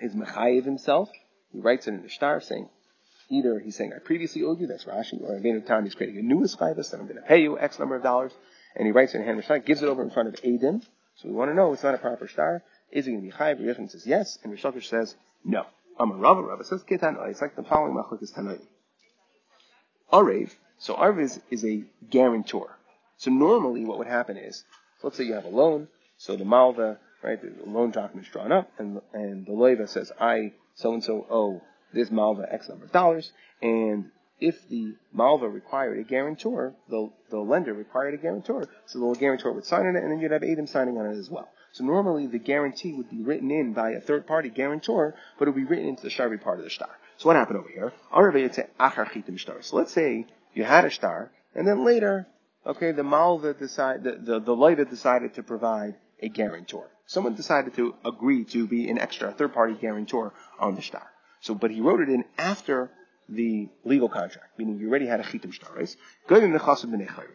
is 0.00 0.14
mechayiv 0.14 0.64
himself. 0.64 1.10
He 1.52 1.60
writes 1.60 1.86
it 1.86 1.94
in 1.94 2.02
the 2.02 2.08
star 2.08 2.40
saying, 2.40 2.68
either 3.30 3.58
he's 3.58 3.76
saying, 3.76 3.92
I 3.94 3.98
previously 3.98 4.42
owed 4.42 4.60
you, 4.60 4.66
that's 4.66 4.84
Rashi, 4.84 5.20
or 5.22 5.36
in 5.36 5.62
time 5.62 5.84
he's 5.84 5.94
creating 5.94 6.18
a 6.18 6.22
new 6.22 6.40
esclavus 6.40 6.90
that 6.90 7.00
I'm 7.00 7.06
going 7.06 7.16
to 7.16 7.22
pay 7.22 7.42
you 7.42 7.58
X 7.58 7.78
number 7.78 7.96
of 7.96 8.02
dollars, 8.02 8.32
and 8.76 8.86
he 8.86 8.92
writes 8.92 9.14
it 9.14 9.18
in 9.18 9.24
hand 9.24 9.42
star, 9.44 9.58
gives 9.58 9.82
it 9.82 9.88
over 9.88 10.02
in 10.02 10.10
front 10.10 10.28
of 10.28 10.34
Adim. 10.36 10.82
So 11.16 11.28
we 11.28 11.34
want 11.34 11.50
to 11.50 11.54
know 11.54 11.72
it's 11.72 11.82
not 11.82 11.94
a 11.94 11.98
proper 11.98 12.28
star. 12.28 12.62
Is 12.90 13.06
he 13.06 13.12
going 13.12 13.22
to 13.22 13.30
be 13.30 13.36
chayiv? 13.36 13.60
Yechon 13.60 13.90
says 13.90 14.06
yes, 14.06 14.38
and 14.42 14.52
Rishokish 14.52 14.88
says 14.88 15.14
no. 15.44 15.66
Amar 15.98 16.16
Rava, 16.16 16.42
Rava 16.42 16.64
says 16.64 16.82
Ketan 16.82 17.16
It's 17.28 17.42
like 17.42 17.56
the 17.56 17.62
following 17.62 17.94
machlokes 17.94 18.32
Tanaim. 18.32 18.62
Arev, 20.12 20.50
so 20.78 20.94
Arev 20.94 21.20
is, 21.20 21.40
is 21.50 21.64
a 21.64 21.84
guarantor. 22.08 22.76
So 23.18 23.30
normally 23.30 23.84
what 23.84 23.98
would 23.98 24.06
happen 24.06 24.36
is, 24.36 24.64
let's 25.02 25.16
say 25.16 25.24
you 25.24 25.34
have 25.34 25.44
a 25.44 25.48
loan, 25.48 25.88
so 26.16 26.36
the 26.36 26.44
Malva 26.44 26.98
right? 27.22 27.40
The 27.40 27.70
loan 27.70 27.90
document 27.90 28.26
is 28.26 28.32
drawn 28.32 28.52
up, 28.52 28.70
and 28.78 29.00
and 29.12 29.46
the 29.46 29.52
loiva 29.52 29.88
says, 29.88 30.12
I 30.20 30.52
so 30.74 30.92
and 30.92 31.04
so 31.04 31.26
owe 31.30 31.62
this 31.92 32.10
malva 32.10 32.46
X 32.52 32.68
number 32.68 32.84
of 32.84 32.92
dollars, 32.92 33.32
and 33.62 34.10
if 34.40 34.68
the 34.68 34.94
malva 35.12 35.48
required 35.48 35.98
a 35.98 36.04
guarantor, 36.04 36.74
the 36.88 37.10
the 37.30 37.38
lender 37.38 37.74
required 37.74 38.14
a 38.14 38.16
guarantor, 38.16 38.68
so 38.86 38.98
the 38.98 39.18
guarantor 39.18 39.52
would 39.52 39.66
sign 39.66 39.86
on 39.86 39.96
it, 39.96 40.02
and 40.02 40.12
then 40.12 40.20
you'd 40.20 40.32
have 40.32 40.42
Adam 40.42 40.66
signing 40.66 40.98
on 40.98 41.06
it 41.06 41.18
as 41.18 41.30
well. 41.30 41.48
So 41.72 41.84
normally 41.84 42.26
the 42.26 42.38
guarantee 42.38 42.92
would 42.92 43.10
be 43.10 43.22
written 43.22 43.50
in 43.50 43.74
by 43.74 43.90
a 43.90 44.00
third 44.00 44.26
party 44.26 44.48
guarantor, 44.48 45.14
but 45.38 45.46
it 45.46 45.52
would 45.52 45.60
be 45.60 45.64
written 45.64 45.88
into 45.88 46.02
the 46.02 46.08
sharvi 46.08 46.42
part 46.42 46.58
of 46.58 46.64
the 46.64 46.70
star. 46.70 46.90
So 47.18 47.28
what 47.28 47.36
happened 47.36 47.58
over 47.58 47.68
here? 47.68 47.92
So 49.62 49.76
let's 49.76 49.92
say 49.92 50.26
you 50.54 50.64
had 50.64 50.84
a 50.84 50.90
star, 50.90 51.30
and 51.54 51.68
then 51.68 51.84
later, 51.84 52.26
okay, 52.66 52.92
the 52.92 53.04
malva 53.04 53.54
decide 53.54 54.02
the 54.02 54.12
the, 54.12 54.40
the 54.40 54.84
decided 54.84 55.34
to 55.34 55.42
provide 55.42 55.96
a 56.20 56.28
guarantor. 56.28 56.88
Someone 57.10 57.34
decided 57.34 57.74
to 57.74 57.96
agree 58.04 58.44
to 58.44 58.68
be 58.68 58.88
an 58.88 58.96
extra 58.96 59.32
third 59.32 59.52
party 59.52 59.74
guarantor 59.74 60.32
on 60.60 60.76
the 60.76 60.82
star. 60.82 61.08
So, 61.40 61.56
but 61.56 61.72
he 61.72 61.80
wrote 61.80 62.00
it 62.00 62.08
in 62.08 62.24
after 62.38 62.88
the 63.28 63.68
legal 63.84 64.08
contract, 64.08 64.56
meaning 64.56 64.78
you 64.78 64.88
already 64.88 65.08
had 65.08 65.18
a 65.18 65.24
chitim 65.24 65.52
right? 65.74 67.26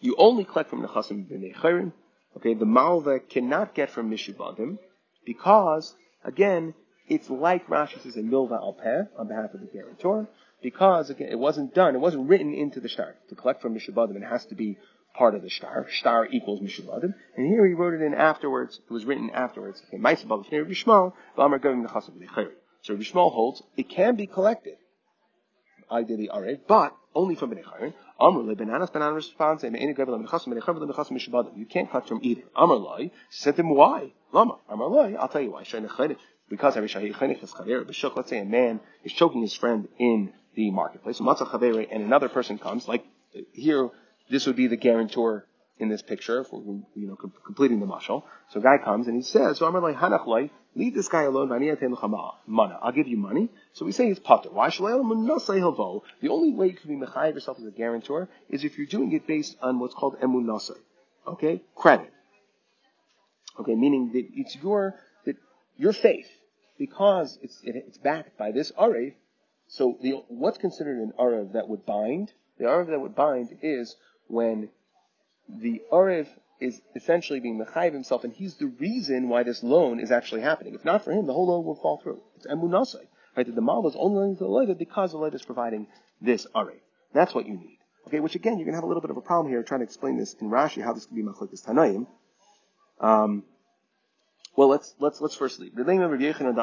You 0.00 0.14
only 0.16 0.44
collect 0.44 0.70
from 0.70 0.82
nechasim 0.82 1.28
b'nei. 1.30 1.92
Okay, 2.38 2.54
the 2.54 2.64
malva 2.64 3.20
cannot 3.20 3.74
get 3.74 3.90
from 3.90 4.10
mishubadim 4.10 4.78
because, 5.26 5.94
again, 6.24 6.72
it's 7.06 7.28
like 7.28 7.66
Rashi 7.66 8.00
says 8.00 8.16
a 8.16 8.22
milva 8.22 8.52
al 8.52 8.74
on 9.18 9.28
behalf 9.28 9.52
of 9.52 9.60
the 9.60 9.66
guarantor 9.66 10.26
because 10.62 11.10
again 11.10 11.28
it 11.28 11.38
wasn't 11.38 11.74
done, 11.74 11.94
it 11.94 11.98
wasn't 11.98 12.30
written 12.30 12.54
into 12.54 12.80
the 12.80 12.88
star 12.88 13.16
to 13.28 13.34
collect 13.34 13.60
from 13.60 13.74
mishubadim. 13.74 14.16
It 14.16 14.22
has 14.22 14.46
to 14.46 14.54
be 14.54 14.78
part 15.14 15.34
of 15.34 15.42
the 15.42 15.50
star. 15.50 15.86
Star 15.90 16.26
equals 16.30 16.60
Mishuvadim. 16.60 17.14
And 17.36 17.46
here 17.46 17.66
he 17.66 17.74
wrote 17.74 17.94
it 17.94 18.02
in 18.02 18.14
afterwards. 18.14 18.80
It 18.88 18.92
was 18.92 19.04
written 19.04 19.30
afterwards. 19.30 19.82
Okay. 19.88 20.02
So 20.02 20.28
Rabbi 22.94 23.02
Yishmael 23.02 23.32
holds 23.32 23.62
it 23.76 23.88
can 23.88 24.16
be 24.16 24.26
collected. 24.26 24.76
I 25.90 26.02
did 26.04 26.18
the 26.18 26.30
alright, 26.30 26.66
but 26.66 26.94
only 27.14 27.34
from 27.34 27.50
B'nei 27.50 27.64
Chayrin. 27.64 27.92
Amr 28.18 28.42
le 28.42 28.54
Ben 28.54 28.68
Nanas 28.68 28.90
banana 28.90 29.14
responds 29.14 29.64
and 29.64 29.76
any 29.76 29.92
gravel 29.92 30.18
mechasim 30.18 30.48
mechasim 30.48 30.88
mechasim 30.88 31.12
mishubadim. 31.12 31.56
You 31.56 31.66
can't 31.66 31.90
cut 31.90 32.06
from 32.06 32.20
either. 32.22 32.42
Amr 32.54 32.76
loy 32.76 33.10
to 33.42 33.52
him 33.52 33.74
why? 33.74 34.12
Lama. 34.32 34.58
Amr 34.68 34.86
loy. 34.86 35.14
I'll 35.18 35.28
tell 35.28 35.40
you 35.40 35.50
why. 35.50 35.64
Because 36.48 36.76
every 36.76 36.88
shayichenich 36.88 37.42
is 37.42 37.50
chaver 37.50 37.84
b'shuk. 37.84 38.16
Let's 38.16 38.30
say 38.30 38.38
a 38.38 38.44
man 38.44 38.80
is 39.04 39.12
choking 39.12 39.42
his 39.42 39.54
friend 39.54 39.88
in 39.98 40.32
the 40.54 40.70
marketplace. 40.70 41.18
Matzah 41.20 41.48
chaver 41.48 41.86
and 41.90 42.04
another 42.04 42.28
person 42.28 42.58
comes 42.58 42.86
like 42.86 43.04
here 43.52 43.90
this 44.30 44.46
would 44.46 44.56
be 44.56 44.68
the 44.68 44.76
guarantor 44.76 45.46
in 45.80 45.88
this 45.88 46.02
picture, 46.02 46.44
we're, 46.52 46.82
you 46.94 47.08
know, 47.08 47.16
completing 47.16 47.80
the 47.80 47.86
mashal. 47.86 48.22
So 48.50 48.60
a 48.60 48.62
guy 48.62 48.76
comes 48.84 49.06
and 49.06 49.16
he 49.16 49.22
says, 49.22 49.58
so 49.58 49.66
I'm 49.66 49.74
like, 49.82 49.96
hanach 49.96 50.50
leave 50.76 50.94
this 50.94 51.08
guy 51.08 51.22
alone, 51.22 51.48
mana. 52.46 52.78
I'll 52.82 52.92
give 52.92 53.08
you 53.08 53.16
money. 53.16 53.48
So 53.72 53.86
we 53.86 53.92
say 53.92 54.06
he's 54.08 54.18
potter. 54.18 54.50
Why 54.50 54.68
The 54.68 56.28
only 56.28 56.52
way 56.52 56.66
you 56.66 56.74
can 56.74 57.00
be 57.00 57.06
mechayiv 57.06 57.34
yourself 57.34 57.58
as 57.58 57.66
a 57.66 57.70
guarantor 57.70 58.28
is 58.50 58.62
if 58.64 58.76
you're 58.76 58.86
doing 58.86 59.12
it 59.12 59.26
based 59.26 59.56
on 59.62 59.78
what's 59.80 59.94
called 59.94 60.20
emun 60.20 60.44
nasai. 60.44 60.76
Okay? 61.26 61.62
Credit. 61.74 62.12
Okay, 63.58 63.74
meaning 63.74 64.12
that 64.12 64.26
it's 64.34 64.56
your, 64.62 64.94
that 65.24 65.36
your 65.76 65.92
faith, 65.92 66.28
because 66.78 67.38
it's, 67.42 67.58
it, 67.64 67.74
it's 67.74 67.98
backed 67.98 68.38
by 68.38 68.52
this 68.52 68.70
arev, 68.72 69.14
so 69.66 69.98
the, 70.02 70.22
what's 70.28 70.58
considered 70.58 70.98
an 70.98 71.12
arev 71.18 71.52
that 71.54 71.68
would 71.68 71.86
bind? 71.86 72.32
The 72.58 72.64
arev 72.64 72.88
that 72.88 73.00
would 73.00 73.14
bind 73.14 73.56
is 73.62 73.96
when 74.30 74.68
the 75.48 75.82
Arev 75.92 76.26
is 76.60 76.80
essentially 76.94 77.40
being 77.40 77.58
Mechayiv 77.58 77.92
himself, 77.92 78.24
and 78.24 78.32
he's 78.32 78.54
the 78.54 78.66
reason 78.66 79.28
why 79.28 79.42
this 79.42 79.62
loan 79.62 79.98
is 79.98 80.10
actually 80.10 80.42
happening. 80.42 80.74
If 80.74 80.84
not 80.84 81.04
for 81.04 81.12
him, 81.12 81.26
the 81.26 81.32
whole 81.32 81.48
loan 81.48 81.64
will 81.64 81.76
fall 81.76 82.00
through. 82.02 82.20
It's 82.36 82.46
Emunasai. 82.46 83.06
Right? 83.36 83.46
That 83.46 83.54
the 83.54 83.62
Mal 83.62 83.86
is 83.86 83.94
only 83.96 84.18
lending 84.18 84.36
to 84.38 84.44
the 84.44 84.50
Lev 84.50 84.78
because 84.78 85.12
the 85.12 85.18
Lev 85.18 85.34
is 85.34 85.42
providing 85.42 85.86
this 86.20 86.46
Arev. 86.54 86.80
That's 87.14 87.34
what 87.34 87.46
you 87.46 87.54
need. 87.54 87.78
Okay, 88.06 88.20
which 88.20 88.34
again, 88.34 88.58
you're 88.58 88.64
going 88.64 88.72
to 88.72 88.78
have 88.78 88.84
a 88.84 88.88
little 88.88 89.02
bit 89.02 89.10
of 89.10 89.16
a 89.16 89.22
problem 89.22 89.52
here 89.52 89.62
trying 89.62 89.80
to 89.80 89.84
explain 89.84 90.18
this 90.18 90.34
in 90.34 90.50
Rashi, 90.50 90.82
how 90.82 90.92
this 90.92 91.06
can 91.06 91.16
be 91.16 91.22
Machlekes 91.22 91.64
Tanaim. 91.64 92.06
Um, 93.00 93.44
well, 94.56 94.68
let's 94.68 94.94
let's 94.98 95.20
let's 95.20 95.36
first 95.36 95.60
leave. 95.60 95.72
So 95.76 95.84
Rav 95.84 96.20
Yechanan, 96.20 96.58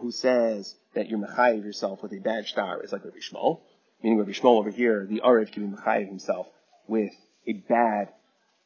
who 0.00 0.10
says 0.10 0.74
that 0.94 1.08
you're 1.08 1.18
mechayiv 1.18 1.64
yourself 1.64 2.02
with 2.02 2.12
a 2.12 2.18
bad 2.18 2.46
star, 2.46 2.82
is 2.82 2.92
like 2.92 3.04
Rabbi 3.04 3.18
Yishmael, 3.18 3.60
meaning 4.02 4.18
Rabbi 4.18 4.32
Yishmael 4.32 4.58
over 4.58 4.70
here, 4.70 5.06
the 5.08 5.20
Arev 5.24 5.52
can 5.52 5.70
be 5.70 5.76
mechayiv 5.76 6.08
himself 6.08 6.46
with 6.86 7.12
a 7.46 7.52
bad 7.52 8.08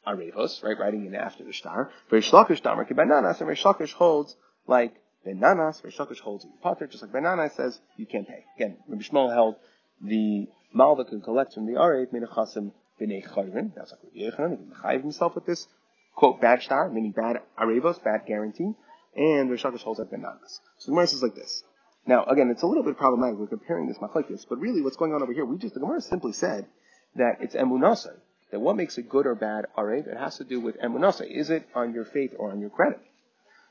arevos, 0.07 0.63
right, 0.63 0.77
writing 0.79 1.05
in 1.05 1.15
after 1.15 1.43
the 1.43 1.53
star. 1.53 1.91
Rish 2.11 2.31
Lakish 2.31 2.61
Damar 2.61 2.85
Ben 2.85 3.09
Nanas, 3.09 3.39
and 3.39 3.49
Rish 3.49 3.63
Lakish 3.63 3.93
holds 3.93 4.35
like 4.67 4.93
Ben 5.23 5.39
Nanas, 5.39 5.83
Rish 5.83 5.97
Lakish 5.97 6.19
holds 6.19 6.45
Potter, 6.61 6.87
just 6.87 7.03
like 7.03 7.11
Ben 7.11 7.23
Nanas 7.23 7.55
says, 7.55 7.79
you 7.97 8.05
can't 8.05 8.27
pay. 8.27 8.43
Again, 8.57 8.77
Rabbi 8.87 9.01
Yishmael 9.01 9.33
held 9.33 9.55
the 10.01 10.47
mal 10.73 10.95
that 10.97 11.07
can 11.07 11.21
collect 11.21 11.53
from 11.53 11.65
the 11.65 11.73
Arev, 11.73 12.11
Menachasim 12.13 12.71
B'nei 12.99 13.27
Chayrin, 13.27 13.73
that's 13.75 13.91
like 13.91 14.01
Rabbi 14.03 14.17
Yechanan, 14.17 14.51
he 14.51 14.57
can 14.57 14.73
chayiv 14.83 15.01
himself 15.01 15.35
with 15.35 15.45
this, 15.45 15.67
quote, 16.15 16.39
bad 16.41 16.61
star, 16.61 16.89
meaning 16.89 17.11
bad 17.11 17.41
arevos, 17.59 18.03
bad 18.03 18.21
guarantee, 18.27 18.73
and 19.15 19.49
Rish 19.49 19.63
Lakish 19.63 19.81
holds 19.81 19.99
like 19.99 20.11
Ben 20.11 20.21
Nanas. 20.21 20.59
So 20.77 20.87
the 20.87 20.91
Gemara 20.91 21.07
says 21.07 21.23
like 21.23 21.35
this. 21.35 21.63
Now, 22.07 22.23
again, 22.25 22.49
it's 22.49 22.61
a 22.61 22.67
little 22.67 22.83
bit 22.83 22.97
problematic. 22.97 23.39
We're 23.39 23.47
comparing 23.47 23.87
this 23.87 23.97
machlekes, 23.97 24.45
but 24.47 24.59
really, 24.59 24.81
what's 24.81 24.97
going 24.97 25.13
on 25.13 25.23
over 25.23 25.33
here? 25.33 25.45
We 25.45 25.57
just 25.57 25.73
the 25.73 25.79
Gemara 25.79 26.01
simply 26.01 26.33
said 26.33 26.67
that 27.15 27.37
it's 27.41 27.55
emunasai. 27.55 28.15
That 28.51 28.59
what 28.59 28.75
makes 28.75 28.97
it 28.97 29.09
good 29.09 29.25
or 29.25 29.33
bad 29.33 29.65
arev, 29.75 30.07
it 30.07 30.17
has 30.17 30.37
to 30.37 30.43
do 30.43 30.59
with 30.59 30.79
emunasai. 30.79 31.29
Is 31.29 31.49
it 31.49 31.67
on 31.73 31.93
your 31.93 32.05
faith 32.05 32.33
or 32.37 32.51
on 32.51 32.59
your 32.59 32.69
credit? 32.69 32.99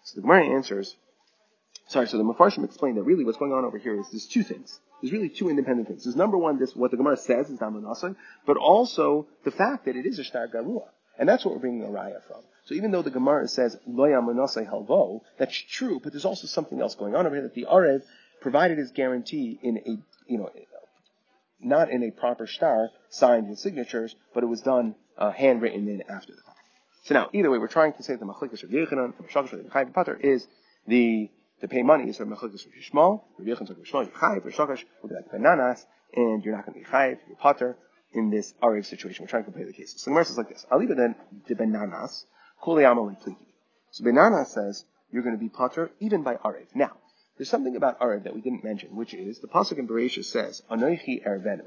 So 0.03 0.17
the 0.17 0.23
Gemara 0.23 0.47
answers, 0.47 0.97
sorry, 1.89 2.09
so 2.09 2.19
the 2.19 2.25
Mefarshim 2.25 2.65
explained 2.65 2.97
that 2.97 3.05
really 3.05 3.25
what's 3.25 3.39
going 3.39 3.53
on 3.53 3.65
over 3.65 3.79
here 3.79 3.99
is 3.99 4.11
there's 4.11 4.27
two 4.27 4.43
things. 4.43 4.81
There's 5.01 5.13
really 5.13 5.29
two 5.29 5.49
independent 5.49 5.87
things. 5.87 6.05
There's 6.05 6.17
number 6.17 6.37
one, 6.37 6.59
this, 6.59 6.75
what 6.75 6.91
the 6.91 6.97
Gemara 6.97 7.17
says 7.17 7.51
is 7.51 7.61
emunasai, 7.61 8.17
but 8.47 8.57
also 8.57 9.29
the 9.45 9.51
fact 9.53 9.85
that 9.85 9.97
it 9.97 10.07
is 10.07 10.19
a 10.19 10.25
shtar 10.25 10.49
garua. 10.49 10.89
And 11.19 11.29
that's 11.29 11.45
what 11.45 11.55
we're 11.55 11.61
bringing 11.61 11.85
a 11.85 11.89
raya 11.89 12.21
from. 12.27 12.43
So 12.65 12.75
even 12.75 12.91
though 12.91 13.03
the 13.03 13.11
Gemara 13.11 13.47
says 13.47 13.77
lo 13.87 14.05
yamunasai 14.05 14.69
halvo, 14.69 15.21
that's 15.39 15.57
true, 15.57 16.01
but 16.03 16.13
there's 16.13 16.25
also 16.25 16.47
something 16.47 16.81
else 16.81 16.95
going 16.95 17.15
on 17.15 17.27
over 17.27 17.35
here 17.35 17.45
that 17.45 17.55
the 17.55 17.67
arev 17.71 18.03
provided 18.45 18.77
his 18.77 18.91
guarantee 18.93 19.59
in 19.63 19.79
a, 19.79 20.31
you 20.31 20.37
know, 20.37 20.51
not 21.61 21.91
in 21.91 22.03
a 22.03 22.11
proper 22.11 22.47
star, 22.47 22.91
signed 23.09 23.49
with 23.49 23.59
signatures, 23.59 24.15
but 24.35 24.45
it 24.45 24.47
was 24.47 24.61
done 24.61 24.95
uh, 25.17 25.31
handwritten 25.31 25.89
in 25.89 26.03
after 26.03 26.33
the 26.33 26.43
fact. 26.43 26.59
So 27.05 27.15
now, 27.15 27.31
either 27.33 27.51
way, 27.51 27.57
we're 27.57 27.69
trying 27.69 27.95
to 27.95 28.03
say 28.03 28.13
that 28.13 28.21
the 28.21 28.27
Machlikas 28.27 28.63
of 28.63 28.69
Yechanan, 28.69 29.17
the 29.17 29.25
Shakish 29.25 29.55
of 29.55 29.65
the 29.65 29.93
Pater 29.95 30.15
is 30.21 30.47
the 30.87 31.31
to 31.63 31.69
pay 31.69 31.83
money 31.83 32.11
is 32.11 32.19
from 32.19 32.29
Machlikas 32.29 32.67
of 32.67 32.73
Yishmal, 32.79 33.23
Rabbi 33.39 33.51
Yechanan 33.51 33.71
of 33.71 33.79
Yishmal, 33.79 34.13
Chayiv, 34.13 34.55
Shakish 34.55 34.85
will 35.01 35.09
be 35.09 35.15
like 35.15 35.33
Ben 35.33 35.41
Nanas, 35.41 35.87
and 36.15 36.45
you're 36.45 36.55
not 36.55 36.67
going 36.67 36.79
to 36.79 36.85
be 36.85 36.91
Chayiv, 36.95 37.17
you're 37.27 37.39
Pater 37.39 37.79
in 38.13 38.29
this 38.29 38.53
Arev 38.63 38.85
situation. 38.85 39.23
We're 39.25 39.29
trying 39.29 39.45
to 39.45 39.51
compare 39.51 39.67
the 39.67 39.73
cases. 39.73 40.03
So 40.03 40.11
the 40.11 40.13
Gemara 40.13 40.27
says 40.27 40.37
like 40.37 40.51
this: 40.51 40.67
it 40.71 40.97
then 40.99 41.15
to 41.49 41.55
Ben 41.55 41.73
Nanas, 41.73 42.27
kuliyamali 42.63 43.17
pliki. 43.23 43.47
So 43.93 44.05
Ben 44.05 44.17
Nanas 44.17 44.49
says 44.49 44.85
you're 45.11 45.23
going 45.23 45.35
to 45.35 45.41
be 45.41 45.49
Pater 45.49 45.91
even 45.99 46.23
by 46.23 46.35
Arev. 46.35 46.67
Now, 46.75 46.93
there's 47.37 47.51
something 47.51 47.77
about 47.77 48.01
Arab 48.01 48.25
that 48.25 48.35
we 48.35 48.41
didn't 48.41 48.63
mention, 48.63 48.95
which 48.95 49.13
is 49.13 49.41
the 49.41 49.49
pasuk 49.49 49.79
in 49.79 49.89
Bereshit 49.89 50.25
says, 50.25 50.63
"Anoichi 50.71 51.25
ervenu," 51.27 51.67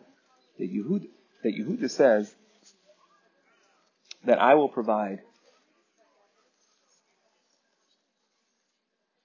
that 0.57 0.73
Yehud 0.73 1.07
that 1.43 1.53
Yehuda 1.53 1.89
says 1.89 2.33
that 4.25 4.39
I 4.39 4.55
will 4.55 4.69
provide 4.69 5.19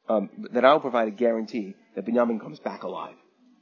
um, 0.09 0.31
that 0.51 0.65
I 0.65 0.73
will 0.73 0.81
provide 0.81 1.09
a 1.09 1.13
guarantee 1.13 1.75
that 1.95 2.05
Binyamin 2.05 2.41
comes 2.41 2.59
back 2.59 2.83
alive. 2.83 3.15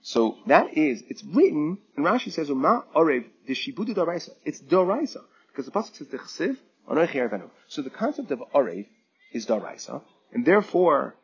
So 0.03 0.39
that 0.47 0.77
is, 0.77 1.03
it's 1.09 1.23
written, 1.23 1.79
and 1.97 2.07
Rashi 2.07 2.33
says, 2.33 2.49
"Uma 2.49 2.85
arev 2.97 3.27
dishibudu 3.47 3.95
daraisa." 3.95 4.31
It's 4.45 4.61
daraisa 4.61 5.23
because 5.49 5.67
the 5.67 5.73
pasuk 5.73 5.97
says 5.97 6.09
the 6.09 6.19
chesiv 6.19 6.57
anoichi 6.89 7.17
ervenu. 7.17 7.51
So 7.69 7.83
the 7.83 7.91
concept 7.91 8.31
of 8.31 8.43
arev 8.55 8.87
is 9.33 9.47
daraisa, 9.47 10.03
and 10.33 10.47
therefore 10.47 11.15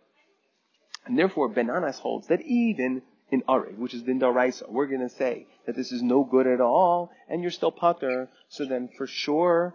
and 1.07 1.19
therefore, 1.19 1.49
Ben 1.49 1.69
Nanas 1.69 1.99
holds 1.99 2.27
that 2.29 2.43
even 2.43 3.03
in 3.31 3.43
Arev, 3.43 3.79
which 3.79 3.95
is 3.95 4.05
the 4.05 4.13
Daraisa, 4.13 4.69
we're 4.69 4.87
going 4.87 5.01
to 5.01 5.09
say 5.09 5.47
that 5.67 5.77
this 5.77 5.93
is 5.93 6.03
no 6.03 6.25
good 6.25 6.47
at 6.47 6.61
all, 6.61 7.11
and 7.29 7.43
you're 7.43 7.51
still 7.51 7.73
Pater. 7.73 8.29
So 8.49 8.65
then, 8.65 8.89
for 8.97 9.07
sure, 9.07 9.75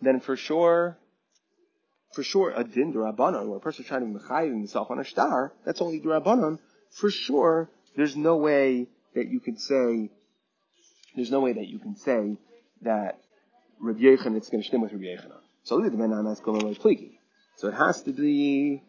then 0.00 0.20
for 0.20 0.36
sure, 0.36 0.98
for 2.14 2.22
sure, 2.22 2.52
a 2.54 2.64
din 2.64 2.92
durabanan, 2.92 3.48
where 3.48 3.58
a 3.58 3.60
person 3.60 3.84
trying 3.84 4.12
to 4.12 4.18
mechayiv 4.18 4.50
himself 4.50 4.90
on 4.90 4.98
a 4.98 5.04
star, 5.04 5.52
that's 5.64 5.80
only 5.80 6.00
durabanan. 6.00 6.58
For 6.92 7.10
sure, 7.10 7.70
there's 7.96 8.16
no 8.16 8.36
way 8.36 8.88
that 9.14 9.28
you 9.28 9.40
can 9.40 9.58
say, 9.58 10.10
there's 11.14 11.30
no 11.30 11.40
way 11.40 11.54
that 11.54 11.66
you 11.66 11.78
can 11.78 11.96
say 11.96 12.36
that 12.82 13.20
Rabbi 13.80 14.00
Yechon, 14.00 14.36
it's 14.36 14.48
going 14.48 14.62
to 14.62 14.68
stem 14.68 14.80
with 14.80 14.92
Rabbi 14.92 15.04
Yechanan. 15.04 15.40
So 15.62 15.80
the 15.80 15.90
Ben 15.90 16.10
Nanas 16.10 16.40
So 17.56 17.68
it 17.68 17.74
has 17.74 18.02
to 18.02 18.12
be 18.12 18.82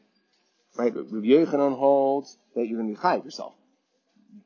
Right? 0.77 0.93
Rabbi 0.95 1.27
Yochanan 1.27 1.77
holds 1.77 2.37
that 2.55 2.67
you're 2.67 2.79
going 2.79 2.93
to 2.93 2.99
be 2.99 3.05
chayiv 3.05 3.25
yourself 3.25 3.53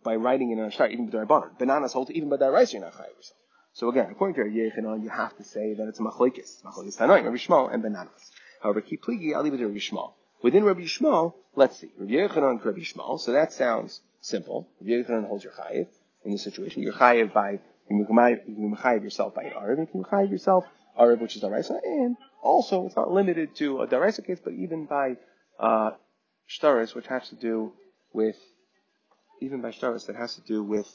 by 0.04 0.16
writing 0.16 0.52
in 0.52 0.60
a 0.60 0.72
shtar, 0.72 0.88
even 0.88 1.10
by 1.10 1.20
Rabbanon. 1.20 1.58
Ben 1.60 1.68
Nanas 1.68 1.94
hold 1.94 2.10
even 2.12 2.30
by 2.30 2.38
that 2.38 2.52
rice, 2.52 2.74
you're 2.74 2.82
not 2.82 2.94
chayiv 2.94 3.16
yourself. 3.18 3.38
So 3.74 3.90
again, 3.90 4.08
according 4.12 4.36
to 4.36 4.44
Rabbi 4.44 4.56
Yochanan, 4.56 5.04
you 5.04 5.10
have 5.10 5.36
to 5.38 5.44
say 5.44 5.74
that 5.74 5.88
it's 5.88 6.00
a 6.00 6.04
machlekes, 6.04 6.62
machlekes 6.64 6.98
tanoim, 6.98 7.24
Rabbi 7.24 7.38
Yishmael, 7.38 7.74
and 7.74 7.84
Ben 7.84 7.94
Nanas. 7.94 8.32
However, 8.62 8.82
keep 8.82 9.04
pligi, 9.04 9.36
I'll 9.36 9.44
leave 9.44 9.54
it 9.54 9.58
to 9.58 9.68
Rabbi 9.68 9.80
Yishmael. 9.80 10.14
Within 10.44 10.64
Rabbi 10.64 10.82
Yishmael, 10.82 11.34
let's 11.56 11.80
see, 11.80 11.92
Rabbi 11.98 12.14
Yochanan, 12.14 12.64
Rabbi 12.64 12.80
Yishmael. 12.80 13.20
So 13.20 13.34
that 13.34 13.54
sounds 13.54 14.02
simple. 14.22 14.68
Rabbi 14.80 14.92
Yochanan 14.92 15.28
holds 15.28 15.44
your 15.44 15.54
chayiv 15.54 15.88
in 16.26 16.32
this 16.32 16.44
situation. 16.44 16.82
You're 16.84 16.94
chayiv 16.94 17.34
by 17.34 17.60
you 17.92 18.06
can 18.06 18.76
chayiv 18.76 19.04
yourself 19.04 19.36
by 19.36 19.44
an 19.44 19.52
arib, 19.52 19.80
you 19.80 19.88
can 19.88 20.04
chayiv 20.04 20.32
yourself 20.32 20.66
arib, 21.00 21.20
which 21.20 21.36
is 21.36 21.44
daraisa, 21.44 21.78
and 21.84 22.16
also 22.42 22.86
it's 22.86 22.96
not 22.96 23.12
limited 23.12 23.56
to 23.58 23.82
a 23.82 23.88
daraisa 23.88 24.26
case, 24.26 24.40
but 24.44 24.54
even 24.54 24.86
by 24.86 25.18
uh, 25.60 25.92
shtaris, 26.52 26.94
which 26.96 27.08
has 27.08 27.30
to 27.30 27.36
do 27.36 27.74
with, 28.14 28.38
even 29.42 29.62
by 29.62 29.72
shtaris, 29.72 30.08
that 30.08 30.16
has 30.16 30.36
to 30.36 30.42
do 30.42 30.64
with, 30.64 30.88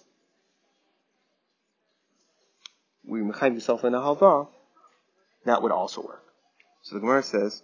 we 3.05 3.21
mechayiv 3.21 3.55
yourself 3.55 3.85
in 3.85 3.95
a 3.95 3.99
halva, 3.99 4.49
that 5.45 5.63
would 5.63 5.73
also 5.73 6.03
work. 6.03 6.23
So 6.83 6.95
the 6.95 7.01
Gemara 7.01 7.23
says, 7.23 7.63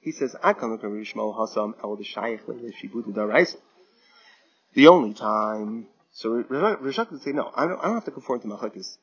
he 0.00 0.12
says. 0.12 0.36
The 4.74 4.86
only 4.88 5.14
time, 5.14 5.86
so 6.12 6.42
Rishak 6.42 7.10
would 7.10 7.22
say, 7.22 7.32
no, 7.32 7.50
I 7.54 7.66
don't, 7.66 7.78
I 7.78 7.82
don't 7.84 7.94
have 7.94 8.04
to 8.04 8.10
conform 8.10 8.40
to 8.40 8.46
Machlekes, 8.46 8.96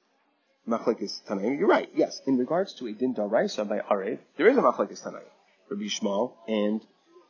Machlekes 0.68 1.22
Tanaim. 1.28 1.60
You're 1.60 1.68
right, 1.68 1.90
yes. 1.94 2.22
In 2.26 2.38
regards 2.38 2.74
to 2.76 2.88
a 2.88 2.92
Din 2.92 3.14
Daraisa 3.14 3.68
by 3.68 3.80
Arev, 3.80 4.20
there 4.38 4.48
is 4.48 4.58
a 4.58 4.62
Machlekes 4.62 5.04
Tanaim. 5.04 5.30
Rabbi 5.70 5.84
Yishmael 5.84 6.34
and 6.48 6.82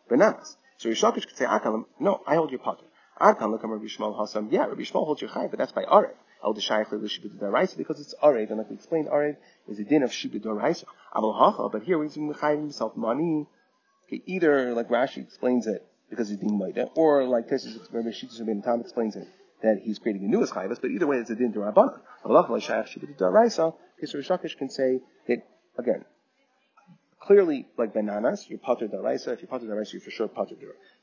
Ben 0.10 0.20
Nanas. 0.20 0.56
So 0.78 0.90
Rishakish 0.90 1.28
could 1.28 1.38
say, 1.38 1.46
Akalam, 1.46 1.86
no, 2.00 2.22
I 2.28 2.36
hold 2.36 2.52
your 2.52 2.60
potter. 2.60 2.86
Akam 3.20 3.52
look 3.52 3.64
Rabbi 3.64 3.86
Yishmael 3.86 4.20
Hasam. 4.20 4.52
Yeah, 4.52 4.66
Rabbi 4.66 4.82
Yishmael 4.82 5.06
holds 5.06 5.22
your 5.22 5.30
chai, 5.30 5.48
but 5.48 5.58
that's 5.58 5.72
by 5.72 5.84
Arev. 5.84 6.12
El 6.44 6.54
Deshayach 6.54 6.90
Shibud 6.90 7.40
Daraisa 7.40 7.78
because 7.78 8.00
it's 8.00 8.14
Arev, 8.22 8.50
and 8.50 8.58
like 8.60 8.70
we 8.70 8.76
explained, 8.76 9.08
Arev 9.08 9.38
is 9.68 9.80
a 9.80 9.84
din 9.84 10.04
of 10.04 10.12
Shibud 10.12 10.44
Daraisa. 10.44 10.84
Abel 11.18 11.34
Hacha, 11.34 11.70
but 11.70 11.84
here 11.84 12.02
he's 12.04 12.16
Mechayiv 12.18 12.60
himself 12.60 12.96
money. 12.96 13.48
Okay, 14.08 14.22
either 14.26 14.76
like 14.76 14.90
Rashi 14.90 15.24
explains 15.24 15.66
it 15.66 15.84
because 16.10 16.30
he's 16.30 16.38
being 16.38 16.60
Maida, 16.60 16.90
or 16.96 17.24
like 17.24 17.48
Tesis 17.48 17.92
Rabbi 17.92 18.10
Shittis 18.10 18.40
Rabbi 18.40 18.60
Tam 18.64 18.82
explains 18.82 19.16
it 19.16 19.28
that 19.64 19.80
he's 19.82 19.98
creating 19.98 20.26
a 20.26 20.28
newest 20.28 20.54
chayvus, 20.54 20.80
but 20.80 20.92
either 20.92 21.08
way 21.08 21.18
it's 21.18 21.32
a 21.32 21.36
din 21.36 21.52
to. 21.54 21.64
Allah 21.64 22.00
Shayach 22.26 22.90
Shibud 22.90 23.18
Daraisa, 23.18 23.74
because 23.96 24.14
Rishakish 24.14 24.58
can 24.58 24.70
say 24.70 25.00
that 25.28 25.42
again, 25.80 26.06
clearly 27.26 27.68
like 27.78 27.94
Ben 27.94 28.06
Nanas, 28.06 28.50
you're 28.50 28.60
pater 28.60 28.88
daraisa. 28.88 29.34
If 29.34 29.42
you're 29.42 29.50
pater 29.50 29.66
daraisa, 29.66 29.94
you're 29.94 30.02
for 30.02 30.12
sure 30.12 30.28
pater 30.28 30.56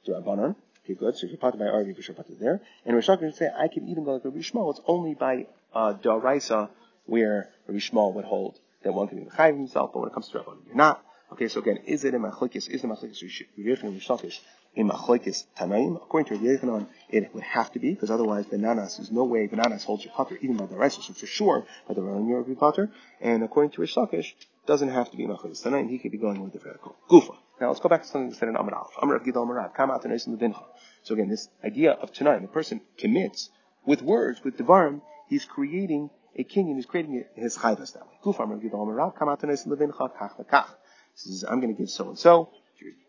durabanan. 0.06 0.56
Okay, 0.84 0.94
good. 0.94 1.16
So 1.16 1.26
if 1.26 1.30
you're 1.30 1.38
potter 1.38 1.58
by 1.58 1.64
Arvi, 1.64 1.94
you're 1.96 2.16
potter 2.16 2.34
there. 2.40 2.60
And 2.84 2.94
Rosh 2.94 3.08
Hashanah 3.08 3.34
say, 3.34 3.48
I 3.56 3.68
can 3.68 3.88
even 3.88 4.04
go 4.04 4.14
like 4.14 4.24
Rabbi 4.24 4.38
Yishmael. 4.38 4.70
It's 4.70 4.80
only 4.86 5.14
by 5.14 5.46
uh, 5.74 5.94
Daraisa 5.94 6.70
where 7.06 7.50
Rabbi 7.66 7.78
Yishmael 7.78 8.14
would 8.14 8.24
hold 8.24 8.58
that 8.82 8.92
one 8.92 9.08
can 9.08 9.18
be 9.22 9.30
Mechayiv 9.30 9.56
himself, 9.56 9.92
but 9.92 10.00
when 10.00 10.08
it 10.08 10.12
comes 10.12 10.28
to 10.28 10.38
Rabbi, 10.38 10.50
you're 10.66 10.74
not. 10.74 11.04
Okay, 11.32 11.48
so 11.48 11.60
again, 11.60 11.78
is 11.86 12.04
it 12.04 12.14
in 12.14 12.22
Machlekes? 12.22 12.68
Is 12.68 12.82
the 12.82 12.88
Machlekes 12.88 13.22
and 13.22 14.00
Rishakish 14.00 14.40
in 14.74 14.88
Machlekes 14.88 15.44
Tanaim? 15.56 15.96
According 15.96 16.36
to 16.36 16.44
Yechanan, 16.44 16.88
it 17.08 17.32
would 17.32 17.44
have 17.44 17.72
to 17.72 17.78
be, 17.78 17.94
because 17.94 18.10
otherwise 18.10 18.46
Ben 18.46 18.60
Nanas, 18.60 18.96
there's 18.96 19.12
no 19.12 19.24
way 19.24 19.46
Ben 19.46 19.60
Nanas 19.60 19.84
holds 19.84 20.04
your 20.04 20.12
potter, 20.12 20.36
even 20.42 20.56
by 20.56 20.66
the 20.66 20.76
rice, 20.76 20.96
so 20.96 21.12
for 21.12 21.26
sure, 21.26 21.64
by 21.88 21.94
the 21.94 22.02
Rabbi 22.02 22.32
Rabbi 22.32 22.54
potter. 22.54 22.90
And 23.20 23.42
according 23.44 23.70
to 23.72 23.80
Rishakish, 23.80 24.32
doesn't 24.66 24.88
have 24.88 25.10
to 25.10 25.16
be 25.16 25.26
Machlekes 25.26 25.62
Tanaim, 25.62 25.88
he 25.88 25.98
could 25.98 26.12
be 26.12 26.18
going 26.18 26.42
with 26.42 26.52
the 26.52 26.58
vertical. 26.58 26.96
Gufa. 27.10 27.36
Now 27.60 27.68
let's 27.68 27.80
go 27.80 27.88
back 27.88 28.02
to 28.02 28.08
something 28.08 28.30
that 28.30 28.36
said 28.36 28.48
in 28.48 28.56
Amar 28.56 28.74
Aleph. 28.74 28.92
Amar 29.00 29.16
of 29.16 29.22
Gidal 29.22 29.46
Marad, 29.46 29.74
Kam 29.76 29.90
Out. 29.90 30.02
So 31.02 31.14
again, 31.14 31.28
this 31.28 31.48
idea 31.64 31.92
of 31.92 32.12
Tanaim, 32.12 32.42
the 32.42 32.48
person 32.48 32.80
commits 32.98 33.50
with 33.84 34.02
words, 34.02 34.42
with 34.44 34.56
Devarim, 34.56 35.02
he's 35.28 35.44
creating 35.44 36.10
a 36.36 36.44
king 36.44 36.68
and 36.68 36.76
he's 36.76 36.86
creating 36.86 37.24
his 37.34 37.58
chayvas 37.58 37.92
that 37.94 38.02
way. 38.02 38.14
Gufa 38.24 38.44
Amar 38.44 38.56
of 38.56 38.62
Gidal 38.62 38.86
Marad, 38.86 39.18
Kam 39.18 39.28
Out 39.28 39.40
Levincha, 39.40 40.16
Kach 40.16 40.36
Lekach 40.38 40.68
says, 41.14 41.44
I'm 41.48 41.60
going 41.60 41.74
to 41.74 41.78
give 41.78 41.90
so 41.90 42.08
and 42.08 42.18
so 42.18 42.50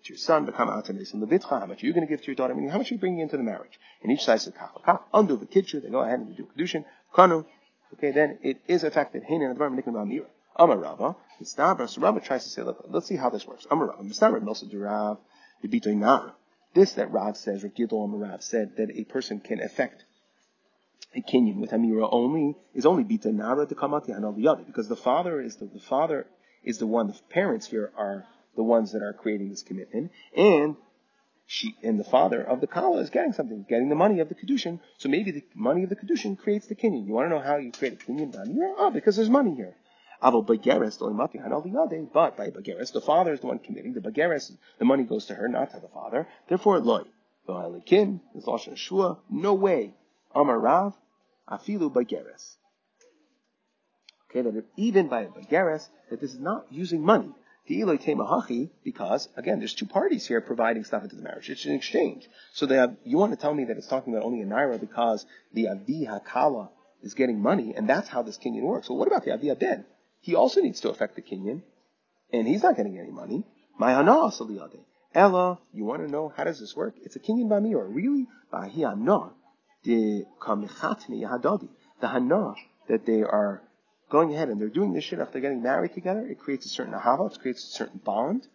to 0.03 0.09
your 0.11 0.17
son, 0.17 0.45
become 0.45 0.69
atanis 0.69 1.13
in 1.13 1.21
levitcha. 1.21 1.59
How 1.59 1.65
much 1.65 1.83
are 1.83 1.87
you 1.87 1.93
going 1.93 2.05
to 2.05 2.11
give 2.11 2.21
to 2.21 2.27
your 2.27 2.35
daughter? 2.35 2.53
Meaning, 2.53 2.69
how 2.69 2.77
much 2.77 2.91
are 2.91 2.95
you 2.95 2.99
bringing 2.99 3.19
into 3.19 3.37
the 3.37 3.43
marriage? 3.43 3.79
And 4.01 4.11
each 4.11 4.23
side 4.23 4.41
says, 4.41 4.53
kach 4.53 4.83
kach, 4.83 5.01
undo 5.13 5.37
the 5.37 5.45
kitchen. 5.45 5.81
They 5.83 5.89
go 5.89 6.01
ahead 6.01 6.19
and 6.19 6.35
do 6.35 6.47
kedushin, 6.55 6.85
kanu. 7.13 7.45
Okay, 7.93 8.11
then 8.11 8.39
it 8.41 8.61
is 8.67 8.83
affected. 8.83 9.23
Hein 9.23 9.41
and 9.41 9.57
advar 9.57 9.69
nikim 9.69 9.93
amira. 9.93 10.25
Amar 10.55 10.77
Rava, 10.77 11.15
Mistabra. 11.41 11.89
So 11.89 12.01
Rava 12.01 12.19
tries 12.19 12.43
to 12.43 12.49
say, 12.49 12.61
look, 12.61 12.85
let's 12.87 13.07
see 13.07 13.15
how 13.15 13.29
this 13.29 13.45
works. 13.47 13.65
Amar 13.69 13.87
Rava, 13.87 14.03
Mistabra, 14.03 14.41
Milsa 14.41 15.95
Nara. 15.95 16.33
This 16.73 16.93
that 16.93 17.11
Rav 17.11 17.37
says, 17.37 17.63
or 17.63 17.69
Gidol 17.69 18.09
Amarav 18.09 18.41
said, 18.41 18.77
that 18.77 18.89
a 18.91 19.03
person 19.03 19.39
can 19.39 19.61
affect 19.61 20.05
a 21.15 21.21
kinyan 21.21 21.57
with 21.57 21.71
Amira 21.71 22.09
only, 22.11 22.55
is 22.73 22.85
only 22.85 23.03
Bita 23.03 23.27
Nara 23.27 23.67
to 23.67 23.75
the 23.75 24.47
other, 24.47 24.63
because 24.63 24.87
the 24.87 24.95
father 24.95 25.39
is 25.39 25.57
the, 25.57 25.65
the 25.65 25.79
father 25.79 26.25
is 26.63 26.79
the 26.79 26.87
one, 26.87 27.07
the 27.07 27.19
parents 27.29 27.67
here 27.67 27.91
are 27.95 28.25
the 28.55 28.63
ones 28.63 28.93
that 28.93 29.03
are 29.03 29.13
creating 29.13 29.49
this 29.49 29.61
commitment, 29.61 30.11
and 30.35 30.75
she 31.45 31.75
and 31.83 31.99
the 31.99 32.03
father 32.05 32.41
of 32.41 32.61
the 32.61 32.67
kala 32.67 33.01
is 33.01 33.09
getting 33.09 33.33
something, 33.33 33.65
getting 33.67 33.89
the 33.89 33.95
money 33.95 34.21
of 34.21 34.29
the 34.29 34.35
kedushin. 34.35 34.79
So 34.97 35.09
maybe 35.09 35.31
the 35.31 35.43
money 35.53 35.83
of 35.83 35.89
the 35.89 35.95
kedushin 35.95 36.39
creates 36.39 36.67
the 36.67 36.75
kinyan. 36.75 37.05
You 37.05 37.13
want 37.13 37.25
to 37.25 37.29
know 37.29 37.41
how 37.41 37.57
you 37.57 37.71
create 37.71 37.93
a 37.93 37.97
kinyan? 37.97 38.33
Oh, 38.77 38.89
because 38.91 39.17
there's 39.17 39.29
money 39.29 39.53
here. 39.53 39.75
But 40.23 40.41
by 42.37 42.49
bageres, 42.49 42.93
the 42.93 43.01
father 43.01 43.33
is 43.33 43.41
the 43.41 43.47
one 43.47 43.59
committing. 43.59 43.93
The 43.93 43.99
bageres, 43.99 44.51
the 44.79 44.85
money 44.85 45.03
goes 45.03 45.25
to 45.25 45.35
her, 45.35 45.49
not 45.49 45.71
to 45.71 45.81
the 45.81 45.89
father. 45.89 46.27
Therefore, 46.47 46.79
loy. 46.79 47.03
Kim 47.85 48.21
is 48.33 48.45
shua. 48.75 49.19
No 49.29 49.53
way. 49.53 49.93
Amar 50.33 50.57
Rav, 50.57 50.95
afilu 51.49 51.91
bageres. 51.91 52.55
Okay, 54.29 54.41
that 54.41 54.63
even 54.77 55.09
by 55.09 55.23
a 55.23 55.27
bageres, 55.27 55.89
that 56.09 56.21
this 56.21 56.33
is 56.33 56.39
not 56.39 56.67
using 56.71 57.03
money. 57.03 57.33
The 57.67 57.81
Eloi 57.81 57.97
Temahachi, 57.97 58.69
Because 58.83 59.29
again, 59.35 59.59
there's 59.59 59.73
two 59.73 59.85
parties 59.85 60.25
here 60.27 60.41
providing 60.41 60.85
stuff 60.85 61.03
into 61.03 61.15
the 61.15 61.21
marriage. 61.21 61.49
It's 61.49 61.65
an 61.65 61.73
exchange. 61.73 62.27
So 62.53 62.65
they 62.65 62.75
have, 62.75 62.95
you 63.03 63.17
want 63.17 63.31
to 63.33 63.37
tell 63.37 63.53
me 63.53 63.65
that 63.65 63.77
it's 63.77 63.87
talking 63.87 64.13
about 64.13 64.25
only 64.25 64.41
a 64.41 64.45
naira 64.45 64.79
because 64.79 65.25
the 65.53 65.67
avi 65.69 66.05
hakala 66.05 66.69
is 67.01 67.13
getting 67.13 67.41
money, 67.41 67.73
and 67.75 67.89
that's 67.89 68.07
how 68.07 68.21
this 68.23 68.37
kinyan 68.37 68.63
works. 68.63 68.89
Well, 68.89 68.97
what 68.97 69.07
about 69.07 69.23
the 69.23 69.31
avi 69.31 69.53
ben? 69.55 69.85
He 70.23 70.35
also 70.35 70.61
needs 70.61 70.79
to 70.79 70.89
affect 70.89 71.15
the 71.15 71.21
kinyan, 71.21 71.63
and 72.31 72.47
he's 72.47 72.63
not 72.63 72.77
getting 72.77 72.97
any 72.97 73.11
money. 73.11 73.43
My 73.77 73.91
hana 73.91 74.31
Ella, 75.13 75.59
you 75.73 75.83
want 75.83 76.01
to 76.05 76.09
know 76.09 76.31
how 76.33 76.45
does 76.45 76.61
this 76.61 76.73
work? 76.77 76.95
It's 77.03 77.17
a 77.17 77.19
kinyan 77.19 77.75
or 77.75 77.85
Really, 77.89 78.27
b'ahi 78.51 78.89
hana 78.89 79.33
the 79.83 80.23
kamichatni 80.39 81.21
yahadadi. 81.23 81.67
The 81.99 82.07
hana 82.07 82.55
that 82.87 83.05
they 83.05 83.21
are 83.21 83.63
going 84.09 84.33
ahead 84.33 84.47
and 84.47 84.61
they're 84.61 84.69
doing 84.69 84.93
this 84.93 85.03
shit 85.03 85.19
they're 85.33 85.41
getting 85.41 85.61
married 85.61 85.93
together, 85.93 86.25
it 86.25 86.39
creates 86.39 86.65
a 86.67 86.69
certain 86.69 86.93
ahava, 86.93 87.29
it 87.29 87.41
creates 87.41 87.65
a 87.65 87.71
certain 87.71 87.99
bond, 87.99 88.47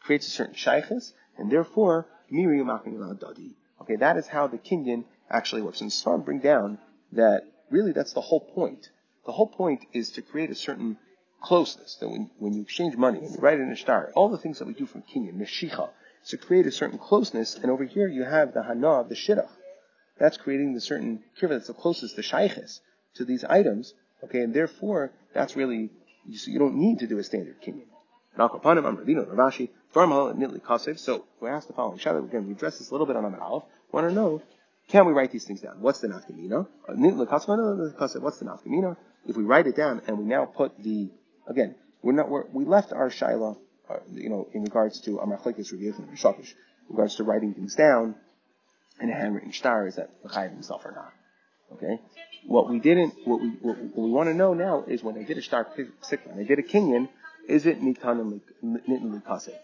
creates 0.00 0.26
a 0.26 0.30
certain 0.32 0.54
shaykhis, 0.54 1.12
and 1.38 1.52
therefore, 1.52 2.08
miri 2.30 2.58
dadi. 2.64 3.54
Okay, 3.80 3.94
that 3.94 4.16
is 4.16 4.26
how 4.26 4.48
the 4.48 4.58
kinyan 4.58 5.04
actually 5.30 5.62
works. 5.62 5.82
And 5.82 5.90
Svarim 5.92 6.24
bring 6.24 6.40
down 6.40 6.78
that 7.12 7.44
really 7.70 7.92
that's 7.92 8.12
the 8.12 8.20
whole 8.20 8.40
point. 8.40 8.90
The 9.24 9.32
whole 9.32 9.46
point 9.46 9.86
is 9.92 10.10
to 10.10 10.22
create 10.22 10.50
a 10.50 10.56
certain 10.56 10.98
closeness. 11.42 11.96
That 12.00 12.08
when, 12.08 12.30
when 12.38 12.54
you 12.54 12.62
exchange 12.62 12.96
money, 12.96 13.18
when 13.18 13.32
you 13.32 13.38
write 13.38 13.58
it 13.58 13.62
in 13.62 13.72
a 13.72 13.76
star, 13.76 14.10
all 14.14 14.28
the 14.28 14.38
things 14.38 14.58
that 14.58 14.66
we 14.66 14.74
do 14.74 14.86
from 14.86 15.02
kinyan, 15.02 15.34
meshicha, 15.34 15.90
to 16.28 16.36
create 16.36 16.66
a 16.66 16.72
certain 16.72 16.98
closeness. 16.98 17.56
And 17.56 17.70
over 17.70 17.84
here 17.84 18.08
you 18.08 18.24
have 18.24 18.54
the 18.54 18.62
hana 18.62 19.00
of 19.00 19.08
the 19.08 19.14
shidduch. 19.14 19.48
That's 20.18 20.36
creating 20.36 20.74
the 20.74 20.80
certain 20.80 21.24
kiva 21.38 21.54
that's 21.54 21.66
the 21.66 21.74
closest, 21.74 22.16
the 22.16 22.22
shaykhis, 22.22 22.80
to 23.14 23.24
these 23.24 23.44
items 23.44 23.94
Okay, 24.24 24.42
and 24.42 24.54
therefore, 24.54 25.10
that's 25.34 25.56
really, 25.56 25.90
you, 26.26 26.38
so 26.38 26.50
you 26.50 26.58
don't 26.58 26.76
need 26.76 27.00
to 27.00 27.06
do 27.06 27.18
a 27.18 27.24
standard 27.24 27.56
kinyan. 27.60 27.86
So 30.96 31.24
we 31.40 31.48
asked 31.50 31.68
the 31.68 31.74
following 31.74 31.98
Shadow 31.98 32.24
again. 32.24 32.46
We 32.46 32.52
addressed 32.52 32.78
this 32.78 32.88
a 32.88 32.92
little 32.92 33.06
bit 33.06 33.16
on 33.16 33.24
Amar 33.26 33.40
Aleph. 33.40 33.64
Want 33.90 34.08
to 34.08 34.14
know, 34.14 34.40
can 34.88 35.04
we 35.06 35.12
write 35.12 35.32
these 35.32 35.44
things 35.44 35.60
down? 35.60 35.80
What's 35.80 36.00
the 36.00 36.08
nafkamina? 36.08 36.66
Uh, 36.88 36.94
what's 38.20 38.38
the 38.38 38.44
nafkamina? 38.46 38.96
If 39.26 39.36
we 39.36 39.44
write 39.44 39.66
it 39.66 39.76
down 39.76 40.00
and 40.06 40.18
we 40.18 40.24
now 40.24 40.46
put 40.46 40.82
the 40.82 41.10
again, 41.46 41.74
we're 42.02 42.12
not 42.12 42.28
we're, 42.28 42.44
we 42.52 42.64
left 42.64 42.92
our 42.92 43.10
shaila, 43.10 43.56
uh, 43.88 43.96
you 44.12 44.28
know, 44.28 44.48
in 44.52 44.62
regards 44.62 45.00
to 45.02 45.18
Amar 45.18 45.38
Chlekes 45.38 45.72
Rav 45.72 45.98
and 45.98 46.18
Shakish, 46.18 46.50
in 46.50 46.96
regards 46.96 47.16
to 47.16 47.24
writing 47.24 47.54
things 47.54 47.74
down 47.74 48.14
and 49.00 49.10
a 49.10 49.14
handwritten 49.14 49.52
star 49.52 49.86
is 49.86 49.96
that 49.96 50.10
Chayiv 50.24 50.52
himself 50.52 50.84
or 50.84 50.92
not. 50.92 51.12
Okay, 51.74 52.00
what 52.46 52.68
we 52.68 52.78
didn't, 52.78 53.14
what 53.24 53.40
we, 53.40 53.48
what, 53.60 53.78
we 53.96 54.10
want 54.10 54.28
to 54.28 54.34
know 54.34 54.52
now 54.52 54.84
is 54.86 55.02
when 55.02 55.14
they 55.14 55.24
did 55.24 55.38
a 55.38 55.42
star 55.42 55.66
sikh, 56.02 56.20
they 56.36 56.44
did 56.44 56.58
a 56.58 56.62
kinyan, 56.62 57.08
is 57.48 57.66
it 57.66 57.80
nitanim 57.80 58.40
likase? 58.62 59.54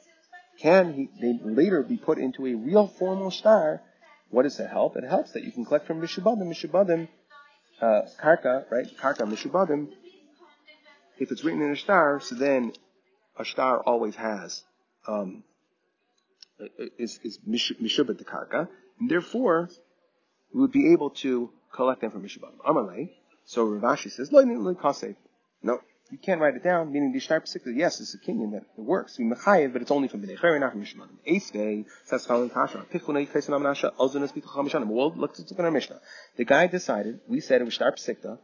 Can 0.60 0.94
he, 0.94 1.08
they 1.20 1.38
later 1.44 1.82
be 1.82 1.96
put 1.96 2.18
into 2.18 2.46
a 2.46 2.54
real 2.54 2.88
formal 2.88 3.30
star? 3.30 3.82
What 4.30 4.42
does 4.42 4.56
that 4.56 4.70
help? 4.70 4.96
It 4.96 5.04
helps 5.04 5.32
that 5.32 5.44
you 5.44 5.52
can 5.52 5.64
collect 5.64 5.86
from 5.86 6.00
mishubadim, 6.00 6.48
mishubadim, 6.48 7.08
uh, 7.80 8.02
karka, 8.20 8.70
right? 8.70 8.86
Karka, 8.96 9.22
mishubadim. 9.22 9.88
If 11.18 11.32
it's 11.32 11.44
written 11.44 11.62
in 11.62 11.72
a 11.72 11.76
star, 11.76 12.20
so 12.20 12.34
then 12.34 12.72
a 13.38 13.44
star 13.44 13.80
always 13.80 14.16
has, 14.16 14.62
um, 15.06 15.42
is, 16.98 17.18
is 17.22 17.38
mishubad 17.48 18.18
the 18.18 18.24
karka, 18.24 18.68
and 19.00 19.10
therefore, 19.10 19.68
we 20.52 20.60
would 20.60 20.72
be 20.72 20.92
able 20.92 21.10
to 21.10 21.50
collect 21.72 22.00
them 22.00 22.10
from 22.10 22.22
Mishabam. 22.22 22.56
Amalei. 22.66 23.10
So 23.44 23.66
Ravashi 23.66 24.10
says, 24.10 24.30
No, 24.30 25.80
you 26.10 26.18
can't 26.18 26.40
write 26.40 26.54
it 26.54 26.64
down, 26.64 26.92
meaning 26.92 27.12
the 27.12 27.20
star 27.20 27.40
Pesik, 27.40 27.62
yes, 27.74 28.00
it's 28.00 28.14
a 28.14 28.18
kinyan 28.18 28.52
that 28.52 28.62
it 28.76 28.82
works. 28.82 29.18
You 29.18 29.26
mechayev, 29.26 29.72
but 29.72 29.82
it's 29.82 29.90
only 29.90 30.08
from 30.08 30.22
Bnei 30.22 30.38
Chayr, 30.38 30.58
not 30.58 30.72
from 30.72 30.82
Mishabam. 30.82 31.08
Eighth 31.26 31.52
day, 31.52 31.84
says 32.06 32.26
Chalin 32.26 32.52
Kasha, 32.52 32.84
Pichunei 32.92 33.28
Chesan 33.28 33.50
Amnasha, 33.50 33.94
Ozunas 33.96 34.32
Bitucham 34.32 34.68
Mishanim. 34.68 34.86
Well, 34.86 35.12
look 35.14 35.38
at 35.38 35.60
our 35.60 35.70
Mishnah. 35.70 36.00
The 36.36 36.44
guy 36.44 36.66
decided, 36.66 37.20
we 37.28 37.40
said 37.40 37.60
it 37.60 37.64
was 37.64 37.74
Shtar 37.74 37.92
Pesikta, 37.92 38.38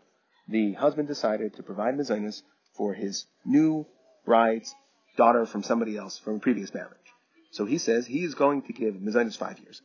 the 0.49 0.75
husband 0.75 1.09
decided 1.09 1.55
to 1.57 1.63
provide 1.63 1.95
Mezainis 1.95 2.43
for 2.77 2.95
his 2.95 3.27
new 3.45 3.87
bride's 4.25 4.75
daughter 5.17 5.47
from 5.47 5.63
somebody 5.63 5.97
else 5.97 6.19
from 6.19 6.37
a 6.37 6.39
previous 6.39 6.73
marriage. 6.75 6.99
So 7.51 7.65
he 7.67 7.79
says 7.79 8.05
he 8.05 8.25
is 8.25 8.35
going 8.35 8.63
to 8.63 8.73
give 8.73 8.95
Mizainis 8.95 9.37
five 9.37 9.61
years. 9.61 9.81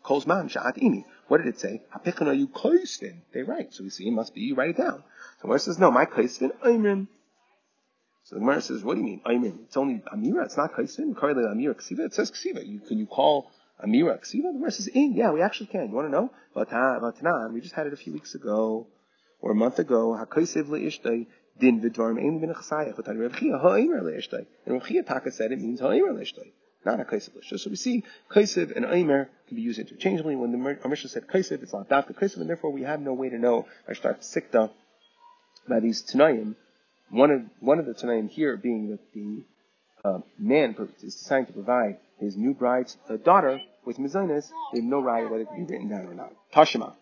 What 1.27 1.37
did 1.37 1.47
it 1.47 1.59
say? 1.59 1.83
Hapikana 1.95 2.35
you 2.35 2.47
koisvin. 2.47 3.21
They 3.31 3.43
write. 3.43 3.73
So 3.75 3.83
we 3.83 3.91
see 3.91 4.07
it 4.07 4.11
must 4.11 4.33
be 4.33 4.41
you 4.41 4.55
write 4.55 4.71
it 4.71 4.77
down. 4.77 5.03
So 5.37 5.43
Gemara 5.43 5.59
says, 5.59 5.77
no, 5.77 5.91
my 5.91 6.05
koisvin 6.05 6.51
aimrim. 6.65 7.07
So 8.23 8.35
the 8.35 8.39
Gemara 8.39 8.61
says, 8.61 8.83
what 8.83 8.95
do 8.95 9.01
you 9.01 9.05
mean? 9.05 9.21
It's 9.67 9.77
only 9.77 10.01
amira. 10.11 10.45
It's 10.45 10.57
not 10.57 10.73
koisvin. 10.73 11.13
Amira 11.13 11.75
ksiva. 11.75 11.99
It 11.99 12.13
says 12.15 12.31
ksiva. 12.31 12.65
You, 12.65 12.79
can 12.79 12.97
you 12.97 13.05
call 13.05 13.51
amira 13.85 14.17
ksiva? 14.19 14.51
The 14.51 14.53
Gemara 14.53 14.71
says, 14.71 14.87
in. 14.87 15.13
Yeah, 15.13 15.29
we 15.31 15.43
actually 15.43 15.67
can. 15.67 15.89
You 15.89 15.95
want 15.95 16.07
to 16.07 16.11
know? 16.11 16.31
We 17.53 17.61
just 17.61 17.75
had 17.75 17.85
it 17.85 17.93
a 17.93 17.97
few 17.97 18.13
weeks 18.13 18.33
ago 18.33 18.87
or 19.41 19.51
a 19.51 19.55
month 19.55 19.77
ago. 19.77 20.15
Din 21.59 21.81
vidvarim 21.81 22.17
ein 22.17 22.53
chasayach. 22.53 22.95
Chia 23.37 23.57
leishtay. 23.57 24.45
And 24.65 24.73
Rav 24.75 24.87
Chia 24.87 25.03
Taka 25.03 25.31
said 25.31 25.51
it 25.51 25.59
means 25.59 25.79
ha'imr 25.79 26.13
leishtay 26.13 26.51
not 26.85 26.99
a 26.99 27.03
kaisiv 27.03 27.31
lishta. 27.37 27.59
So 27.59 27.69
we 27.69 27.75
see 27.75 28.03
kaisiv 28.31 28.75
and 28.75 28.85
aimer 28.85 29.29
can 29.47 29.55
be 29.55 29.61
used 29.61 29.79
interchangeably. 29.79 30.35
When 30.35 30.51
the 30.51 30.57
Mishnah 30.57 31.09
said 31.09 31.27
kaisiv, 31.27 31.63
it's 31.63 31.73
not 31.73 31.89
dafka 31.89 32.17
kaisiv, 32.17 32.37
and 32.37 32.49
therefore 32.49 32.71
we 32.71 32.83
have 32.83 33.01
no 33.01 33.13
way 33.13 33.29
to 33.29 33.37
know 33.37 33.67
I 33.87 33.93
start 33.93 34.21
sikta 34.21 34.71
by 35.67 35.79
these 35.79 36.03
tanayim. 36.03 36.55
One 37.09 37.31
of 37.31 37.41
one 37.59 37.79
of 37.79 37.85
the 37.85 37.93
tanayim 37.93 38.29
here 38.29 38.55
being 38.57 38.89
that 38.91 38.99
the 39.13 39.43
uh, 40.03 40.19
man 40.37 40.75
is 41.03 41.15
deciding 41.15 41.47
to 41.47 41.53
provide 41.53 41.97
his 42.19 42.37
new 42.37 42.53
bride's 42.53 42.97
uh, 43.09 43.17
daughter 43.17 43.59
with 43.85 43.97
mizanis. 43.97 44.49
They 44.73 44.79
have 44.79 44.89
no 44.89 45.01
right 45.01 45.29
whether 45.29 45.43
it 45.43 45.47
can 45.47 45.65
be 45.65 45.73
written 45.73 45.89
down 45.89 46.05
or 46.05 46.13
not. 46.13 46.31
Tashima. 46.53 46.93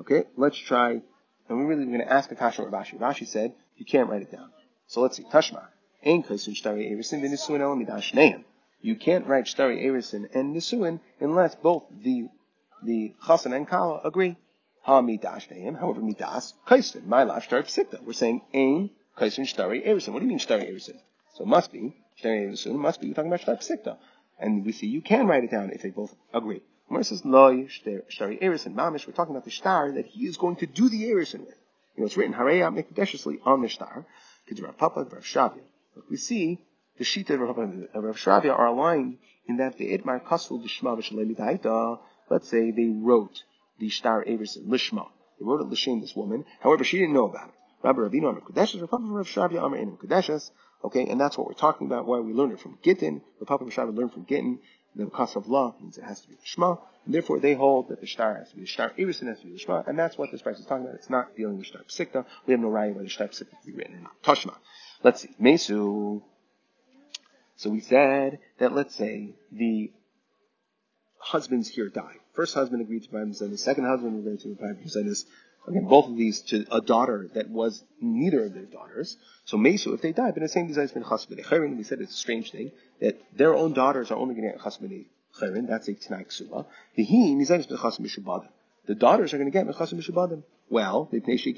Okay, 0.00 0.24
let's 0.36 0.58
try. 0.58 1.00
And 1.48 1.58
we're 1.58 1.66
really 1.66 1.86
going 1.86 2.00
to 2.00 2.12
ask 2.12 2.30
a 2.32 2.34
kasha 2.34 2.62
or 2.62 2.70
Rashi. 2.70 2.98
Rashi 2.98 3.26
said 3.26 3.54
you 3.76 3.84
can't 3.84 4.08
write 4.08 4.22
it 4.22 4.32
down. 4.32 4.50
So 4.86 5.00
let's 5.00 5.16
see. 5.16 5.24
Tashma. 5.24 5.66
Ein 6.04 6.22
kaisun 6.22 6.54
shtari 6.54 6.90
erisin 6.90 7.20
v'nisuin 7.20 8.44
you 8.86 8.94
can't 8.94 9.26
write 9.26 9.46
Shtari 9.46 9.82
Erison 9.82 10.28
and 10.34 10.54
Nisuin 10.54 11.00
unless 11.18 11.54
both 11.56 11.84
the 12.04 12.28
the 12.84 13.14
Chassan 13.24 13.56
and 13.56 13.66
Kala 13.66 14.00
agree. 14.04 14.36
Ha 14.82 15.00
midash 15.00 15.48
however 15.80 16.00
midas, 16.00 16.54
kaisen, 16.68 17.06
my 17.06 17.24
lash 17.24 17.48
psikta. 17.48 18.00
We're 18.02 18.12
saying 18.12 18.42
ain, 18.52 18.90
kaisen, 19.18 19.44
shtari, 19.44 19.84
erison. 19.84 20.12
What 20.12 20.20
do 20.20 20.26
you 20.26 20.28
mean 20.28 20.38
shtari, 20.38 20.70
erison? 20.70 21.00
So 21.34 21.42
it 21.42 21.48
must 21.48 21.72
be, 21.72 21.96
shtari, 22.22 22.46
erison, 22.46 22.76
must 22.76 23.00
be, 23.00 23.08
we're 23.08 23.14
talking 23.14 23.30
about 23.30 23.40
shtar 23.40 23.56
psikta. 23.56 23.96
And 24.38 24.64
we 24.64 24.72
see 24.72 24.86
you 24.86 25.00
can 25.00 25.26
write 25.26 25.42
it 25.42 25.50
down 25.50 25.70
if 25.70 25.82
they 25.82 25.90
both 25.90 26.14
agree. 26.32 26.62
Gemara 26.86 27.02
says, 27.02 27.24
loy, 27.24 27.66
shtari, 27.66 28.40
erison, 28.40 28.74
mamish, 28.74 29.06
we're 29.06 29.14
talking 29.14 29.34
about 29.34 29.46
the 29.46 29.50
shtar 29.50 29.90
that 29.92 30.06
he 30.06 30.26
is 30.26 30.36
going 30.36 30.56
to 30.56 30.66
do 30.66 30.88
the 30.88 31.04
erison 31.10 31.40
with. 31.40 31.56
You 31.96 32.02
know, 32.02 32.06
it's 32.06 32.16
written, 32.16 32.34
hareya 32.34 32.70
mikdeshesli 32.70 33.38
on 33.44 33.62
the 33.62 33.68
shtar, 33.68 34.04
Rav 34.62 34.76
Papa, 34.76 35.06
Rav 35.10 35.24
Shavia. 35.24 35.62
But 35.94 36.04
we 36.10 36.18
see 36.18 36.60
the 36.98 37.04
Shita 37.04 37.30
of 37.30 37.40
Rav 37.40 37.56
Papa 37.56 37.62
and 37.62 37.88
Rav 37.94 38.16
Shavia 38.16 38.52
are 38.52 38.66
aligned 38.66 39.18
in 39.48 39.56
that 39.56 39.78
the 39.78 39.96
Itmar 39.96 40.22
Kasul 40.22 40.62
Lishma 40.62 40.98
V'Shalei 40.98 41.98
let's 42.28 42.50
say 42.50 42.70
they 42.70 42.88
wrote 42.88 43.42
the 43.78 43.88
Shtar 43.88 44.24
Eirusin, 44.24 44.66
Lishma. 44.66 45.08
They 45.38 45.44
wrote 45.46 45.62
it 45.62 45.70
Lishem, 45.70 46.02
this 46.02 46.14
woman. 46.14 46.44
However, 46.60 46.84
she 46.84 46.98
didn't 46.98 47.14
know 47.14 47.28
about 47.28 47.48
it. 47.48 47.54
Rabbi 47.82 47.98
Ravino 47.98 48.28
Amar 48.28 48.42
Kadeshes, 48.42 48.80
Rav 48.80 48.90
Papa 48.90 49.04
Rav 49.06 49.26
Shavia 49.26 49.64
Amar 49.64 49.78
Enim 49.78 49.96
Kadeshes. 49.96 50.50
Okay, 50.84 51.06
and 51.06 51.18
that's 51.18 51.38
what 51.38 51.46
we're 51.46 51.54
talking 51.54 51.86
about, 51.86 52.06
why 52.06 52.20
we 52.20 52.34
learned 52.34 52.52
it 52.52 52.60
from 52.60 52.78
Gittin. 52.82 53.22
Rav 53.40 53.48
Papa 53.48 53.64
Rav 53.64 53.72
Shavia 53.72 53.96
learned 53.96 54.12
from 54.12 54.26
Gittin. 54.26 54.58
The 54.94 55.06
cost 55.06 55.36
of 55.36 55.46
law 55.46 55.74
means 55.80 55.96
it 55.96 56.04
has 56.04 56.20
to 56.20 56.28
be 56.28 56.34
Lishma. 56.34 56.78
And 57.06 57.14
therefore, 57.14 57.38
they 57.38 57.54
hold 57.54 57.88
that 57.88 58.00
the 58.00 58.06
Shtar 58.06 58.34
has 58.34 58.50
to 58.50 58.56
be 58.56 58.62
the 58.62 58.66
Shtar 58.66 58.90
Eirusin 58.98 59.28
has 59.28 59.38
to 59.38 59.46
be 59.46 59.52
the 59.52 59.58
Lishma. 59.58 59.86
And 59.86 59.96
that's 59.96 60.18
what 60.18 60.32
this 60.32 60.42
price 60.42 60.58
is 60.58 60.66
talking 60.66 60.84
about. 60.84 60.96
It's 60.96 61.08
not 61.08 61.36
dealing 61.36 61.56
with 61.56 61.68
Shtar 61.68 61.82
Psikta. 61.88 62.26
We 62.46 62.52
have 62.52 62.60
no 62.60 62.68
right 62.68 62.94
whether 62.94 63.08
Shtar 63.08 63.28
Psikta 63.28 63.60
to 63.60 63.66
be 63.66 63.72
written 63.72 63.94
or 63.94 64.00
not. 64.00 64.22
Toshma. 64.24 64.54
Let's 65.04 65.22
see. 65.22 65.30
Mesu. 65.38 66.20
So 67.56 67.70
we 67.70 67.80
said 67.80 68.40
that 68.58 68.74
let's 68.74 68.94
say 68.94 69.34
the 69.52 69.92
husbands 71.18 71.68
here 71.68 71.88
die. 71.88 72.16
First 72.34 72.54
husband 72.54 72.82
agreed 72.82 73.04
to 73.04 73.08
provide 73.08 73.32
the 73.32 73.56
second 73.56 73.86
husband 73.86 74.18
agreed 74.18 74.40
to 74.40 74.54
provide 74.54 74.84
Mizanus. 74.84 75.24
Again, 75.68 75.86
both 75.86 76.08
of 76.08 76.16
these 76.16 76.42
to 76.42 76.64
a 76.70 76.80
daughter 76.80 77.28
that 77.34 77.50
was 77.50 77.82
neither 78.00 78.44
of 78.44 78.54
their 78.54 78.66
daughters. 78.66 79.16
So 79.46 79.56
Mesu, 79.56 79.94
if 79.94 80.02
they 80.02 80.12
die, 80.12 80.30
but 80.32 80.40
the 80.40 80.48
same 80.48 80.68
desire 80.68 80.84
has 80.84 80.92
been 80.92 81.02
chasbid 81.02 81.76
we 81.76 81.82
said 81.82 82.00
it's 82.00 82.14
a 82.14 82.16
strange 82.16 82.52
thing 82.52 82.72
that 83.00 83.20
their 83.36 83.54
own 83.54 83.72
daughters 83.72 84.10
are 84.10 84.16
only 84.16 84.34
going 84.34 84.46
to 84.46 84.56
get 84.56 84.60
chasbid 84.60 85.06
cherin. 85.40 85.68
That's 85.68 85.88
a 85.88 85.94
Tanai 85.94 86.24
Ksuba. 86.24 86.66
The 86.94 87.04
he 87.04 87.34
nizayis 87.34 87.68
ben 87.68 87.78
chasbid 87.78 88.48
The 88.86 88.94
daughters 88.94 89.34
are 89.34 89.38
going 89.38 89.50
to 89.50 89.56
get 89.56 89.66
chasbid 89.66 90.00
mishubadim. 90.00 90.42
Well, 90.68 91.08
they 91.12 91.20
pnei 91.20 91.38
sheik 91.38 91.56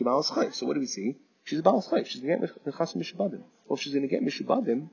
So 0.54 0.66
what 0.66 0.74
do 0.74 0.80
we 0.80 0.86
see? 0.86 1.16
She's 1.48 1.60
a 1.60 1.62
Baal 1.62 1.82
Chayv. 1.82 2.04
She's 2.04 2.20
going 2.20 2.40
to 2.40 2.46
get 2.46 2.64
Mechas 2.66 2.94
Mishubadim. 2.94 3.40
Well, 3.66 3.76
if 3.76 3.80
she's 3.80 3.94
going 3.94 4.06
to 4.06 4.08
get 4.08 4.22
Mishubadim, 4.22 4.90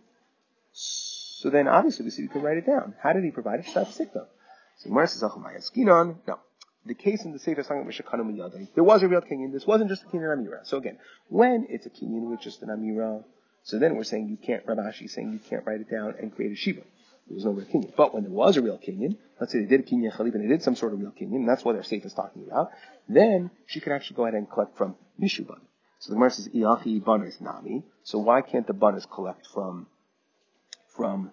so 0.71 1.49
then 1.49 1.67
obviously 1.67 2.05
we 2.05 2.11
see 2.11 2.21
we 2.21 2.27
can 2.29 2.41
write 2.41 2.57
it 2.57 2.65
down. 2.65 2.95
How 3.03 3.11
did 3.11 3.25
he 3.25 3.31
provide 3.31 3.59
it? 3.59 3.65
Shtat 3.65 3.87
Sikta. 3.87 4.27
So 4.77 4.89
Gemara 4.89 5.07
says, 5.07 5.21
Skinon. 5.21 6.15
No. 6.25 6.39
The 6.85 6.93
case 6.93 7.25
in 7.25 7.33
the 7.33 7.39
Sefer 7.39 7.63
Sangam 7.63 7.87
Mishakanu 7.87 8.21
Miyadai, 8.21 8.69
there 8.73 8.85
was 8.85 9.03
a 9.03 9.07
real 9.09 9.19
kinyan. 9.19 9.51
This 9.51 9.67
wasn't 9.67 9.89
just 9.89 10.03
a 10.03 10.05
kinyan 10.05 10.37
Amira. 10.37 10.65
So 10.65 10.77
again, 10.77 10.97
when 11.27 11.67
it's 11.69 11.85
a 11.87 11.89
kinyan 11.89 12.29
with 12.29 12.39
just 12.39 12.61
an 12.61 12.69
Amira, 12.69 13.25
so 13.63 13.77
then 13.77 13.97
we're 13.97 14.03
saying 14.03 14.29
you 14.29 14.37
can't, 14.37 14.65
Rabashi 14.65 15.09
saying 15.09 15.33
you 15.33 15.39
can't 15.39 15.65
write 15.65 15.81
it 15.81 15.91
down 15.91 16.13
and 16.21 16.33
create 16.33 16.53
a 16.53 16.55
Shiva. 16.55 16.83
There 17.27 17.35
was 17.35 17.45
no 17.45 17.51
real 17.51 17.65
kinyan. 17.65 17.93
But 17.95 18.13
when 18.13 18.23
there 18.23 18.31
was 18.31 18.57
a 18.57 18.61
real 18.61 18.77
kinyan, 18.77 19.17
let's 19.39 19.51
say 19.51 19.59
they 19.59 19.65
did 19.65 19.79
a 19.81 19.83
kinyan 19.83 20.15
chalib 20.15 20.35
and 20.35 20.43
they 20.43 20.47
did 20.47 20.61
some 20.61 20.75
sort 20.75 20.93
of 20.93 20.99
real 20.99 21.11
kinyan, 21.11 21.35
and 21.35 21.49
that's 21.49 21.65
what 21.65 21.73
their 21.73 21.83
Sefer 21.83 22.07
is 22.07 22.13
talking 22.13 22.45
about, 22.45 22.69
then 23.09 23.49
she 23.65 23.79
could 23.79 23.93
actually 23.93 24.15
go 24.15 24.23
ahead 24.23 24.35
and 24.35 24.49
collect 24.49 24.77
from 24.77 24.95
Mishubadim. 25.19 25.61
So 25.99 26.09
the 26.09 26.15
Gemara 26.15 26.31
says, 26.31 26.49
Iachi 26.49 27.01
banas 27.01 27.41
nami. 27.41 27.83
So 28.03 28.19
why 28.19 28.41
can't 28.41 28.67
the 28.67 28.73
banas 28.73 29.09
collect 29.09 29.47
from, 29.47 29.87
from, 30.95 31.31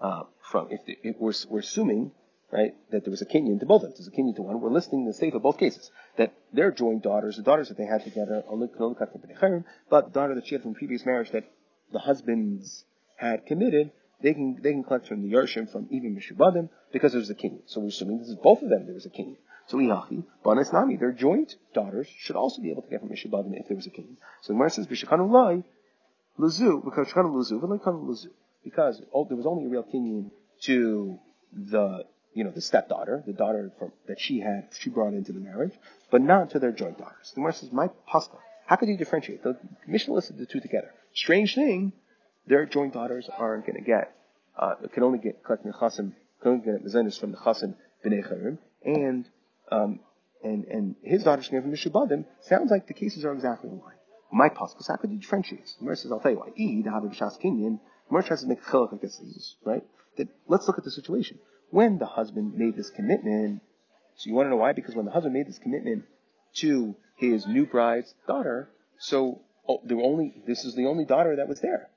uh, 0.00 0.22
from, 0.50 0.68
if, 0.70 0.84
the, 0.86 0.98
if 1.02 1.16
we're, 1.18 1.32
we're 1.50 1.60
assuming, 1.60 2.12
right, 2.50 2.74
that 2.90 3.04
there 3.04 3.10
was 3.10 3.20
a 3.20 3.26
kinyan 3.26 3.60
to 3.60 3.66
both 3.66 3.82
of 3.82 3.88
them. 3.88 3.94
There's 3.98 4.08
a 4.08 4.12
kinyan 4.12 4.36
to 4.36 4.42
one. 4.42 4.60
We're 4.60 4.70
listing 4.70 5.04
the 5.04 5.12
state 5.12 5.34
of 5.34 5.42
both 5.42 5.58
cases. 5.58 5.90
That 6.16 6.32
their 6.54 6.70
joint 6.70 7.02
daughters, 7.02 7.36
the 7.36 7.42
daughters 7.42 7.68
that 7.68 7.76
they 7.76 7.84
had 7.84 8.02
together, 8.02 8.42
but 9.90 10.06
the 10.06 10.10
daughter 10.10 10.34
that 10.36 10.46
she 10.46 10.54
had 10.54 10.62
from 10.62 10.74
previous 10.74 11.04
marriage 11.04 11.32
that 11.32 11.44
the 11.92 11.98
husbands 11.98 12.84
had 13.16 13.44
committed, 13.44 13.90
they 14.24 14.32
can, 14.32 14.58
they 14.62 14.72
can 14.72 14.82
collect 14.82 15.06
from 15.06 15.22
the 15.22 15.30
Yershim 15.36 15.70
from 15.70 15.86
even 15.90 16.16
Mishubadim 16.16 16.70
because 16.92 17.12
there's 17.12 17.28
a 17.28 17.34
kinyan. 17.34 17.60
So 17.66 17.80
we're 17.80 17.88
assuming 17.88 18.18
this 18.20 18.28
is 18.28 18.36
both 18.36 18.62
of 18.62 18.70
them 18.70 18.86
there 18.86 18.94
was 18.94 19.04
a 19.04 19.10
kinyan. 19.10 19.36
So 19.66 19.76
Ihachi, 19.76 20.24
Banas 20.44 20.72
Nami, 20.72 20.96
their 20.96 21.12
joint 21.12 21.54
daughters 21.74 22.08
should 22.18 22.34
also 22.34 22.62
be 22.62 22.70
able 22.70 22.82
to 22.82 22.88
get 22.88 23.00
from 23.00 23.10
Mishubadim 23.10 23.52
if 23.60 23.68
there 23.68 23.76
was 23.76 23.86
a 23.86 23.90
king. 23.90 24.16
So 24.40 24.52
the 24.52 24.54
Gemara 24.54 24.70
says, 24.70 24.86
Bishakanu 24.86 25.30
Lai, 25.30 25.62
Luzu, 26.38 26.82
because 26.84 27.08
Shakanu 27.08 27.34
Luzu, 27.34 27.60
Velikanu 27.60 28.04
Luzu. 28.04 28.28
Because 28.62 28.98
there 28.98 29.36
was 29.36 29.46
only 29.46 29.66
a 29.66 29.68
real 29.68 29.84
kinyan 29.84 30.30
to 30.62 31.18
the, 31.52 32.04
you 32.32 32.44
know, 32.44 32.50
the 32.50 32.62
stepdaughter, 32.62 33.22
the 33.26 33.34
daughter 33.34 33.72
from, 33.78 33.92
that 34.08 34.18
she 34.18 34.40
had, 34.40 34.68
she 34.78 34.88
brought 34.88 35.12
into 35.12 35.32
the 35.32 35.40
marriage, 35.40 35.72
but 36.10 36.22
not 36.22 36.50
to 36.50 36.58
their 36.58 36.72
joint 36.72 36.98
daughters. 36.98 37.30
The 37.30 37.36
Gemara 37.36 37.52
says, 37.52 37.72
my 37.72 37.88
pasta. 38.06 38.36
How 38.66 38.76
could 38.76 38.88
you 38.88 38.96
differentiate? 38.96 39.42
The 39.42 39.58
Mishnah 39.86 40.14
listed 40.14 40.38
the 40.38 40.46
two 40.46 40.60
together. 40.60 40.92
Strange 41.14 41.54
thing, 41.54 41.92
their 42.46 42.66
joint 42.66 42.92
daughters 42.92 43.28
aren't 43.36 43.66
going 43.66 43.76
to 43.76 43.84
get, 43.84 44.14
uh, 44.58 44.74
can 44.92 45.02
only 45.02 45.18
get 45.18 45.42
collecting 45.44 45.70
the 45.70 45.76
chasim, 45.76 46.12
can 46.42 46.52
only 46.52 46.64
get 46.64 46.84
mezainis 46.84 47.18
from 47.18 47.32
the 47.32 47.38
chasim 47.38 47.74
b'nei 48.04 48.58
and 48.84 49.28
um, 49.70 50.00
and, 50.42 50.64
and 50.66 50.96
his 51.02 51.22
daughter's 51.22 51.50
name 51.50 51.62
from 51.62 51.72
Mishubadim, 51.72 52.26
sounds 52.42 52.70
like 52.70 52.86
the 52.86 52.94
cases 52.94 53.24
are 53.24 53.32
exactly 53.32 53.70
line. 53.70 53.80
My 54.30 54.50
possible, 54.50 54.84
how 54.86 54.96
could 54.96 55.10
you 55.10 55.18
differentiate? 55.18 55.74
Gemara 55.78 55.96
says, 55.96 56.12
I'll 56.12 56.20
tell 56.20 56.32
you 56.32 56.38
why. 56.38 56.50
E, 56.54 56.82
the 56.82 56.90
Habib 56.90 57.12
Shas 57.12 57.40
Kenyan, 57.40 57.80
Gemara 58.08 58.24
tries 58.24 58.42
to 58.42 58.46
make 58.46 58.62
chiluk 58.62 58.92
against 58.92 59.20
these, 59.22 59.56
right? 59.64 59.84
That, 60.18 60.28
let's 60.46 60.66
look 60.66 60.76
at 60.76 60.84
the 60.84 60.90
situation. 60.90 61.38
When 61.70 61.98
the 61.98 62.06
husband 62.06 62.54
made 62.54 62.76
this 62.76 62.90
commitment, 62.90 63.62
so 64.16 64.28
you 64.28 64.34
want 64.34 64.46
to 64.46 64.50
know 64.50 64.56
why? 64.56 64.72
Because 64.72 64.94
when 64.94 65.06
the 65.06 65.12
husband 65.12 65.34
made 65.34 65.46
this 65.46 65.58
commitment 65.58 66.04
to 66.56 66.94
his 67.16 67.46
new 67.46 67.64
bride's 67.64 68.14
daughter, 68.26 68.68
so 68.98 69.40
oh, 69.68 69.80
were 69.88 70.02
only, 70.02 70.42
this 70.46 70.64
is 70.64 70.74
the 70.74 70.86
only 70.86 71.04
daughter 71.04 71.36
that 71.36 71.48
was 71.48 71.60
there 71.60 71.88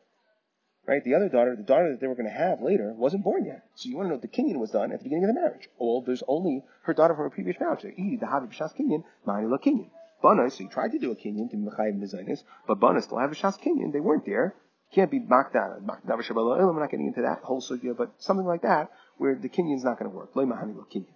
right? 0.87 1.03
The 1.03 1.15
other 1.15 1.27
daughter, 1.27 1.55
the 1.55 1.63
daughter 1.63 1.91
that 1.91 1.99
they 1.99 2.07
were 2.07 2.15
going 2.15 2.29
to 2.29 2.35
have 2.35 2.61
later, 2.61 2.93
wasn't 2.93 3.23
born 3.23 3.45
yet. 3.45 3.65
So 3.75 3.89
you 3.89 3.97
want 3.97 4.05
to 4.05 4.09
know 4.09 4.15
what 4.15 4.21
the 4.21 4.29
kinyan 4.29 4.57
was 4.57 4.71
done 4.71 4.91
at 4.91 4.99
the 4.99 5.03
beginning 5.03 5.25
of 5.25 5.35
the 5.35 5.41
marriage. 5.41 5.67
Well, 5.77 6.01
there's 6.01 6.23
only 6.27 6.63
her 6.83 6.93
daughter 6.93 7.13
from 7.13 7.25
a 7.25 7.29
previous 7.29 7.59
marriage. 7.59 7.81
So, 7.81 7.89
the 7.89 8.25
Havi 8.25 8.49
B'Shas 8.49 8.73
kinyan, 8.75 9.03
Ma'ani 9.27 9.51
La 9.51 9.57
kinyan. 9.57 9.89
Bana, 10.23 10.49
so 10.49 10.63
he 10.63 10.69
tried 10.69 10.93
to 10.93 10.99
do 10.99 11.11
a 11.11 11.15
kinyan 11.15 11.51
to 11.51 11.57
Mechayiv 11.57 11.99
Mizainis, 11.99 12.39
but 12.67 12.79
Bana 12.79 13.01
still 13.01 13.19
have 13.19 13.31
a 13.31 13.35
Shas 13.35 13.59
kinyan. 13.59 13.91
They 13.93 13.99
weren't 13.99 14.25
there. 14.25 14.55
Can't 14.95 15.11
be 15.11 15.19
Makda, 15.19 15.81
Makda 15.83 16.17
V'Shabbat 16.17 16.69
I'm 16.69 16.79
not 16.79 16.89
getting 16.89 17.07
into 17.07 17.21
that 17.21 17.39
whole 17.43 17.61
sugya, 17.61 17.95
but 17.95 18.13
something 18.19 18.45
like 18.45 18.61
that, 18.61 18.89
where 19.17 19.35
the 19.35 19.49
kinyan's 19.49 19.83
not 19.83 19.99
going 19.99 20.09
to 20.09 20.15
work. 20.15 20.35
Lay 20.35 20.45
Mahani 20.45 20.75
La 20.75 20.83
kinyan. 20.83 21.13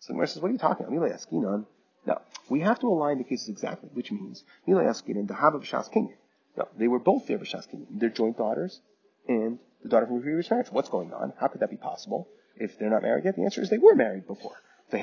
So 0.00 0.08
the 0.08 0.14
Gemara 0.14 0.26
says, 0.26 0.42
what 0.42 0.48
are 0.48 0.52
you 0.52 0.58
talking 0.58 0.84
about? 0.84 0.92
Mila 0.92 1.08
Yaskinan. 1.08 1.64
No, 2.06 2.20
we 2.50 2.60
have 2.60 2.78
to 2.80 2.88
align 2.88 3.18
the 3.18 3.24
cases 3.24 3.48
exactly, 3.48 3.88
which 3.92 4.12
means 4.12 4.44
Mila 4.66 4.82
Yaskinan, 4.82 5.28
the 5.28 5.34
Havi 5.34 5.62
B'Shas 5.62 5.90
kinyan. 5.92 6.16
No, 6.58 6.68
they 6.76 6.88
were 6.88 6.98
both 6.98 7.26
there 7.26 7.38
B'Shas 7.38 7.68
kinyan. 7.72 7.86
They're 8.00 8.10
joint 8.10 8.36
daughters 8.36 8.80
and 9.28 9.58
the 9.82 9.88
daughter 9.88 10.06
from 10.06 10.22
previous 10.22 10.50
marriage. 10.50 10.68
What's 10.70 10.88
going 10.88 11.12
on? 11.12 11.32
How 11.38 11.48
could 11.48 11.60
that 11.60 11.70
be 11.70 11.76
possible? 11.76 12.28
If 12.56 12.78
they're 12.78 12.90
not 12.90 13.02
married 13.02 13.24
yet, 13.24 13.36
the 13.36 13.42
answer 13.42 13.60
is 13.60 13.70
they 13.70 13.78
were 13.78 13.94
married 13.94 14.26
before. 14.26 14.56
So 14.90 14.98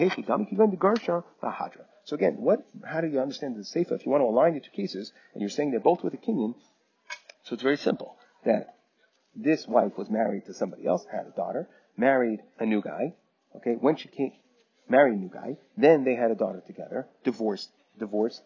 again, 2.15 2.35
what? 2.37 2.65
How 2.85 3.01
do 3.01 3.07
you 3.07 3.19
understand 3.19 3.55
the 3.55 3.63
sefer? 3.63 3.95
If 3.95 4.05
you 4.05 4.11
want 4.11 4.21
to 4.21 4.27
align 4.27 4.53
the 4.53 4.59
two 4.61 4.71
cases, 4.71 5.11
and 5.33 5.41
you're 5.41 5.49
saying 5.49 5.71
they're 5.71 5.79
both 5.79 6.03
with 6.03 6.13
a 6.13 6.17
kinyan, 6.17 6.55
so 7.43 7.53
it's 7.53 7.63
very 7.63 7.77
simple 7.77 8.17
that 8.45 8.75
this 9.35 9.67
wife 9.67 9.97
was 9.97 10.09
married 10.09 10.45
to 10.45 10.53
somebody 10.53 10.85
else, 10.87 11.05
had 11.11 11.27
a 11.27 11.35
daughter, 11.35 11.67
married 11.97 12.41
a 12.59 12.65
new 12.65 12.81
guy. 12.81 13.13
Okay, 13.57 13.75
when 13.79 13.97
she 13.97 14.07
came, 14.07 14.31
married 14.89 15.13
a 15.13 15.17
new 15.17 15.29
guy, 15.29 15.57
then 15.77 16.03
they 16.03 16.15
had 16.15 16.31
a 16.31 16.35
daughter 16.35 16.61
together, 16.65 17.07
divorced, 17.23 17.69
divorced, 17.99 18.41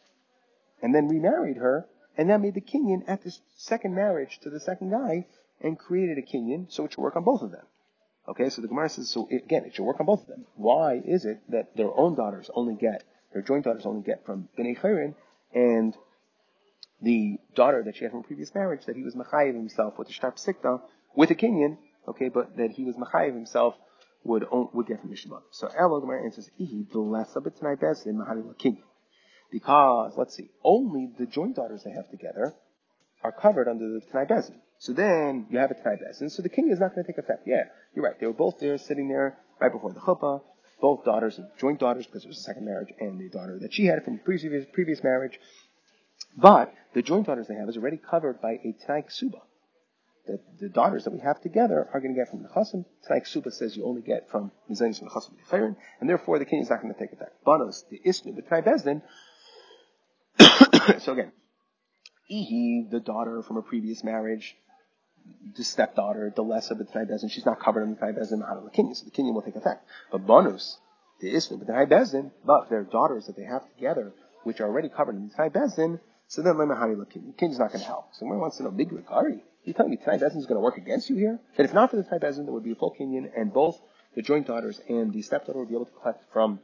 and 0.81 0.93
then 0.93 1.07
remarried 1.07 1.57
her, 1.57 1.87
and 2.17 2.29
that 2.29 2.41
made 2.41 2.55
the 2.55 2.61
kinyan 2.61 3.03
at 3.07 3.23
this 3.23 3.39
second 3.55 3.93
marriage 3.93 4.39
to 4.41 4.49
the 4.49 4.59
second 4.59 4.89
guy 4.89 5.25
and 5.61 5.77
created 5.77 6.17
a 6.17 6.21
kinyan, 6.21 6.71
so 6.71 6.85
it 6.85 6.91
should 6.91 7.01
work 7.01 7.15
on 7.15 7.23
both 7.23 7.41
of 7.41 7.51
them. 7.51 7.65
Okay, 8.27 8.49
so 8.49 8.61
the 8.61 8.67
Gemara 8.67 8.89
says, 8.89 9.09
so 9.09 9.27
again, 9.31 9.65
it 9.65 9.75
should 9.75 9.85
work 9.85 9.99
on 9.99 10.05
both 10.05 10.21
of 10.21 10.27
them. 10.27 10.45
Why 10.55 11.01
is 11.03 11.25
it 11.25 11.39
that 11.49 11.75
their 11.77 11.91
own 11.95 12.15
daughters 12.15 12.49
only 12.53 12.75
get, 12.75 13.03
their 13.33 13.41
joint 13.41 13.63
daughters 13.63 13.85
only 13.85 14.01
get 14.01 14.25
from 14.25 14.49
Bnei 14.57 14.77
Chayrin, 14.77 15.15
and 15.53 15.95
the 17.01 17.37
daughter 17.55 17.83
that 17.83 17.95
she 17.95 18.03
had 18.03 18.11
from 18.11 18.21
a 18.21 18.23
previous 18.23 18.53
marriage, 18.53 18.85
that 18.85 18.95
he 18.95 19.03
was 19.03 19.15
Machayiv 19.15 19.53
himself 19.53 19.97
with 19.97 20.07
the 20.07 20.13
Shtar 20.13 20.33
Sikta, 20.33 20.81
with 21.15 21.31
a 21.31 21.35
kinyan, 21.35 21.77
okay, 22.07 22.29
but 22.29 22.57
that 22.57 22.71
he 22.71 22.83
was 22.83 22.95
Machayiv 22.95 23.33
himself 23.33 23.75
would 24.23 24.45
would 24.51 24.87
get 24.87 24.99
from 24.99 25.11
Mishmah. 25.11 25.41
So 25.51 25.67
Elo 25.67 26.01
Gemara 26.01 26.25
answers, 26.25 26.49
Ihi, 26.59 26.91
the 26.91 26.99
less 26.99 27.35
of 27.35 27.47
it 27.47 27.59
best 27.79 28.05
in 28.05 28.17
Mahali 28.17 28.43
Kinyan. 28.57 28.83
Because, 29.49 30.13
let's 30.17 30.35
see, 30.35 30.49
only 30.63 31.09
the 31.17 31.25
joint 31.25 31.55
daughters 31.55 31.83
they 31.83 31.91
have 31.91 32.09
together 32.09 32.53
are 33.23 33.31
covered 33.31 33.69
under 33.69 33.87
the 33.87 34.01
Tanai 34.11 34.25
Bezin. 34.25 34.59
So 34.79 34.93
then 34.93 35.47
you 35.49 35.57
have 35.57 35.71
a 35.71 35.73
Tanai 35.73 35.97
Bezin, 35.97 36.29
so 36.29 36.41
the 36.41 36.49
king 36.49 36.69
is 36.69 36.79
not 36.79 36.93
going 36.93 37.05
to 37.05 37.11
take 37.11 37.17
effect. 37.17 37.47
Yeah, 37.47 37.63
you're 37.95 38.05
right. 38.05 38.19
They 38.19 38.27
were 38.27 38.33
both 38.33 38.59
there 38.59 38.77
sitting 38.77 39.07
there 39.07 39.37
right 39.59 39.71
before 39.71 39.91
the 39.91 39.99
chuppah, 39.99 40.41
both 40.79 41.03
daughters, 41.03 41.39
joint 41.59 41.79
daughters, 41.79 42.05
because 42.05 42.23
it 42.23 42.27
was 42.27 42.37
a 42.37 42.41
second 42.41 42.65
marriage, 42.65 42.93
and 42.99 43.19
the 43.19 43.29
daughter 43.29 43.57
that 43.59 43.73
she 43.73 43.85
had 43.85 44.03
from 44.03 44.19
previous, 44.19 44.65
previous 44.73 45.03
marriage. 45.03 45.39
But 46.35 46.73
the 46.93 47.01
joint 47.01 47.25
daughters 47.25 47.47
they 47.47 47.55
have 47.55 47.69
is 47.69 47.77
already 47.77 47.97
covered 47.97 48.41
by 48.41 48.53
a 48.53 48.75
Tanai 48.85 49.03
Ksuba. 49.03 49.41
that 50.27 50.41
the 50.59 50.69
daughters 50.69 51.05
that 51.05 51.13
we 51.13 51.19
have 51.19 51.41
together 51.41 51.87
are 51.93 51.99
going 51.99 52.13
to 52.13 52.19
get 52.19 52.29
from 52.29 52.43
the 52.43 52.49
chassim. 52.49 52.85
Tanai 53.07 53.21
Ksuba 53.21 53.51
says 53.51 53.75
you 53.75 53.85
only 53.85 54.01
get 54.01 54.29
from 54.29 54.51
Mizanis 54.69 54.99
from 54.99 55.07
the 55.07 55.57
chassim 55.57 55.75
and 55.99 56.09
therefore 56.09 56.37
the 56.37 56.45
king 56.45 56.61
is 56.61 56.69
not 56.69 56.81
going 56.81 56.93
to 56.93 56.99
take 56.99 57.17
back. 57.17 57.31
Banos, 57.45 57.85
the 57.89 57.99
isnu, 58.05 58.35
the 58.35 58.43
Bezdin. 58.43 59.01
so 61.01 61.13
again, 61.13 61.31
Ihi, 62.29 62.91
the 62.91 62.99
daughter 62.99 63.41
from 63.41 63.57
a 63.57 63.61
previous 63.61 64.03
marriage, 64.03 64.55
the 65.55 65.63
stepdaughter, 65.63 66.31
the 66.35 66.43
less 66.43 66.71
of 66.71 66.77
the 66.77 66.85
Tnai 66.85 67.07
she's 67.29 67.45
not 67.45 67.59
covered 67.59 67.83
in 67.83 67.91
the 67.91 67.95
Tnai 67.95 68.15
Kinyan, 68.15 68.95
so 68.95 69.05
the 69.05 69.11
Kinyan 69.11 69.33
will 69.33 69.41
take 69.41 69.55
effect. 69.55 69.85
But 70.11 70.25
Bonus, 70.25 70.77
the 71.19 71.33
Isnu, 71.33 71.59
the 71.59 71.65
Tnai 71.65 72.31
but 72.45 72.69
their 72.69 72.83
daughters 72.83 73.25
that 73.27 73.35
they 73.35 73.43
have 73.43 73.67
together, 73.73 74.13
which 74.43 74.59
are 74.61 74.67
already 74.67 74.89
covered 74.89 75.15
in 75.15 75.29
the 75.29 75.33
Tnai 75.33 75.99
so 76.29 76.41
then 76.41 76.55
Lema 76.55 76.77
Hari 76.77 76.95
Lakin. 76.95 77.27
The 77.27 77.45
Kinyan's 77.45 77.59
not 77.59 77.71
going 77.71 77.79
to 77.79 77.87
help. 77.87 78.09
So 78.13 78.25
wants 78.25 78.57
to 78.57 78.63
know, 78.63 78.71
Big 78.71 78.89
Rikari, 78.91 79.41
you 79.63 79.73
telling 79.73 79.91
me 79.91 79.97
Tnai 79.97 80.15
is 80.15 80.45
going 80.45 80.55
to 80.55 80.59
work 80.59 80.77
against 80.77 81.09
you 81.09 81.15
here? 81.15 81.39
That 81.55 81.63
if 81.65 81.73
not 81.73 81.89
for 81.89 81.97
the 81.97 82.03
Tnai 82.03 82.19
there 82.19 82.53
would 82.53 82.63
be 82.63 82.71
a 82.71 82.75
full 82.75 82.95
Kinyan, 82.99 83.29
and 83.35 83.53
both 83.53 83.79
the 84.15 84.21
joint 84.21 84.47
daughters 84.47 84.81
and 84.89 85.13
the 85.13 85.21
stepdaughter 85.21 85.59
would 85.59 85.69
be 85.69 85.75
able 85.75 85.85
to 85.85 85.91
collect 85.91 86.23
from 86.33 86.59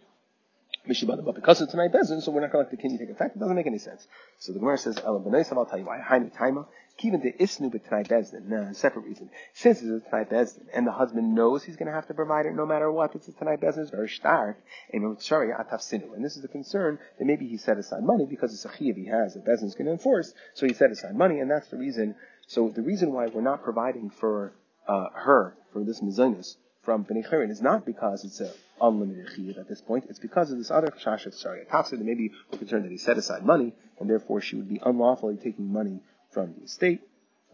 Mishibada, 0.87 1.23
but 1.23 1.35
because 1.35 1.61
it's 1.61 1.73
an 1.73 1.79
Bezin, 1.79 2.21
so 2.21 2.31
we're 2.31 2.41
not 2.41 2.51
going 2.51 2.65
to 2.65 2.69
let 2.69 2.71
the 2.71 2.75
king 2.75 2.97
take 2.97 3.09
effect. 3.09 3.37
It 3.37 3.39
doesn't 3.39 3.55
make 3.55 3.67
any 3.67 3.77
sense. 3.77 4.05
So 4.39 4.51
the 4.51 4.59
Gemara 4.59 4.77
says, 4.77 4.97
Ela 4.97 5.21
b'neisav, 5.21 5.55
I'll 5.55 5.65
tell 5.65 5.79
you 5.79 5.85
why. 5.85 5.99
Hainu 5.99 6.35
taima, 6.35 6.65
even 7.01 7.21
the 7.21 7.31
isnu 7.31 7.73
b'tnai 7.73 8.05
bezdin. 8.05 8.47
No, 8.47 8.63
a 8.63 8.73
separate 8.73 9.05
reason. 9.05 9.29
Since 9.53 9.81
it's 9.81 10.05
a 10.05 10.09
tnai 10.09 10.29
bezdin, 10.29 10.65
and 10.73 10.85
the 10.85 10.91
husband 10.91 11.35
knows 11.35 11.63
he's 11.63 11.77
going 11.77 11.87
to 11.87 11.93
have 11.93 12.07
to 12.07 12.13
provide 12.13 12.47
it 12.47 12.53
no 12.53 12.65
matter 12.65 12.91
what, 12.91 13.15
it's 13.15 13.29
a 13.29 13.31
tnai 13.31 13.57
bezdin, 13.63 13.79
it's 13.79 13.91
very 13.91 14.09
stark. 14.09 14.57
And. 14.91 15.03
And 15.03 16.25
this 16.25 16.35
is 16.35 16.41
the 16.41 16.49
concern 16.49 16.99
that 17.17 17.25
maybe 17.25 17.47
he 17.47 17.55
set 17.55 17.77
aside 17.77 18.03
money 18.03 18.25
because 18.25 18.53
it's 18.53 18.65
a 18.65 18.69
he 18.77 19.05
has, 19.05 19.35
that 19.35 19.59
is 19.63 19.75
going 19.75 19.85
to 19.85 19.91
enforce, 19.93 20.33
so 20.53 20.65
he 20.65 20.73
set 20.73 20.91
aside 20.91 21.15
money, 21.15 21.39
and 21.39 21.49
that's 21.49 21.69
the 21.69 21.77
reason. 21.77 22.15
So 22.47 22.69
the 22.69 22.81
reason 22.81 23.13
why 23.13 23.27
we're 23.27 23.41
not 23.41 23.63
providing 23.63 24.09
for 24.09 24.53
uh, 24.87 25.05
her, 25.13 25.55
for 25.71 25.85
this 25.85 26.01
mizanis, 26.01 26.57
from 26.83 27.05
Bnei 27.05 27.27
Chirin 27.27 27.49
is 27.49 27.61
not 27.61 27.85
because 27.85 28.23
it's 28.25 28.39
an 28.41 28.51
unlimited 28.81 29.27
chiyuv 29.27 29.57
at 29.57 29.69
this 29.69 29.81
point. 29.81 30.05
It's 30.09 30.19
because 30.19 30.51
of 30.51 30.57
this 30.57 30.69
other 30.69 30.87
chash 30.87 31.25
of 31.25 31.33
sorry, 31.33 31.65
Tafsir 31.71 31.91
that 31.91 32.01
maybe 32.01 32.31
we're 32.51 32.59
concerned 32.59 32.85
that 32.85 32.91
he 32.91 32.97
set 32.97 33.17
aside 33.17 33.45
money, 33.45 33.73
and 33.99 34.09
therefore 34.09 34.41
she 34.41 34.55
would 34.55 34.69
be 34.69 34.81
unlawfully 34.85 35.37
taking 35.37 35.71
money 35.71 36.01
from 36.31 36.53
the 36.57 36.65
estate, 36.65 37.01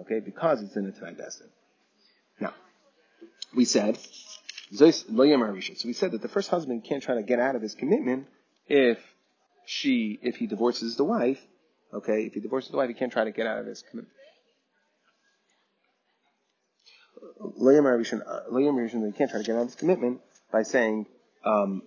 okay, 0.01 0.19
because 0.19 0.61
it's 0.61 0.75
in 0.75 0.87
a 0.87 0.91
Tanai. 0.91 1.15
Now, 2.39 2.53
we 3.55 3.65
said, 3.65 3.97
so 4.71 4.85
we 4.85 4.91
said 4.91 6.11
that 6.11 6.21
the 6.21 6.27
first 6.27 6.49
husband 6.49 6.83
can't 6.83 7.03
try 7.03 7.15
to 7.15 7.23
get 7.23 7.39
out 7.39 7.55
of 7.55 7.61
his 7.61 7.75
commitment 7.75 8.27
if 8.67 8.99
she, 9.65 10.19
if 10.21 10.37
he 10.37 10.47
divorces 10.47 10.95
the 10.95 11.03
wife, 11.03 11.39
okay, 11.93 12.23
if 12.23 12.33
he 12.33 12.39
divorces 12.39 12.71
the 12.71 12.77
wife, 12.77 12.87
he 12.87 12.93
can't 12.93 13.11
try 13.11 13.25
to 13.25 13.31
get 13.31 13.45
out 13.47 13.59
of 13.59 13.65
his 13.65 13.83
commitment. 13.89 14.13
Liam 17.41 17.83
Rishon, 17.83 19.01
they 19.03 19.17
can't 19.17 19.29
try 19.29 19.39
to 19.39 19.45
get 19.45 19.55
out 19.55 19.61
of 19.61 19.67
this 19.67 19.75
commitment 19.75 20.21
by 20.51 20.63
saying, 20.63 21.05
um, 21.45 21.83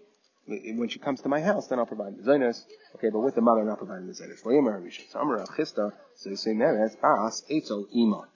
when 0.46 0.88
she 0.88 0.98
comes 0.98 1.20
to 1.22 1.28
my 1.28 1.40
house, 1.40 1.68
then 1.68 1.78
I'll 1.78 1.86
provide 1.86 2.16
the 2.16 2.22
zaynas. 2.22 2.64
Okay, 2.96 3.10
but 3.10 3.20
with 3.20 3.34
the 3.34 3.40
mother, 3.40 3.64
not 3.64 3.78
providing 3.78 4.06
the 4.06 4.12
zaynas. 4.12 4.42
Liam 4.42 4.64
Rishon. 4.64 5.10
So 5.10 5.20
Amar 5.20 5.44
Chisda, 5.46 5.92
so 6.16 6.34
say 6.34 6.56
as 6.60 6.96
as 7.02 7.42
etzel 7.50 7.86
iman. 7.94 8.26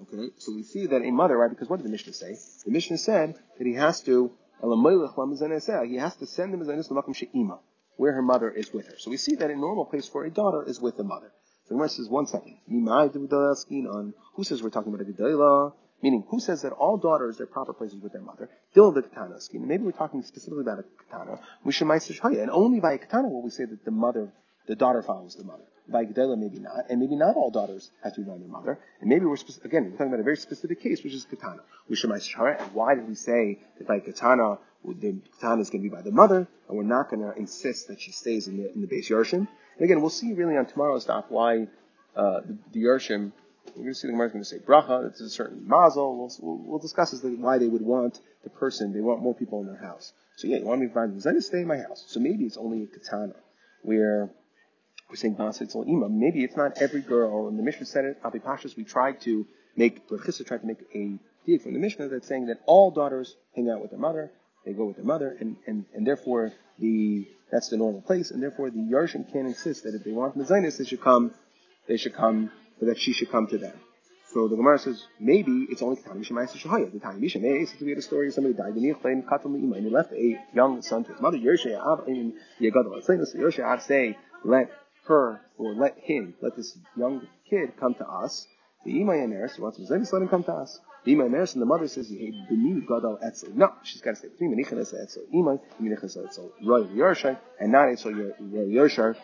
Okay, 0.00 0.30
so 0.38 0.52
we 0.54 0.62
see 0.62 0.86
that 0.86 1.02
a 1.02 1.10
mother, 1.10 1.36
right? 1.36 1.50
Because 1.50 1.68
what 1.68 1.76
did 1.76 1.86
the 1.86 1.90
Mishnah 1.90 2.12
say? 2.12 2.36
The 2.64 2.70
Mishnah 2.72 2.98
said 2.98 3.36
that 3.58 3.66
he 3.66 3.74
has 3.74 4.00
to 4.02 4.32
he 4.62 4.68
has 5.96 6.16
to 6.16 6.26
send 6.26 6.52
the 6.52 6.56
mezainis 6.56 6.86
to 6.88 6.94
makom 6.94 7.14
she'ima, 7.14 7.58
where 7.96 8.12
her 8.12 8.22
mother 8.22 8.48
is 8.50 8.72
with 8.72 8.86
her. 8.86 8.94
So 8.96 9.10
we 9.10 9.16
see 9.16 9.34
that 9.36 9.50
a 9.50 9.56
normal 9.56 9.84
place 9.84 10.06
for 10.08 10.24
a 10.24 10.30
daughter 10.30 10.62
is 10.66 10.80
with 10.80 10.96
the 10.96 11.02
mother. 11.04 11.32
So 11.64 11.70
the 11.70 11.74
Gemara 11.74 11.88
says, 11.88 12.08
one 12.08 12.26
second. 12.26 12.58
Who 12.68 14.44
says 14.44 14.62
we're 14.62 14.70
talking 14.70 14.94
about 14.94 15.06
a 15.06 15.10
gedalah? 15.10 15.72
Meaning, 16.02 16.24
who 16.28 16.40
says 16.40 16.62
that 16.62 16.72
all 16.72 16.96
daughters, 16.96 17.38
their 17.38 17.46
proper 17.46 17.72
places 17.72 18.00
with 18.02 18.12
their 18.12 18.22
mother? 18.22 18.50
Still 18.72 18.90
the 18.90 19.02
katana 19.02 19.40
scheme. 19.40 19.66
Maybe 19.68 19.84
we're 19.84 19.92
talking 19.92 20.22
specifically 20.22 20.62
about 20.62 20.80
a 20.80 20.84
katana. 21.04 21.38
And 21.64 22.50
only 22.50 22.80
by 22.80 22.94
a 22.94 22.98
katana 22.98 23.28
will 23.28 23.42
we 23.42 23.50
say 23.50 23.64
that 23.64 23.84
the 23.84 23.92
mother, 23.92 24.32
the 24.66 24.74
daughter 24.74 25.02
follows 25.02 25.36
the 25.36 25.44
mother. 25.44 25.62
By 25.88 26.04
gedela, 26.04 26.38
maybe 26.38 26.58
not. 26.58 26.90
And 26.90 27.00
maybe 27.00 27.16
not 27.16 27.36
all 27.36 27.50
daughters 27.50 27.90
have 28.02 28.14
to 28.14 28.20
be 28.20 28.26
by 28.30 28.38
their 28.38 28.48
mother. 28.48 28.78
And 29.00 29.08
maybe 29.08 29.26
we're, 29.26 29.36
again, 29.64 29.84
we're 29.84 29.92
talking 29.92 30.08
about 30.08 30.20
a 30.20 30.24
very 30.24 30.36
specific 30.36 30.80
case, 30.80 31.02
which 31.04 31.12
is 31.12 31.24
katana. 31.24 31.62
And 31.88 32.72
why 32.72 32.94
did 32.94 33.08
we 33.08 33.14
say 33.14 33.60
that 33.78 33.86
by 33.86 34.00
katana, 34.00 34.58
the 34.84 35.20
katana 35.34 35.62
is 35.62 35.70
going 35.70 35.82
to 35.84 35.88
be 35.88 35.94
by 35.94 36.02
the 36.02 36.10
mother, 36.12 36.48
and 36.68 36.76
we're 36.76 36.84
not 36.84 37.10
going 37.10 37.22
to 37.22 37.36
insist 37.38 37.88
that 37.88 38.00
she 38.00 38.10
stays 38.12 38.48
in 38.48 38.56
the, 38.56 38.72
in 38.72 38.80
the 38.80 38.86
base 38.86 39.08
Yarshim? 39.08 39.46
And 39.76 39.84
again, 39.84 40.00
we'll 40.00 40.10
see 40.10 40.32
really 40.32 40.56
on 40.56 40.66
tomorrow's 40.66 41.02
stop 41.04 41.30
why 41.30 41.66
uh, 42.16 42.40
the, 42.40 42.58
the 42.72 42.82
Yarshim 42.84 43.32
we're 43.74 43.82
going 43.82 43.94
to 43.94 43.98
see 43.98 44.06
the 44.06 44.12
Gemara 44.12 44.26
is 44.26 44.32
going 44.32 44.44
to 44.44 44.48
say 44.48 44.58
bracha. 44.58 45.08
It's 45.08 45.20
a 45.20 45.28
certain 45.28 45.66
mazel. 45.66 46.16
We'll, 46.16 46.32
we'll, 46.40 46.64
we'll 46.64 46.78
discuss 46.78 47.12
as 47.12 47.22
why 47.22 47.58
they 47.58 47.68
would 47.68 47.82
want 47.82 48.20
the 48.44 48.50
person. 48.50 48.92
They 48.92 49.00
want 49.00 49.22
more 49.22 49.34
people 49.34 49.60
in 49.60 49.66
their 49.66 49.76
house. 49.76 50.12
So 50.36 50.48
yeah, 50.48 50.58
you 50.58 50.64
want 50.64 50.80
me 50.80 50.88
to 50.88 50.94
find 50.94 51.20
them? 51.20 51.40
stay 51.40 51.60
in 51.60 51.66
my 51.66 51.78
house. 51.78 52.04
So 52.08 52.20
maybe 52.20 52.44
it's 52.44 52.56
only 52.56 52.84
a 52.84 52.86
katana 52.86 53.34
where 53.82 54.30
we're 55.08 55.16
saying 55.16 55.36
Basitzel 55.36 55.86
Ima. 55.86 56.08
Maybe 56.08 56.44
it's 56.44 56.56
not 56.56 56.80
every 56.80 57.02
girl. 57.02 57.48
And 57.48 57.58
the 57.58 57.62
Mishnah 57.62 57.86
said 57.86 58.04
it. 58.04 58.18
Abi 58.24 58.38
Pashas, 58.38 58.76
we 58.76 58.84
tried 58.84 59.20
to 59.22 59.46
make, 59.76 60.08
Chisda 60.08 60.46
tried 60.46 60.60
to 60.60 60.66
make 60.66 60.80
a 60.94 61.18
deal 61.46 61.58
from 61.58 61.74
the 61.74 61.80
Mishnah 61.80 62.08
that's 62.08 62.26
saying 62.26 62.46
that 62.46 62.60
all 62.66 62.90
daughters 62.90 63.36
hang 63.54 63.68
out 63.70 63.80
with 63.80 63.90
their 63.90 64.00
mother. 64.00 64.30
They 64.64 64.72
go 64.72 64.86
with 64.86 64.96
their 64.96 65.04
mother, 65.04 65.36
and, 65.40 65.56
and, 65.66 65.84
and 65.92 66.06
therefore 66.06 66.52
the 66.78 67.26
that's 67.50 67.68
the 67.68 67.76
normal 67.76 68.00
place, 68.00 68.30
and 68.30 68.42
therefore 68.42 68.70
the 68.70 68.78
Yarshim 68.78 69.30
can't 69.30 69.46
insist 69.46 69.84
that 69.84 69.94
if 69.94 70.04
they 70.04 70.10
want 70.10 70.38
Mezainis, 70.38 70.78
they 70.78 70.84
should 70.84 71.02
come, 71.02 71.32
they 71.86 71.98
should 71.98 72.14
come 72.14 72.50
but 72.82 72.88
that 72.88 72.98
she 72.98 73.12
should 73.12 73.30
come 73.30 73.46
to 73.46 73.58
them. 73.58 73.78
So 74.32 74.48
the 74.48 74.56
Gemara 74.56 74.76
says 74.76 75.04
maybe 75.20 75.68
it's 75.70 75.82
only 75.82 76.02
Tanya 76.02 76.18
Misha 76.18 76.58
Shahaya. 76.58 76.92
The 76.92 76.98
Tanya 76.98 77.20
Misha 77.20 77.38
may 77.38 77.64
to 77.64 77.84
be 77.84 77.92
a 77.92 78.02
story 78.02 78.26
of 78.26 78.34
somebody 78.34 78.54
died 78.54 78.76
in 78.76 78.82
Yechlain, 78.82 79.24
Katam 79.24 79.54
Le'ima, 79.54 79.76
and 79.76 79.86
he 79.86 79.90
left 79.90 80.12
a 80.12 80.36
young 80.52 80.82
son 80.82 81.04
to 81.04 81.12
his 81.12 81.20
mother. 81.20 81.38
Yershe 81.38 81.78
Av 81.78 82.08
in 82.08 82.32
Yagadol. 82.60 82.98
It's 82.98 83.06
this 83.06 83.36
Yershe 83.36 83.62
Av 83.62 83.82
say 83.82 84.18
let 84.42 84.72
her 85.06 85.40
or 85.58 85.74
let 85.74 85.96
him 85.98 86.34
let 86.42 86.56
this 86.56 86.76
young 86.96 87.28
kid 87.48 87.74
come 87.78 87.94
to 87.94 88.08
us. 88.08 88.48
The 88.84 88.90
Imay 88.94 89.24
Ameris 89.24 89.60
wants 89.60 89.76
to 89.76 89.84
let 89.84 90.22
him 90.22 90.28
come 90.28 90.42
to 90.42 90.52
us. 90.52 90.80
The 91.04 91.14
Imay 91.14 91.28
Ameris 91.28 91.52
and 91.52 91.62
the 91.62 91.66
mother 91.66 91.86
says 91.86 92.10
B'ni 92.10 92.84
Gadol 92.88 93.20
Etzel. 93.22 93.50
No, 93.54 93.74
she's 93.84 94.00
got 94.00 94.16
to 94.16 94.16
say 94.16 94.28
between 94.28 94.56
Menichas 94.56 94.92
Etzel 95.00 95.22
Imay 95.32 95.60
and 95.78 95.88
Menichas 95.88 96.16
Etzel 96.16 96.50
Roy 96.64 96.82
Yershe 96.84 97.38
and 97.60 97.70
not 97.70 97.90
Etzel 97.90 98.12
Yershe 98.12 99.14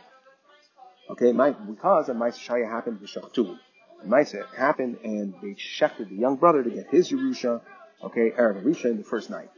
Okay, 1.10 1.32
my, 1.32 1.52
because 1.52 2.08
a 2.10 2.12
Maisa 2.12 2.38
Shaya 2.38 2.70
happened 2.70 3.00
with 3.00 3.10
Shachtu. 3.10 3.58
Maisa 4.06 4.44
happened 4.54 4.98
and 5.02 5.34
they 5.42 5.54
shechted 5.54 6.10
the 6.10 6.14
young 6.14 6.36
brother 6.36 6.62
to 6.62 6.70
get 6.70 6.88
his 6.90 7.10
Yerusha, 7.10 7.62
okay, 8.02 8.30
Erev 8.30 8.62
Arisha 8.62 8.90
in 8.90 8.98
the 8.98 9.04
first 9.04 9.30
night. 9.30 9.50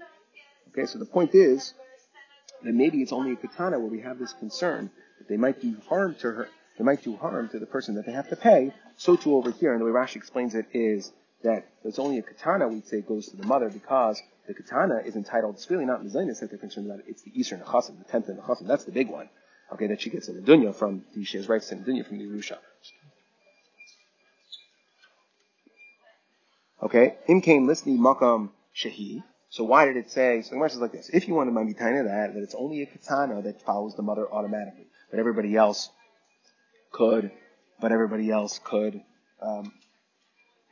Okay, 0.68 0.86
so 0.86 0.98
the 0.98 1.06
point 1.06 1.34
is 1.34 1.74
that 2.62 2.72
maybe 2.72 3.02
it's 3.02 3.12
only 3.12 3.32
a 3.32 3.36
katana 3.36 3.78
where 3.78 3.90
we 3.90 4.00
have 4.00 4.18
this 4.18 4.32
concern 4.32 4.90
that 5.18 5.28
they 5.28 5.36
might 5.36 5.60
do 5.60 5.76
harm 5.88 6.14
to 6.20 6.30
her, 6.30 6.48
they 6.78 6.84
might 6.84 7.02
do 7.02 7.16
harm 7.16 7.48
to 7.48 7.58
the 7.58 7.66
person 7.66 7.96
that 7.96 8.06
they 8.06 8.12
have 8.12 8.28
to 8.28 8.36
pay. 8.36 8.72
So 8.96 9.16
too 9.16 9.34
over 9.34 9.50
here, 9.50 9.72
and 9.72 9.80
the 9.80 9.84
way 9.84 9.90
Rashi 9.90 10.16
explains 10.16 10.54
it 10.54 10.66
is 10.72 11.12
that 11.42 11.66
it's 11.84 11.98
only 11.98 12.18
a 12.18 12.22
katana 12.22 12.68
we'd 12.68 12.86
say 12.86 13.00
goes 13.00 13.28
to 13.28 13.36
the 13.36 13.46
mother 13.46 13.68
because 13.68 14.22
the 14.46 14.54
katana 14.54 14.98
is 15.04 15.16
entitled, 15.16 15.56
it's 15.56 15.68
really 15.68 15.86
not 15.86 16.04
Mizainis 16.04 16.40
that 16.40 16.50
they're 16.50 16.58
concerned 16.58 16.86
about, 16.86 17.00
it's 17.08 17.22
the 17.22 17.32
Eastern 17.34 17.60
Nechasim, 17.60 17.98
the 17.98 18.04
tenth 18.04 18.28
Nechasim, 18.28 18.68
that's 18.68 18.84
the 18.84 18.92
big 18.92 19.08
one 19.08 19.28
okay, 19.72 19.86
that 19.88 20.02
she 20.02 20.10
gets 20.10 20.28
in 20.28 20.36
the 20.36 20.42
dunya 20.42 20.74
from 20.74 21.04
the 21.14 21.24
she 21.24 21.36
has 21.36 21.48
rights 21.48 21.70
in 21.72 21.82
the 21.82 21.90
dunya 21.90 22.06
from 22.06 22.18
the 22.18 22.24
Yerusha. 22.24 22.58
Okay, 26.82 27.16
im 27.28 27.40
came 27.40 27.66
listening 27.66 27.98
makam 27.98 28.50
shahi. 28.74 29.22
So 29.50 29.64
why 29.64 29.84
did 29.86 29.96
it 29.96 30.10
say? 30.10 30.42
So 30.42 30.50
the 30.50 30.56
Gemara 30.56 30.70
says 30.70 30.80
like 30.80 30.92
this: 30.92 31.10
If 31.12 31.28
you 31.28 31.34
want 31.34 31.50
to 31.50 31.74
tiny 31.74 32.02
that, 32.02 32.34
that 32.34 32.42
it's 32.42 32.54
only 32.54 32.82
a 32.82 32.86
katana 32.86 33.42
that 33.42 33.62
follows 33.62 33.96
the 33.96 34.02
mother 34.02 34.26
automatically, 34.32 34.86
but 35.10 35.18
everybody 35.18 35.56
else 35.56 35.90
could, 36.92 37.30
but 37.80 37.92
everybody 37.92 38.30
else 38.30 38.60
could, 38.62 39.02
um, 39.42 39.72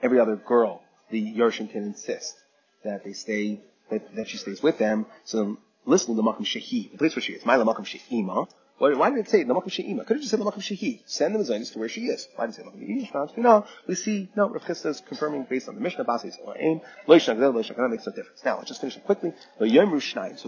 every 0.03 0.21
other 0.21 0.37
girl, 0.37 0.83
the 1.11 1.35
Yerushin 1.35 1.71
can 1.71 1.83
insist 1.83 2.37
that 2.85 3.05
they 3.05 3.13
stay, 3.13 3.61
that, 3.91 4.15
that 4.17 4.29
she 4.29 4.39
stays 4.39 4.63
with 4.63 4.79
them. 4.79 5.07
So 5.25 5.59
listen 5.85 6.15
to 6.15 6.23
the 6.23 6.29
makam 6.29 6.43
shahi, 6.43 6.93
the 6.93 6.99
place 6.99 7.17
where 7.17 7.23
she 7.23 7.33
is, 7.33 7.45
my 7.45 7.57
makam 7.57 7.85
shehima. 7.85 8.49
Why, 8.79 8.95
why 8.95 9.11
did 9.11 9.19
it 9.19 9.29
say 9.29 9.45
Lamakum 9.45 9.71
She'ima? 9.73 10.05
Could 10.05 10.17
have 10.17 10.23
just 10.23 10.31
said 10.31 10.41
Lamakum 10.41 10.61
Shehi. 10.61 11.01
Send 11.05 11.35
the 11.35 11.41
Zionis 11.41 11.73
to 11.73 11.81
where 11.81 11.89
she 11.89 12.03
is. 12.03 12.29
Why 12.37 12.47
did 12.47 12.55
it 12.55 12.59
say 12.59 12.63
Lamakum 12.63 13.35
She'ima? 13.35 13.67
We 13.89 13.95
see, 13.97 14.29
no, 14.37 14.49
Rav 14.49 14.63
Chisda 14.63 14.91
is 14.91 15.01
confirming 15.01 15.47
based 15.51 15.69
on 15.69 15.75
the 15.75 15.81
Mishnah, 15.81 16.05
Basi 16.05 16.27
is 16.27 16.39
aim. 16.59 16.81
Makes 17.09 17.27
no 17.29 17.35
difference. 17.53 18.45
Now, 18.45 18.57
let's 18.57 18.69
just 18.69 18.81
finish 18.81 18.97
it 18.97 19.05
quickly. 19.05 19.33
So 19.59 19.65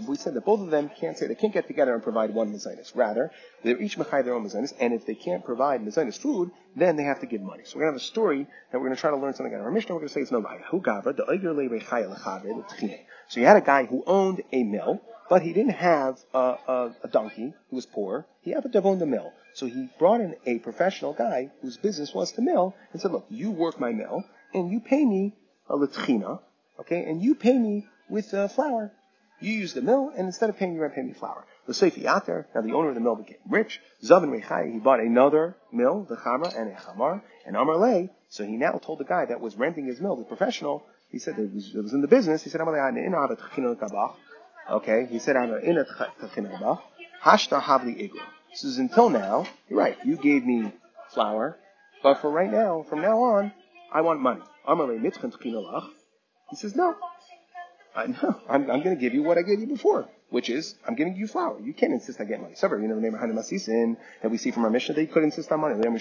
we 0.07 0.15
said 0.15 0.33
that 0.33 0.45
both 0.45 0.61
of 0.61 0.69
them 0.71 0.89
can't 0.99 1.17
say, 1.17 1.27
they 1.27 1.35
can't 1.35 1.53
get 1.53 1.67
together 1.67 1.93
and 1.93 2.01
provide 2.01 2.33
one 2.33 2.53
Mezainis. 2.53 2.95
Rather, 2.95 3.31
they're 3.63 3.81
each 3.81 3.97
Mechai 3.97 4.23
their 4.23 4.33
own 4.33 4.45
Mezainis, 4.45 4.73
and 4.79 4.93
if 4.93 5.05
they 5.05 5.15
can't 5.15 5.43
provide 5.43 5.81
Mezainis 5.81 6.17
food, 6.17 6.51
then 6.75 6.95
they 6.95 7.03
have 7.03 7.19
to 7.19 7.25
give 7.25 7.41
money. 7.41 7.63
So 7.65 7.75
we're 7.77 7.83
going 7.85 7.93
to 7.93 7.99
have 7.99 8.01
a 8.01 8.11
story 8.11 8.47
that 8.71 8.77
we're 8.79 8.87
going 8.87 8.95
to 8.95 9.01
try 9.01 9.09
to 9.09 9.17
learn 9.17 9.33
something 9.33 9.53
out 9.53 9.59
of 9.59 9.65
our 9.65 9.71
Mishnah. 9.71 9.93
We're 9.93 10.01
going 10.01 10.07
to 10.07 10.13
say 10.13 10.21
it's 10.21 10.31
no 10.31 10.41
So 13.27 13.39
you 13.39 13.45
had 13.45 13.57
a 13.57 13.61
guy 13.61 13.85
who 13.85 14.03
owned 14.07 14.41
a 14.53 14.63
mill, 14.63 15.01
but 15.31 15.43
he 15.43 15.53
didn't 15.53 15.75
have 15.75 16.19
a, 16.33 16.37
a, 16.67 16.95
a 17.05 17.07
donkey 17.07 17.53
who 17.69 17.75
was 17.77 17.85
poor. 17.85 18.25
He 18.41 18.51
happened 18.51 18.73
to 18.73 18.83
owned 18.83 19.01
a 19.01 19.05
mill. 19.05 19.31
So 19.53 19.65
he 19.65 19.87
brought 19.97 20.19
in 20.19 20.35
a 20.45 20.59
professional 20.59 21.13
guy 21.13 21.51
whose 21.61 21.77
business 21.77 22.13
was 22.13 22.33
to 22.33 22.41
mill 22.41 22.75
and 22.91 23.01
said, 23.01 23.13
look, 23.13 23.27
you 23.29 23.49
work 23.49 23.79
my 23.79 23.93
mill 23.93 24.25
and 24.53 24.69
you 24.69 24.81
pay 24.81 25.05
me 25.05 25.31
a 25.69 25.77
latchina, 25.77 26.41
okay, 26.81 27.05
and 27.05 27.23
you 27.23 27.33
pay 27.33 27.57
me 27.57 27.87
with 28.09 28.33
uh, 28.33 28.49
flour. 28.49 28.91
You 29.39 29.53
use 29.53 29.73
the 29.73 29.81
mill, 29.81 30.11
and 30.17 30.27
instead 30.27 30.49
of 30.49 30.57
paying 30.57 30.73
you 30.73 30.81
rent, 30.81 30.95
pay 30.95 31.01
me 31.01 31.13
flour. 31.13 31.45
The 31.65 31.71
Seifi 31.71 32.01
Ater, 32.01 32.45
now 32.53 32.59
the 32.59 32.73
owner 32.73 32.89
of 32.89 32.95
the 32.95 33.01
mill 33.01 33.15
became 33.15 33.37
rich. 33.49 33.79
Zavin 34.03 34.37
Rechai, 34.37 34.73
he 34.73 34.79
bought 34.79 34.99
another 34.99 35.55
mill, 35.71 36.05
the 36.09 36.17
Chamra, 36.17 36.53
and 36.59 36.69
a 36.69 36.75
Chamar, 36.75 37.21
and 37.45 37.55
Amar 37.55 38.09
So 38.27 38.43
he 38.43 38.57
now 38.57 38.81
told 38.83 38.99
the 38.99 39.05
guy 39.05 39.25
that 39.25 39.39
was 39.39 39.55
renting 39.55 39.85
his 39.85 40.01
mill, 40.01 40.17
the 40.17 40.25
professional, 40.25 40.85
he 41.09 41.19
said 41.19 41.37
that 41.37 41.53
was, 41.53 41.73
was 41.73 41.93
in 41.93 42.01
the 42.01 42.07
business, 42.09 42.43
he 42.43 42.49
said, 42.49 42.59
Okay, 44.69 45.07
he 45.09 45.19
said, 45.19 45.35
I'm 45.35 45.53
in 45.55 45.77
a 45.77 45.85
tachinaba. 45.85 46.79
Hashta 47.23 47.61
Havli 47.61 48.09
Igro. 48.09 48.21
This 48.51 48.63
is 48.63 48.77
until 48.77 49.09
now, 49.09 49.45
you're 49.69 49.79
right, 49.79 49.97
you 50.05 50.17
gave 50.17 50.45
me 50.45 50.71
flour, 51.13 51.57
but 52.03 52.21
for 52.21 52.29
right 52.29 52.51
now, 52.51 52.85
from 52.89 53.01
now 53.01 53.19
on, 53.21 53.51
I 53.93 54.01
want 54.01 54.21
money. 54.21 54.41
He 56.49 56.55
says, 56.55 56.75
no. 56.75 56.95
I 57.93 58.07
know. 58.07 58.39
I'm, 58.49 58.71
I'm 58.71 58.81
going 58.83 58.95
to 58.95 59.01
give 59.01 59.13
you 59.13 59.23
what 59.23 59.37
I 59.37 59.41
gave 59.41 59.59
you 59.59 59.67
before, 59.67 60.07
which 60.29 60.49
is 60.49 60.75
I'm 60.87 60.95
giving 60.95 61.13
you 61.15 61.27
flour. 61.27 61.59
You 61.59 61.73
can't 61.73 61.91
insist 61.91 62.21
on 62.21 62.27
getting 62.27 62.43
money. 62.43 62.55
So, 62.55 62.73
you 62.73 62.87
know 62.87 62.95
the 62.95 63.01
name 63.01 63.15
of 63.15 63.19
Hanamasisin 63.19 63.97
that 64.21 64.31
we 64.31 64.37
see 64.37 64.51
from 64.51 64.63
our 64.63 64.69
mission 64.69 64.95
that 64.95 65.01
he 65.01 65.07
could 65.07 65.23
insist 65.23 65.51
on 65.51 65.59
money. 65.59 65.75
Said 65.75 65.91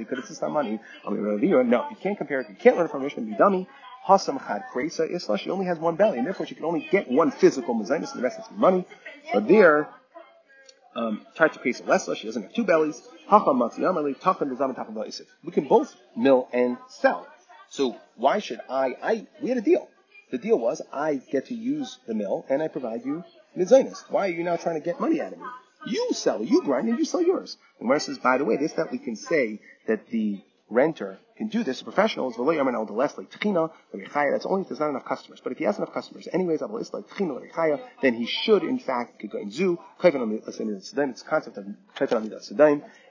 he 0.00 0.04
could 0.04 0.18
insist 0.18 0.42
on 0.42 0.52
money. 0.52 0.80
No, 1.06 1.86
you 1.90 1.96
can't 2.02 2.18
compare 2.18 2.40
it. 2.40 2.48
You 2.48 2.56
can't 2.56 2.76
learn 2.76 2.88
from 2.88 3.04
Mishnah. 3.04 3.22
Be 3.22 3.36
dummy. 3.36 3.68
Hasam 4.06 4.38
chad 4.46 4.64
kresa 4.72 5.10
isla. 5.10 5.38
She 5.38 5.50
only 5.50 5.66
has 5.66 5.78
one 5.78 5.96
belly, 5.96 6.18
and 6.18 6.26
therefore 6.26 6.46
she 6.46 6.54
can 6.54 6.64
only 6.64 6.86
get 6.90 7.10
one 7.10 7.30
physical 7.30 7.74
mezainis, 7.74 8.12
and 8.12 8.20
the 8.20 8.22
rest 8.22 8.38
is 8.40 8.46
money. 8.56 8.84
But 9.32 9.46
there, 9.48 9.88
um, 10.96 11.26
tried 11.36 11.52
to 11.52 11.58
create 11.58 11.80
a 11.80 11.84
lesla. 11.84 12.16
She 12.16 12.26
doesn't 12.26 12.42
have 12.42 12.54
two 12.54 12.64
bellies. 12.64 13.00
We 15.44 15.52
can 15.52 15.68
both 15.68 15.94
mill 16.16 16.48
and 16.52 16.76
sell. 16.88 17.26
So 17.68 17.96
why 18.16 18.40
should 18.40 18.60
I? 18.68 18.96
I 19.02 19.26
we 19.40 19.48
had 19.50 19.58
a 19.58 19.62
deal. 19.62 19.88
The 20.32 20.38
deal 20.38 20.58
was 20.58 20.82
I 20.92 21.20
get 21.30 21.46
to 21.46 21.54
use 21.54 21.98
the 22.06 22.14
mill 22.14 22.44
and 22.48 22.62
I 22.62 22.68
provide 22.68 23.04
you 23.04 23.24
mizainis. 23.56 24.02
Why 24.10 24.26
are 24.26 24.30
you 24.30 24.44
now 24.44 24.56
trying 24.56 24.80
to 24.80 24.84
get 24.84 25.00
money 25.00 25.20
out 25.20 25.32
of 25.32 25.38
me? 25.38 25.44
You 25.86 26.10
sell, 26.12 26.42
you 26.44 26.62
grind, 26.62 26.88
and 26.88 26.98
you 26.98 27.04
sell 27.04 27.22
yours. 27.22 27.56
And 27.78 27.88
Mara 27.88 28.00
says, 28.00 28.18
by 28.18 28.38
the 28.38 28.44
way, 28.44 28.56
this 28.56 28.72
that 28.74 28.92
we 28.92 28.98
can 28.98 29.16
say 29.16 29.60
that 29.86 30.08
the 30.10 30.42
renter 30.70 31.18
can 31.40 31.48
do 31.48 31.64
this, 31.64 31.80
a 31.80 31.84
professional 31.84 32.28
is 32.28 32.36
the 32.36 32.42
less 32.42 33.16
like 33.16 33.30
tchina, 33.30 33.70
that's 33.92 34.44
only 34.44 34.60
if 34.60 34.68
there's 34.68 34.78
not 34.78 34.90
enough 34.90 35.06
customers. 35.06 35.40
But 35.42 35.52
if 35.52 35.58
he 35.58 35.64
has 35.64 35.78
enough 35.78 35.94
customers, 35.94 36.28
anyways, 36.30 36.60
then 38.02 38.14
he 38.14 38.26
should 38.26 38.62
in 38.62 38.78
fact 38.78 39.26
go 39.26 39.38
in 39.38 39.50
zoo, 39.50 39.78
it's 40.02 41.22
a 41.22 41.24
concept 41.24 41.56
of 41.56 41.66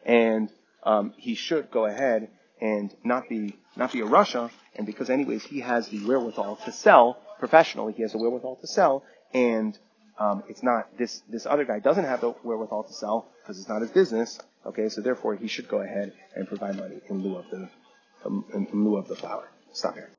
and 0.05 0.49
um, 0.83 1.13
he 1.17 1.33
should 1.33 1.71
go 1.71 1.87
ahead 1.87 2.29
and 2.61 2.95
not 3.03 3.27
be 3.27 3.57
not 3.75 3.91
be 3.91 4.01
a 4.01 4.05
Russia. 4.05 4.51
and 4.75 4.85
because 4.85 5.09
anyways 5.09 5.43
he 5.43 5.61
has 5.61 5.87
the 5.89 6.05
wherewithal 6.05 6.57
to 6.65 6.71
sell 6.71 7.17
professionally, 7.39 7.93
he 7.93 8.03
has 8.03 8.11
the 8.11 8.19
wherewithal 8.19 8.57
to 8.57 8.67
sell, 8.67 9.03
and 9.33 9.75
um, 10.19 10.43
it's 10.47 10.61
not 10.61 10.95
this 10.99 11.23
this 11.27 11.47
other 11.47 11.65
guy 11.65 11.79
doesn't 11.79 12.05
have 12.05 12.21
the 12.21 12.29
wherewithal 12.43 12.83
to 12.83 12.93
sell 12.93 13.31
because 13.49 13.61
it's 13.61 13.69
not 13.69 13.81
his 13.81 13.89
business. 13.89 14.37
Okay, 14.63 14.89
so 14.89 15.01
therefore 15.01 15.35
he 15.35 15.47
should 15.47 15.67
go 15.67 15.81
ahead 15.81 16.13
and 16.35 16.47
provide 16.47 16.77
money 16.77 16.99
in 17.09 17.23
lieu 17.23 17.35
of 17.35 17.49
the 17.49 17.67
in 18.53 18.67
lieu 18.85 18.95
of 18.95 19.07
the 19.07 19.15
flour. 19.15 19.49
Stop 19.73 19.95
here. 19.95 20.11